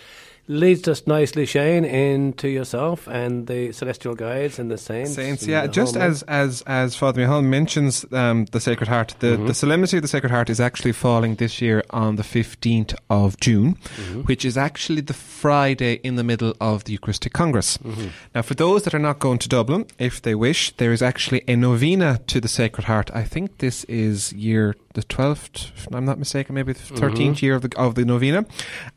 Leads 0.52 0.88
us 0.88 1.06
nicely, 1.06 1.46
Shane, 1.46 1.86
into 1.86 2.50
yourself 2.50 3.08
and 3.08 3.46
the 3.46 3.72
celestial 3.72 4.16
guides 4.16 4.58
and 4.58 4.72
the 4.72 4.80
saints. 4.80 5.14
Saints, 5.14 5.46
yeah. 5.46 5.68
Just 5.68 5.96
as 5.96 6.24
as 6.24 6.64
as 6.66 6.96
Father 6.96 7.22
Mihal 7.22 7.44
mentions 7.44 8.04
um, 8.12 8.46
the 8.46 8.60
Sacred 8.60 8.88
Heart, 8.88 9.14
the, 9.20 9.28
Mm-hmm. 9.28 9.46
the 9.46 9.54
Solemnity 9.54 9.98
of 9.98 10.02
the 10.02 10.08
Sacred 10.08 10.32
Heart 10.32 10.50
is 10.50 10.60
actually 10.60 10.94
falling 10.94 11.36
this 11.36 11.62
year 11.62 11.84
on 11.92 12.16
the 12.16 12.24
fifteenth 12.24 12.96
of 13.12 13.40
June, 13.40 13.76
Mm-hmm. 13.76 14.22
which 14.22 14.44
is 14.44 14.58
actually 14.58 15.02
the 15.02 15.14
Friday 15.14 16.00
in 16.04 16.16
the 16.16 16.24
middle 16.24 16.56
of 16.60 16.86
the 16.86 16.94
Eucharistic 16.94 17.32
Congress. 17.32 17.78
Mm-hmm. 17.78 18.08
Now, 18.34 18.42
for 18.42 18.56
those 18.56 18.82
that 18.86 18.96
are 18.96 19.00
not 19.10 19.20
going 19.20 19.38
to 19.38 19.50
Dublin, 19.50 19.86
if 20.00 20.20
they 20.20 20.34
wish, 20.34 20.72
there 20.78 20.92
is 20.92 21.04
actually 21.04 21.44
a 21.48 21.56
novena 21.56 22.22
to 22.26 22.42
the 22.42 22.48
Sacred 22.48 22.86
Heart. 22.86 23.12
I 23.14 23.24
think 23.24 23.60
this 23.60 23.84
is 23.84 24.34
year 24.34 24.76
the 24.96 25.04
twelfth, 25.04 25.72
if 25.78 25.88
I'm 25.94 26.06
not 26.06 26.18
mistaken, 26.18 26.56
maybe 26.56 26.74
the 26.74 26.80
13th 26.80 27.14
Mm-hmm. 27.36 27.46
year 27.46 27.54
of 27.56 27.62
the 27.62 27.78
of 27.78 27.94
the 27.94 28.04
novena, 28.04 28.46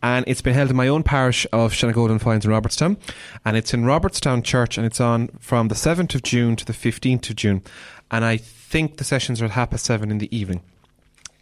and 0.02 0.24
it's 0.26 0.40
been 0.40 0.54
held 0.54 0.70
in 0.70 0.76
my 0.76 0.88
own 0.88 1.02
parish 1.02 1.41
of 1.46 1.72
Shanagolden 1.72 2.20
Foynes 2.20 2.44
in 2.44 2.50
Robertstown, 2.50 2.96
and 3.44 3.56
it's 3.56 3.74
in 3.74 3.84
Robertstown 3.84 4.44
Church, 4.44 4.76
and 4.76 4.86
it's 4.86 5.00
on 5.00 5.28
from 5.40 5.68
the 5.68 5.74
seventh 5.74 6.14
of 6.14 6.22
June 6.22 6.56
to 6.56 6.64
the 6.64 6.72
fifteenth 6.72 7.28
of 7.30 7.36
June, 7.36 7.62
and 8.10 8.24
I 8.24 8.36
think 8.36 8.96
the 8.96 9.04
sessions 9.04 9.42
are 9.42 9.46
at 9.46 9.52
half 9.52 9.70
past 9.70 9.84
seven 9.84 10.10
in 10.10 10.18
the 10.18 10.34
evening. 10.36 10.62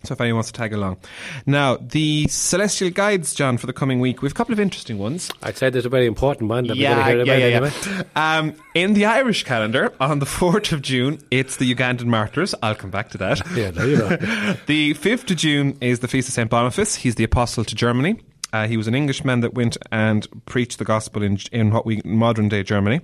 So 0.03 0.15
if 0.15 0.21
anyone 0.21 0.37
wants 0.37 0.51
to 0.51 0.59
tag 0.59 0.73
along. 0.73 0.97
Now, 1.45 1.77
the 1.77 2.27
celestial 2.29 2.89
guides, 2.89 3.35
John, 3.35 3.59
for 3.59 3.67
the 3.67 3.75
coming 3.75 4.01
week, 4.01 4.23
we 4.23 4.27
have 4.27 4.33
a 4.33 4.35
couple 4.35 4.55
of 4.55 4.59
interesting 4.59 4.97
ones. 4.97 5.31
I'd 5.43 5.59
say 5.59 5.69
there's 5.69 5.85
a 5.85 5.91
very 5.91 6.07
important 6.07 6.49
one 6.49 6.67
that 6.69 6.79
we're 6.79 6.89
going 6.89 6.97
to 6.97 7.05
hear 7.05 7.21
about 7.21 7.75
anyway. 7.83 8.05
Um, 8.17 8.55
in 8.75 8.95
the 8.95 9.05
Irish 9.05 9.45
calendar, 9.45 9.93
on 10.01 10.19
the 10.19 10.27
4th 10.27 10.73
of 10.73 10.81
June, 10.81 11.19
it's 11.31 11.57
the 11.57 11.75
Ugandan 11.75 12.07
martyrs. 12.07 12.55
I'll 12.63 12.75
come 12.75 12.91
back 12.91 13.11
to 13.11 13.19
that. 13.19 13.43
Yeah, 13.55 13.73
there 13.73 13.87
you 13.89 13.99
go. 13.99 14.09
the 14.67 14.95
5th 14.95 15.31
of 15.31 15.37
June 15.37 15.77
is 15.83 15.99
the 15.99 16.09
Feast 16.09 16.29
of 16.29 16.35
St. 16.35 16.49
Boniface. 16.49 16.95
He's 16.95 17.17
the 17.17 17.25
apostle 17.25 17.65
to 17.65 17.75
Germany. 17.75 18.21
Uh, 18.53 18.67
he 18.67 18.77
was 18.77 18.87
an 18.87 18.95
Englishman 18.95 19.41
that 19.41 19.55
went 19.55 19.77
and 19.91 20.27
preached 20.47 20.79
the 20.79 20.85
gospel 20.85 21.23
in, 21.23 21.39
in 21.53 21.71
what 21.71 21.87
we 21.87 22.01
modern 22.05 22.49
day 22.49 22.63
Germany. 22.63 23.01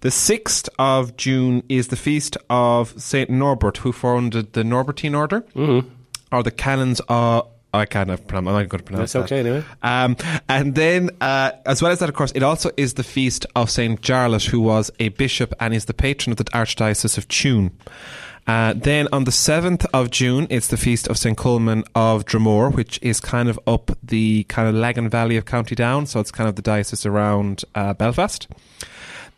The 0.00 0.10
6th 0.10 0.68
of 0.78 1.16
June 1.16 1.62
is 1.68 1.88
the 1.88 1.96
feast 1.96 2.36
of 2.50 3.00
St. 3.00 3.30
Norbert, 3.30 3.78
who 3.78 3.92
founded 3.92 4.52
the 4.52 4.62
Norbertine 4.62 5.16
order, 5.16 5.42
mm-hmm. 5.54 5.88
or 6.30 6.42
the 6.42 6.50
canons 6.50 7.00
of. 7.08 7.48
I 7.74 7.86
can't 7.86 8.08
pronounce. 8.26 8.48
I'm 8.48 8.52
not 8.52 8.68
going 8.68 8.80
to 8.80 8.84
pronounce 8.84 9.14
That's 9.14 9.30
that. 9.30 9.34
okay 9.34 9.48
anyway. 9.48 9.64
Um, 9.82 10.14
and 10.46 10.74
then, 10.74 11.08
uh, 11.22 11.52
as 11.64 11.80
well 11.80 11.90
as 11.90 12.00
that, 12.00 12.10
of 12.10 12.14
course, 12.14 12.30
it 12.32 12.42
also 12.42 12.70
is 12.76 12.94
the 12.94 13.02
feast 13.02 13.46
of 13.56 13.70
Saint 13.70 14.02
Jarlath, 14.02 14.46
who 14.46 14.60
was 14.60 14.90
a 15.00 15.08
bishop 15.08 15.54
and 15.58 15.72
is 15.72 15.86
the 15.86 15.94
patron 15.94 16.32
of 16.32 16.36
the 16.36 16.44
Archdiocese 16.44 17.16
of 17.16 17.28
Tuam. 17.28 17.70
Uh, 18.46 18.74
then 18.76 19.06
on 19.12 19.24
the 19.24 19.30
7th 19.30 19.86
of 19.94 20.10
June, 20.10 20.46
it's 20.50 20.66
the 20.68 20.76
feast 20.76 21.06
of 21.08 21.16
St. 21.16 21.36
Colman 21.36 21.84
of 21.94 22.24
Dromore, 22.24 22.74
which 22.74 22.98
is 23.00 23.20
kind 23.20 23.48
of 23.48 23.58
up 23.66 23.92
the 24.02 24.44
kind 24.44 24.68
of 24.68 24.74
Lagan 24.74 25.08
Valley 25.08 25.36
of 25.36 25.44
County 25.44 25.74
Down, 25.76 26.06
so 26.06 26.18
it's 26.18 26.32
kind 26.32 26.48
of 26.48 26.56
the 26.56 26.62
diocese 26.62 27.06
around 27.06 27.64
uh, 27.74 27.94
Belfast. 27.94 28.48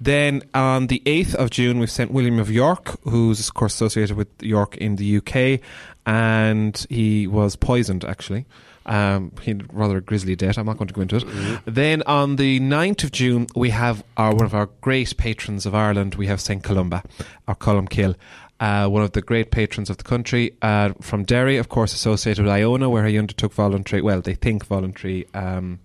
Then 0.01 0.43
on 0.55 0.87
the 0.89 1.03
8th 1.05 1.35
of 1.35 1.51
June, 1.51 1.79
we've 1.79 1.91
St. 1.91 2.11
William 2.11 2.39
of 2.39 2.51
York, 2.51 2.99
who's, 3.03 3.47
of 3.47 3.55
course, 3.55 3.75
associated 3.75 4.17
with 4.17 4.29
York 4.43 4.77
in 4.79 4.97
the 4.97 5.19
UK, 5.19 5.61
and 6.07 6.87
he 6.89 7.27
was 7.27 7.57
poisoned, 7.57 8.05
actually, 8.05 8.47
Um, 8.87 9.33
he 9.41 9.53
had 9.53 9.73
rather 9.73 9.97
a 9.97 10.01
grisly 10.03 10.37
death. 10.37 10.59
I'm 10.59 10.67
not 10.67 10.77
going 10.77 10.89
to 10.89 10.95
go 10.95 11.01
into 11.01 11.17
it. 11.17 11.25
Then 11.65 12.03
on 12.07 12.37
the 12.37 12.61
9th 12.61 13.05
of 13.05 13.13
June, 13.13 13.47
we 13.55 13.71
have 13.71 14.05
our 14.19 14.35
one 14.35 14.45
of 14.45 14.55
our 14.55 14.69
great 14.83 15.17
patrons 15.17 15.65
of 15.65 15.75
Ireland. 15.75 16.17
We 16.17 16.27
have 16.27 16.39
St. 16.39 16.63
Columba, 16.63 17.03
or 17.49 17.55
Columkill. 17.55 18.15
Uh, 18.61 18.87
one 18.89 19.03
of 19.03 19.13
the 19.13 19.21
great 19.21 19.51
patrons 19.51 19.91
of 19.91 19.97
the 19.97 20.05
country 20.05 20.57
uh, 20.63 20.93
from 21.01 21.25
Derry, 21.25 21.57
of 21.57 21.69
course, 21.69 21.93
associated 21.93 22.45
with 22.45 22.53
Iona, 22.53 22.89
where 22.89 23.05
he 23.05 23.19
undertook 23.19 23.53
voluntary, 23.53 24.01
well, 24.01 24.21
they 24.21 24.35
think 24.35 24.65
voluntary 24.65 25.27
um, 25.35 25.81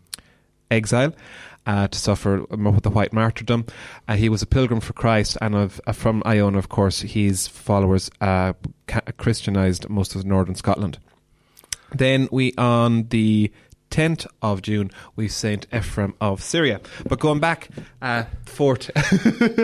exile 0.70 1.14
uh, 1.66 1.88
to 1.88 1.98
suffer 1.98 2.44
with 2.50 2.84
the 2.84 2.90
white 2.90 3.14
martyrdom. 3.14 3.66
Uh, 4.08 4.16
he 4.16 4.30
was 4.30 4.42
a 4.42 4.48
pilgrim 4.48 4.80
for 4.80 4.94
Christ, 4.94 5.38
and 5.42 5.56
of, 5.56 5.82
uh, 5.88 5.92
from 5.92 6.24
Iona, 6.26 6.58
of 6.58 6.70
course, 6.70 7.02
his 7.02 7.48
followers 7.48 8.10
uh, 8.22 8.54
ca- 8.88 9.02
Christianized 9.18 9.90
most 9.90 10.16
of 10.16 10.26
northern 10.26 10.56
Scotland. 10.56 11.00
Then 11.94 12.30
we, 12.32 12.54
on 12.56 13.08
the 13.10 13.52
10th 13.90 14.28
of 14.42 14.62
June, 14.62 14.92
we 15.16 15.28
Saint 15.28 15.68
Ephraim 15.74 16.14
of 16.22 16.42
Syria. 16.42 16.80
But 17.08 17.20
going 17.20 17.40
back, 17.40 17.70
uh, 18.02 18.24
fort. 18.46 18.90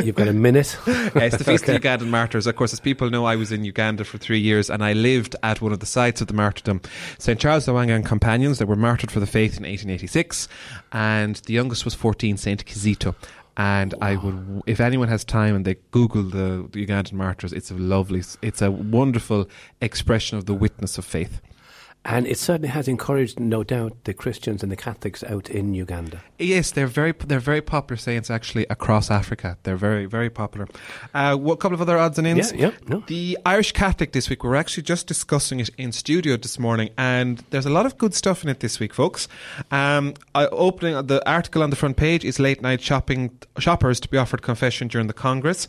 You've 0.04 0.16
got 0.16 0.28
a 0.28 0.34
minute. 0.34 0.78
Uh, 1.16 1.20
it's 1.20 1.38
the 1.38 1.44
Feast 1.44 1.68
of 1.68 1.82
the 1.82 1.88
Ugandan 1.88 2.08
Martyrs. 2.08 2.48
Of 2.48 2.56
course, 2.56 2.74
as 2.74 2.80
people 2.80 3.10
know, 3.10 3.26
I 3.26 3.36
was 3.36 3.52
in 3.52 3.64
Uganda 3.64 4.04
for 4.04 4.18
three 4.18 4.40
years 4.40 4.70
and 4.70 4.84
I 4.84 4.94
lived 4.94 5.36
at 5.44 5.62
one 5.62 5.72
of 5.72 5.80
the 5.80 5.86
sites 5.86 6.20
of 6.20 6.28
the 6.28 6.34
martyrdom. 6.34 6.82
St. 7.20 7.40
Charles 7.40 7.66
the 7.66 7.76
and 7.76 8.06
Companions, 8.06 8.60
they 8.60 8.66
were 8.66 8.76
martyred 8.76 9.12
for 9.12 9.20
the 9.20 9.28
faith 9.28 9.58
in 9.58 9.64
1886, 9.64 10.48
and 10.92 11.36
the 11.46 11.54
youngest 11.54 11.86
was 11.86 11.94
14, 11.94 12.38
St. 12.38 12.66
Kizito. 12.66 13.16
And 13.58 13.94
I 14.02 14.16
would, 14.16 14.64
if 14.66 14.80
anyone 14.80 15.08
has 15.08 15.24
time 15.24 15.56
and 15.56 15.64
they 15.64 15.76
Google 15.92 16.24
the, 16.24 16.68
the 16.72 16.86
Ugandan 16.86 17.14
martyrs, 17.14 17.54
it's 17.54 17.72
a 17.72 17.76
lovely, 17.76 18.24
it's 18.42 18.62
a 18.62 18.72
wonderful 18.72 19.48
expression 19.80 20.38
of 20.38 20.46
the 20.46 20.54
witness 20.54 20.98
of 20.98 21.06
faith. 21.06 21.40
And 22.08 22.28
it 22.28 22.38
certainly 22.38 22.70
has 22.70 22.88
encouraged, 22.88 23.40
no 23.40 23.64
doubt, 23.64 24.04
the 24.04 24.14
Christians 24.14 24.62
and 24.62 24.72
the 24.72 24.76
Catholics 24.76 25.24
out 25.24 25.50
in 25.50 25.74
Uganda. 25.74 26.22
Yes, 26.38 26.70
they're 26.70 26.86
very 26.86 27.14
they're 27.14 27.40
very 27.40 27.62
popular 27.62 27.98
saints 27.98 28.30
actually 28.30 28.68
across 28.70 29.10
Africa. 29.10 29.58
They're 29.64 29.76
very 29.76 30.06
very 30.06 30.30
popular. 30.30 30.68
Uh, 31.16 31.36
what 31.36 31.60
couple 31.60 31.74
of 31.74 31.82
other 31.82 31.98
odds 31.98 32.20
and 32.20 32.28
ends? 32.28 32.52
Yeah, 32.52 32.68
yeah, 32.68 32.72
no. 32.88 33.04
The 33.08 33.40
Irish 33.44 33.72
Catholic 33.72 34.12
this 34.12 34.30
week. 34.30 34.44
We're 34.44 34.56
actually 34.56 34.84
just 34.84 35.08
discussing 35.08 35.60
it 35.60 35.70
in 35.78 35.92
studio 35.92 36.38
this 36.38 36.60
morning, 36.60 36.92
and 36.96 37.44
there's 37.50 37.66
a 37.66 37.72
lot 37.72 37.88
of 37.88 37.98
good 37.98 38.14
stuff 38.14 38.44
in 38.44 38.50
it 38.50 38.60
this 38.60 38.80
week, 38.80 38.94
folks. 38.94 39.28
Um, 39.72 40.14
I, 40.36 40.46
opening 40.48 41.08
the 41.08 41.28
article 41.28 41.64
on 41.64 41.72
the 41.72 41.76
front 41.76 41.98
page 41.98 42.24
is 42.24 42.38
late 42.40 42.62
night 42.62 42.82
shopping 42.82 43.36
shoppers 43.58 44.00
to 44.02 44.10
be 44.10 44.18
offered 44.20 44.44
confession 44.44 44.90
during 44.90 45.08
the 45.08 45.14
Congress. 45.14 45.68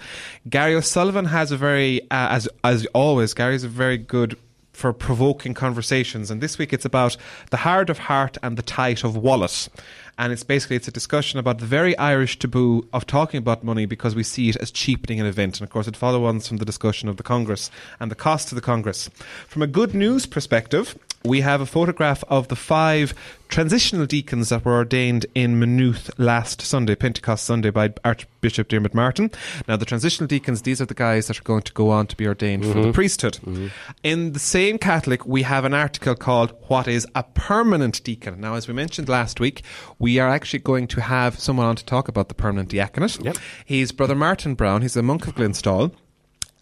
Gary 0.50 0.74
O'Sullivan 0.74 1.24
has 1.26 1.50
a 1.50 1.56
very 1.56 2.02
uh, 2.10 2.28
as 2.36 2.46
as 2.62 2.86
always. 2.92 3.32
Gary's 3.32 3.64
a 3.64 3.68
very 3.68 3.96
good 3.96 4.36
for 4.76 4.92
provoking 4.92 5.54
conversations. 5.54 6.30
And 6.30 6.42
this 6.42 6.58
week 6.58 6.70
it's 6.70 6.84
about 6.84 7.16
the 7.50 7.56
hard 7.56 7.88
of 7.88 7.98
heart 7.98 8.36
and 8.42 8.58
the 8.58 8.62
tight 8.62 9.04
of 9.04 9.16
wallet. 9.16 9.70
And 10.18 10.34
it's 10.34 10.44
basically 10.44 10.76
it's 10.76 10.86
a 10.86 10.92
discussion 10.92 11.38
about 11.38 11.58
the 11.58 11.66
very 11.66 11.96
Irish 11.96 12.38
taboo 12.38 12.86
of 12.92 13.06
talking 13.06 13.38
about 13.38 13.64
money 13.64 13.86
because 13.86 14.14
we 14.14 14.22
see 14.22 14.50
it 14.50 14.56
as 14.56 14.70
cheapening 14.70 15.18
an 15.18 15.26
event. 15.26 15.60
And 15.60 15.66
of 15.66 15.72
course, 15.72 15.88
it 15.88 15.96
follows 15.96 16.28
on 16.28 16.40
from 16.40 16.58
the 16.58 16.66
discussion 16.66 17.08
of 17.08 17.16
the 17.16 17.22
Congress 17.22 17.70
and 18.00 18.10
the 18.10 18.14
cost 18.14 18.52
of 18.52 18.56
the 18.56 18.62
Congress. 18.62 19.08
From 19.48 19.62
a 19.62 19.66
good 19.66 19.94
news 19.94 20.26
perspective, 20.26 20.94
we 21.26 21.40
have 21.40 21.60
a 21.60 21.66
photograph 21.66 22.22
of 22.28 22.48
the 22.48 22.56
five 22.56 23.14
transitional 23.48 24.06
deacons 24.06 24.48
that 24.48 24.64
were 24.64 24.74
ordained 24.74 25.26
in 25.34 25.58
Maynooth 25.58 26.10
last 26.18 26.60
Sunday, 26.62 26.94
Pentecost 26.94 27.44
Sunday, 27.44 27.70
by 27.70 27.92
Archbishop 28.04 28.68
Dermot 28.68 28.94
Martin. 28.94 29.30
Now, 29.68 29.76
the 29.76 29.84
transitional 29.84 30.26
deacons, 30.26 30.62
these 30.62 30.80
are 30.80 30.86
the 30.86 30.94
guys 30.94 31.28
that 31.28 31.38
are 31.38 31.44
going 31.44 31.62
to 31.62 31.72
go 31.72 31.90
on 31.90 32.06
to 32.08 32.16
be 32.16 32.26
ordained 32.26 32.64
for 32.64 32.74
the 32.74 32.80
mm-hmm. 32.80 32.90
priesthood. 32.92 33.34
Mm-hmm. 33.44 33.68
In 34.02 34.32
the 34.32 34.38
same 34.38 34.78
Catholic, 34.78 35.26
we 35.26 35.42
have 35.42 35.64
an 35.64 35.74
article 35.74 36.14
called 36.14 36.54
What 36.68 36.88
is 36.88 37.06
a 37.14 37.22
Permanent 37.22 38.02
Deacon? 38.04 38.40
Now, 38.40 38.54
as 38.54 38.68
we 38.68 38.74
mentioned 38.74 39.08
last 39.08 39.40
week, 39.40 39.62
we 39.98 40.18
are 40.18 40.28
actually 40.28 40.60
going 40.60 40.86
to 40.88 41.00
have 41.00 41.38
someone 41.38 41.66
on 41.66 41.76
to 41.76 41.84
talk 41.84 42.08
about 42.08 42.28
the 42.28 42.34
permanent 42.34 42.70
diaconate. 42.70 43.22
Yep. 43.24 43.36
He's 43.64 43.92
Brother 43.92 44.14
Martin 44.14 44.54
Brown, 44.54 44.82
he's 44.82 44.96
a 44.96 45.02
monk 45.02 45.26
of 45.26 45.34
Glenstal. 45.34 45.92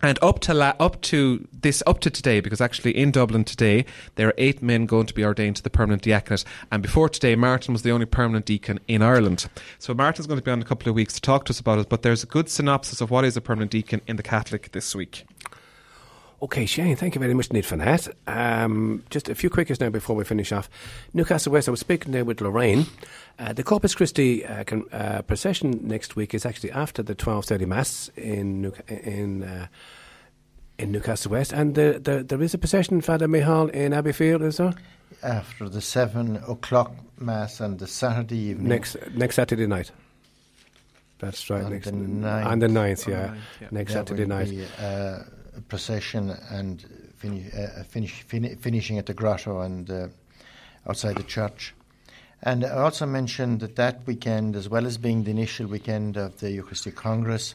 And 0.03 0.19
up 0.21 0.41
to 0.41 0.53
la- 0.53 0.75
up 0.79 1.01
to 1.03 1.49
this 1.53 1.83
up 1.87 2.01
to 2.01 2.11
today, 2.11 2.41
because 2.41 2.61
actually 2.61 2.95
in 2.97 3.11
Dublin 3.11 3.43
today 3.45 3.87
there 4.17 4.29
are 4.29 4.35
eight 4.37 4.61
men 4.63 4.85
going 4.85 5.07
to 5.07 5.15
be 5.15 5.25
ordained 5.25 5.57
to 5.57 5.63
the 5.63 5.71
permanent 5.71 6.03
diaconate. 6.03 6.45
And 6.71 6.83
before 6.83 7.09
today, 7.09 7.37
Martin 7.37 7.73
was 7.73 7.83
the 7.83 7.91
only 7.91 8.05
permanent 8.05 8.45
deacon 8.45 8.81
in 8.87 9.01
Ireland. 9.01 9.47
So 9.79 9.95
Martin's 9.95 10.27
going 10.27 10.39
to 10.39 10.45
be 10.45 10.51
on 10.51 10.59
in 10.59 10.63
a 10.63 10.69
couple 10.69 10.91
of 10.91 10.95
weeks 10.95 11.15
to 11.15 11.21
talk 11.23 11.47
to 11.47 11.51
us 11.51 11.61
about 11.61 11.79
it. 11.79 11.89
But 11.89 12.03
there's 12.03 12.23
a 12.23 12.27
good 12.27 12.51
synopsis 12.51 13.01
of 13.01 13.11
what 13.11 13.25
is 13.25 13.37
a 13.37 13.41
permanent 13.41 13.71
deacon 13.71 14.03
in 14.07 14.17
the 14.17 14.23
Catholic 14.23 14.73
this 14.73 14.95
week. 14.95 15.25
Okay, 16.45 16.67
Shane, 16.67 16.95
thank 16.95 17.15
you 17.15 17.21
very 17.21 17.33
much 17.33 17.47
indeed 17.47 17.65
for 17.65 17.77
that. 17.79 18.07
Um, 18.27 19.03
just 19.09 19.31
a 19.31 19.35
few 19.35 19.49
quickies 19.49 19.81
now 19.81 19.89
before 19.89 20.15
we 20.15 20.25
finish 20.25 20.53
off. 20.53 20.69
Newcastle 21.15 21.51
West, 21.51 21.69
I 21.69 21.71
was 21.71 21.81
speaking 21.81 22.13
there 22.13 22.27
with 22.27 22.43
Lorraine. 22.43 22.85
Uh, 23.39 23.55
the 23.55 23.63
Corpus 23.63 23.95
Christi 23.95 24.45
uh, 24.45 24.63
con- 24.65 24.85
uh, 24.93 25.23
procession 25.23 25.81
next 25.83 26.17
week 26.17 26.35
is 26.35 26.45
actually 26.45 26.71
after 26.73 27.03
the 27.03 27.15
12.30 27.15 27.67
Mass 27.67 28.11
in, 28.17 28.61
New- 28.61 28.75
in, 28.89 29.43
uh, 29.43 29.69
in 30.79 30.93
Newcastle 30.93 31.31
West. 31.31 31.55
And 31.55 31.77
the, 31.77 31.99
the, 32.05 32.23
there 32.23 32.43
is 32.43 32.53
a 32.53 32.59
procession, 32.59 33.01
Father 33.01 33.27
Mihal, 33.27 33.71
in 33.71 33.93
Abbeyfield, 33.93 34.43
is 34.43 34.59
there? 34.59 34.75
After 35.23 35.71
the 35.71 35.81
seven 35.81 36.37
o'clock 36.47 36.93
mass 37.19 37.63
on 37.63 37.79
the 37.79 37.87
Saturday 37.87 38.37
evening. 38.51 38.69
Next, 38.69 38.99
next 39.15 39.37
Saturday 39.37 39.67
night. 39.67 39.93
That's 41.21 41.49
right. 41.49 41.65
On 41.65 41.73
next, 41.73 41.87
the 41.87 41.93
ninth. 41.93 42.47
On 42.47 42.59
the 42.59 42.67
9th, 42.67 43.07
yeah. 43.07 43.27
ninth, 43.29 43.39
yeah. 43.63 43.69
Next 43.71 43.95
there 43.95 44.03
Saturday 44.05 44.27
night. 44.27 44.51
Be, 44.51 44.67
uh, 44.79 45.21
procession 45.69 46.31
and 46.51 46.85
uh, 47.25 47.83
finish, 47.85 48.23
fin- 48.23 48.57
finishing 48.57 48.99
at 48.99 49.07
the 49.07 49.15
grotto 49.15 49.61
and 49.61 49.91
uh, 49.91 50.09
outside 50.87 51.17
the 51.17 51.23
church. 51.23 51.75
And 52.43 52.65
I 52.65 52.83
also 52.83 53.07
mentioned 53.07 53.61
that 53.61 53.77
that 53.77 54.07
weekend, 54.07 54.55
as 54.55 54.69
well 54.69 54.87
as 54.87 54.99
being 54.99 55.25
the 55.25 55.31
initial 55.31 55.67
weekend 55.67 56.17
of 56.17 56.41
the 56.41 56.51
Eucharistic 56.51 56.95
Congress, 56.95 57.55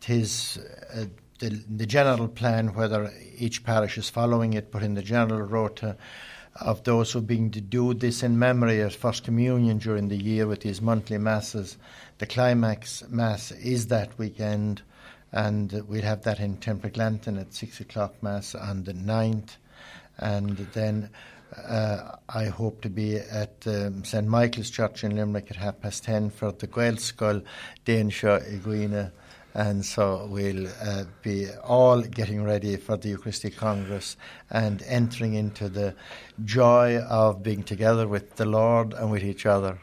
tis 0.00 0.58
uh, 0.94 1.06
the, 1.40 1.48
the 1.68 1.86
general 1.86 2.28
plan, 2.28 2.74
whether 2.74 3.12
each 3.36 3.64
parish 3.64 3.98
is 3.98 4.08
following 4.08 4.52
it, 4.52 4.70
but 4.70 4.82
in 4.82 4.94
the 4.94 5.02
general 5.02 5.42
rota 5.42 5.96
of 6.56 6.84
those 6.84 7.12
who 7.12 7.20
being 7.20 7.50
to 7.50 7.60
do 7.60 7.94
this 7.94 8.22
in 8.22 8.38
memory 8.38 8.80
of 8.80 8.94
First 8.94 9.24
Communion 9.24 9.78
during 9.78 10.08
the 10.08 10.16
year 10.16 10.46
with 10.46 10.60
these 10.60 10.80
monthly 10.80 11.18
masses. 11.18 11.76
The 12.18 12.26
climax 12.26 13.02
mass 13.08 13.50
is 13.52 13.86
that 13.86 14.16
weekend, 14.18 14.82
and 15.32 15.72
we'll 15.88 16.02
have 16.02 16.22
that 16.22 16.40
in 16.40 16.56
Templeglantine 16.56 17.38
at 17.38 17.54
six 17.54 17.80
o'clock 17.80 18.22
mass 18.22 18.54
on 18.54 18.84
the 18.84 18.94
9th, 18.94 19.56
and 20.18 20.56
then. 20.74 21.10
Uh, 21.56 22.14
I 22.28 22.44
hope 22.44 22.80
to 22.82 22.88
be 22.88 23.16
at 23.16 23.66
um, 23.66 24.04
St 24.04 24.24
Michael's 24.24 24.70
Church 24.70 25.02
in 25.02 25.16
Limerick 25.16 25.50
at 25.50 25.56
half 25.56 25.80
past 25.80 26.04
ten 26.04 26.30
for 26.30 26.52
the 26.52 26.68
Gaelscoil 26.68 27.42
Dainshaw 27.84 28.38
Iguina, 28.38 29.10
and 29.54 29.84
so 29.84 30.26
we'll 30.30 30.68
uh, 30.68 31.04
be 31.22 31.48
all 31.64 32.02
getting 32.02 32.44
ready 32.44 32.76
for 32.76 32.96
the 32.96 33.08
Eucharistic 33.08 33.56
Congress 33.56 34.16
and 34.48 34.82
entering 34.82 35.34
into 35.34 35.68
the 35.68 35.94
joy 36.44 36.98
of 36.98 37.42
being 37.42 37.64
together 37.64 38.06
with 38.06 38.36
the 38.36 38.44
Lord 38.44 38.92
and 38.92 39.10
with 39.10 39.24
each 39.24 39.46
other. 39.46 39.78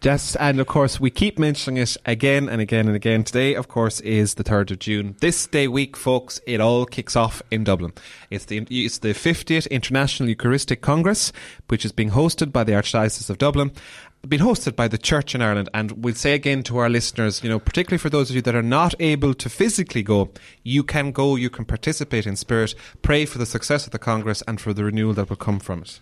Just 0.00 0.36
and 0.38 0.60
of 0.60 0.66
course 0.66 1.00
we 1.00 1.10
keep 1.10 1.38
mentioning 1.38 1.82
it 1.82 1.96
again 2.04 2.48
and 2.48 2.60
again 2.60 2.86
and 2.86 2.96
again. 2.96 3.24
Today, 3.24 3.54
of 3.54 3.68
course, 3.68 4.00
is 4.00 4.34
the 4.34 4.42
third 4.42 4.70
of 4.70 4.78
June. 4.78 5.16
This 5.20 5.46
day 5.46 5.66
week, 5.66 5.96
folks, 5.96 6.40
it 6.46 6.60
all 6.60 6.84
kicks 6.84 7.16
off 7.16 7.42
in 7.50 7.64
Dublin. 7.64 7.92
It's 8.28 8.44
the 8.44 8.66
it's 8.70 8.98
the 8.98 9.14
fiftieth 9.14 9.66
International 9.68 10.28
Eucharistic 10.28 10.82
Congress, 10.82 11.32
which 11.68 11.84
is 11.84 11.92
being 11.92 12.10
hosted 12.10 12.52
by 12.52 12.64
the 12.64 12.72
Archdiocese 12.72 13.30
of 13.30 13.38
Dublin. 13.38 13.72
Been 14.28 14.40
hosted 14.40 14.76
by 14.76 14.86
the 14.86 14.98
Church 14.98 15.34
in 15.34 15.40
Ireland, 15.40 15.70
and 15.72 16.04
we'll 16.04 16.14
say 16.14 16.34
again 16.34 16.62
to 16.64 16.76
our 16.76 16.90
listeners, 16.90 17.42
you 17.42 17.48
know, 17.48 17.58
particularly 17.58 17.96
for 17.96 18.10
those 18.10 18.28
of 18.28 18.36
you 18.36 18.42
that 18.42 18.54
are 18.54 18.62
not 18.62 18.94
able 19.00 19.32
to 19.32 19.48
physically 19.48 20.02
go, 20.02 20.30
you 20.62 20.84
can 20.84 21.10
go, 21.10 21.36
you 21.36 21.48
can 21.48 21.64
participate 21.64 22.26
in 22.26 22.36
spirit, 22.36 22.74
pray 23.00 23.24
for 23.24 23.38
the 23.38 23.46
success 23.46 23.86
of 23.86 23.92
the 23.92 23.98
Congress 23.98 24.42
and 24.46 24.60
for 24.60 24.74
the 24.74 24.84
renewal 24.84 25.14
that 25.14 25.30
will 25.30 25.36
come 25.36 25.58
from 25.58 25.80
it. 25.80 26.00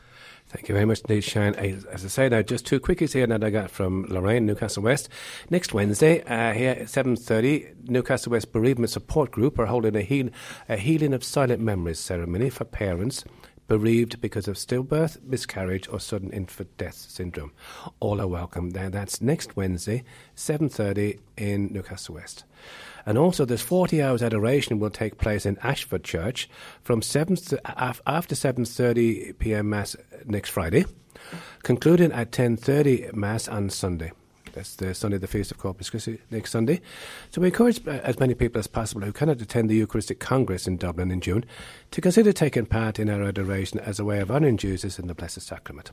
Thank 0.48 0.68
you 0.70 0.74
very 0.74 0.86
much 0.86 1.00
indeed, 1.00 1.24
Shane. 1.24 1.54
As 1.56 2.04
I 2.06 2.08
say 2.08 2.28
now, 2.30 2.40
just 2.40 2.64
two 2.64 2.80
quickies 2.80 3.12
here 3.12 3.26
that 3.26 3.44
I 3.44 3.50
got 3.50 3.70
from 3.70 4.06
Lorraine, 4.08 4.46
Newcastle 4.46 4.82
West. 4.82 5.10
Next 5.50 5.74
Wednesday, 5.74 6.22
uh, 6.22 6.54
here 6.54 6.70
at 6.70 6.86
7.30, 6.86 7.88
Newcastle 7.90 8.32
West 8.32 8.50
Bereavement 8.50 8.88
Support 8.88 9.30
Group 9.30 9.58
are 9.58 9.66
holding 9.66 9.94
a, 9.94 10.00
heal, 10.00 10.30
a 10.66 10.78
Healing 10.78 11.12
of 11.12 11.22
Silent 11.22 11.60
Memories 11.60 11.98
ceremony 11.98 12.48
for 12.48 12.64
parents 12.64 13.24
bereaved 13.66 14.22
because 14.22 14.48
of 14.48 14.56
stillbirth, 14.56 15.22
miscarriage 15.22 15.86
or 15.88 16.00
sudden 16.00 16.30
infant 16.30 16.74
death 16.78 16.94
syndrome. 16.94 17.52
All 18.00 18.18
are 18.18 18.26
welcome. 18.26 18.70
Now, 18.70 18.88
that's 18.88 19.20
next 19.20 19.54
Wednesday, 19.54 20.02
7.30 20.34 21.18
in 21.36 21.70
Newcastle 21.74 22.14
West. 22.14 22.44
And 23.08 23.16
also, 23.16 23.46
this 23.46 23.62
40 23.62 24.02
hours 24.02 24.22
adoration 24.22 24.78
will 24.78 24.90
take 24.90 25.16
place 25.16 25.46
in 25.46 25.56
Ashford 25.62 26.04
Church 26.04 26.46
from 26.82 27.00
7 27.00 27.38
after 27.64 28.34
7:30 28.34 29.38
p.m. 29.38 29.70
mass 29.70 29.96
next 30.26 30.50
Friday, 30.50 30.84
concluding 31.62 32.12
at 32.12 32.32
10:30 32.32 33.14
mass 33.14 33.48
on 33.48 33.70
Sunday. 33.70 34.12
That's 34.52 34.76
the 34.76 34.94
Sunday, 34.94 35.18
the 35.18 35.26
Feast 35.26 35.50
of 35.50 35.58
Corpus 35.58 35.90
Christi, 35.90 36.20
next 36.30 36.50
Sunday. 36.50 36.80
So 37.30 37.40
we 37.40 37.48
encourage 37.48 37.86
uh, 37.86 37.92
as 38.02 38.18
many 38.18 38.34
people 38.34 38.58
as 38.58 38.66
possible 38.66 39.02
who 39.02 39.12
cannot 39.12 39.40
attend 39.40 39.68
the 39.68 39.74
Eucharistic 39.76 40.20
Congress 40.20 40.66
in 40.66 40.76
Dublin 40.76 41.10
in 41.10 41.20
June 41.20 41.44
to 41.90 42.00
consider 42.00 42.32
taking 42.32 42.66
part 42.66 42.98
in 42.98 43.08
our 43.08 43.22
adoration 43.22 43.80
as 43.80 43.98
a 43.98 44.04
way 44.04 44.20
of 44.20 44.30
honouring 44.30 44.56
Jesus 44.56 44.98
in 44.98 45.06
the 45.06 45.14
Blessed 45.14 45.40
Sacrament. 45.40 45.92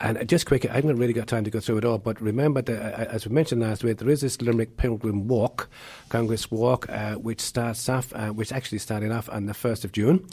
And 0.00 0.18
uh, 0.18 0.24
just 0.24 0.46
quickly, 0.46 0.70
I 0.70 0.74
haven't 0.74 0.96
really 0.96 1.12
got 1.12 1.26
time 1.26 1.44
to 1.44 1.50
go 1.50 1.60
through 1.60 1.78
it 1.78 1.84
all, 1.84 1.98
but 1.98 2.20
remember 2.20 2.62
that, 2.62 2.78
uh, 2.78 3.04
as 3.10 3.26
we 3.26 3.34
mentioned 3.34 3.62
last 3.62 3.84
week, 3.84 3.98
there 3.98 4.10
is 4.10 4.20
this 4.20 4.40
Limerick 4.40 4.76
Pilgrim 4.76 5.28
Walk, 5.28 5.68
Congress 6.08 6.50
Walk, 6.50 6.88
uh, 6.88 7.14
which 7.14 7.40
starts 7.40 7.88
off, 7.88 8.12
uh, 8.14 8.28
which 8.28 8.52
actually 8.52 8.78
started 8.78 9.12
off 9.12 9.28
on 9.30 9.46
the 9.46 9.52
1st 9.52 9.84
of 9.84 9.92
June 9.92 10.26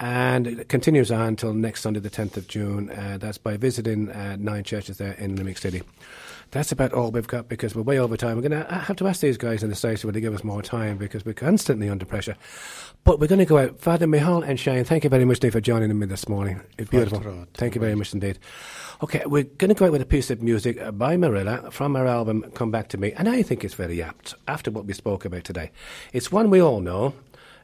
and 0.00 0.46
it 0.46 0.68
continues 0.68 1.10
on 1.10 1.28
until 1.28 1.52
next 1.52 1.80
Sunday, 1.80 2.00
the 2.00 2.10
10th 2.10 2.36
of 2.36 2.46
June. 2.46 2.90
Uh, 2.90 3.18
that's 3.18 3.38
by 3.38 3.56
visiting 3.56 4.10
uh, 4.10 4.36
nine 4.38 4.64
churches 4.64 4.98
there 4.98 5.12
in 5.14 5.34
Limerick 5.34 5.58
City. 5.58 5.82
That's 6.50 6.72
about 6.72 6.92
all 6.92 7.10
we've 7.10 7.26
got 7.26 7.48
because 7.48 7.74
we're 7.74 7.82
way 7.82 7.98
over 7.98 8.16
time. 8.16 8.36
We're 8.36 8.48
going 8.48 8.64
to 8.64 8.72
have 8.72 8.96
to 8.96 9.06
ask 9.06 9.20
these 9.20 9.36
guys 9.36 9.62
in 9.62 9.68
the 9.68 9.76
station 9.76 10.08
whether 10.08 10.14
they 10.14 10.20
give 10.20 10.34
us 10.34 10.44
more 10.44 10.62
time 10.62 10.96
because 10.96 11.24
we're 11.24 11.34
constantly 11.34 11.88
under 11.88 12.06
pressure. 12.06 12.36
But 13.04 13.20
we're 13.20 13.26
going 13.26 13.38
to 13.40 13.44
go 13.44 13.58
out. 13.58 13.80
Father 13.80 14.06
Mihal 14.06 14.42
and 14.42 14.58
Shane, 14.58 14.84
thank 14.84 15.04
you 15.04 15.10
very 15.10 15.24
much 15.24 15.38
indeed 15.38 15.52
for 15.52 15.60
joining 15.60 15.96
me 15.98 16.06
this 16.06 16.28
morning. 16.28 16.62
It's 16.78 16.90
beautiful. 16.90 17.46
Thank 17.54 17.74
you 17.74 17.80
very 17.80 17.94
much 17.94 18.14
indeed. 18.14 18.38
Okay, 19.02 19.22
we're 19.26 19.44
going 19.44 19.68
to 19.68 19.74
go 19.74 19.86
out 19.86 19.92
with 19.92 20.02
a 20.02 20.06
piece 20.06 20.30
of 20.30 20.42
music 20.42 20.78
by 20.96 21.16
Marilla 21.16 21.70
from 21.70 21.94
her 21.94 22.06
album 22.06 22.50
Come 22.54 22.70
Back 22.70 22.88
to 22.88 22.98
Me, 22.98 23.12
and 23.12 23.28
I 23.28 23.42
think 23.42 23.62
it's 23.62 23.74
very 23.74 24.02
apt 24.02 24.34
after 24.46 24.70
what 24.70 24.86
we 24.86 24.92
spoke 24.92 25.24
about 25.24 25.44
today. 25.44 25.70
It's 26.12 26.32
one 26.32 26.50
we 26.50 26.60
all 26.60 26.80
know, 26.80 27.14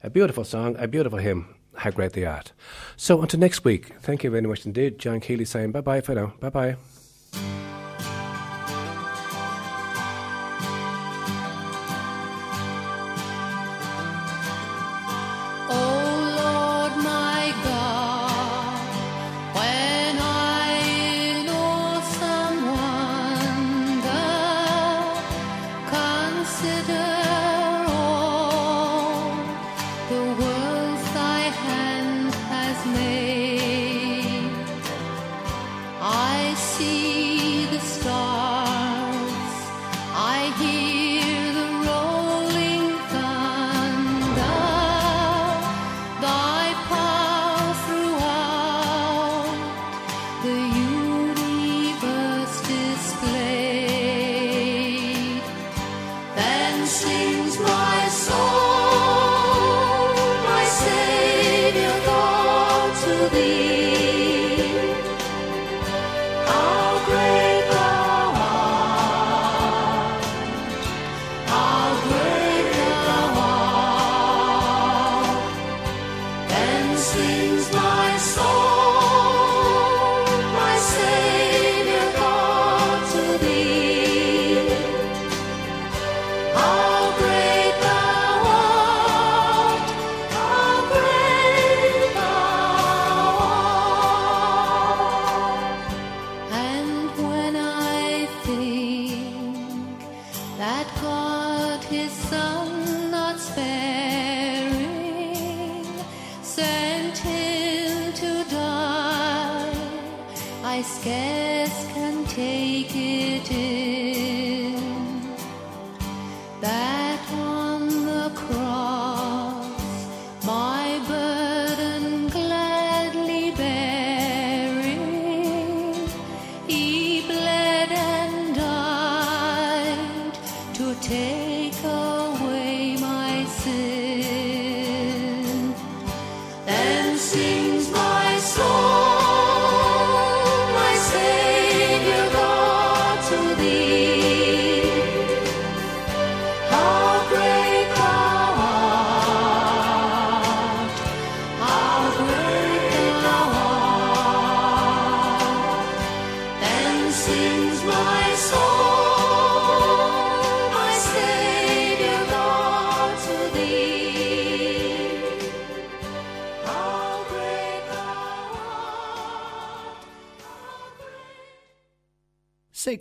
a 0.03 0.11
beautiful 0.11 0.45
song, 0.45 0.77
a 0.79 0.87
beautiful 0.87 1.19
hymn. 1.19 1.55
How 1.77 1.91
great 1.91 2.13
Thou 2.13 2.31
Art. 2.31 2.53
So 2.97 3.21
until 3.21 3.41
next 3.41 3.65
week, 3.65 3.95
thank 4.01 4.23
you 4.23 4.31
very 4.31 4.47
much 4.47 4.65
indeed. 4.65 4.99
John 4.99 5.19
Keeley 5.19 5.45
saying 5.45 5.73
bye 5.73 5.81
bye 5.81 6.01
for 6.01 6.15
now. 6.15 6.35
Bye 6.39 6.77
bye. 7.35 7.84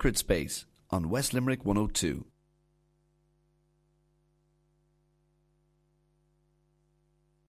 Sacred 0.03 0.17
Space 0.17 0.65
on 0.89 1.09
West 1.09 1.33
Limerick 1.33 1.63
102. 1.63 2.25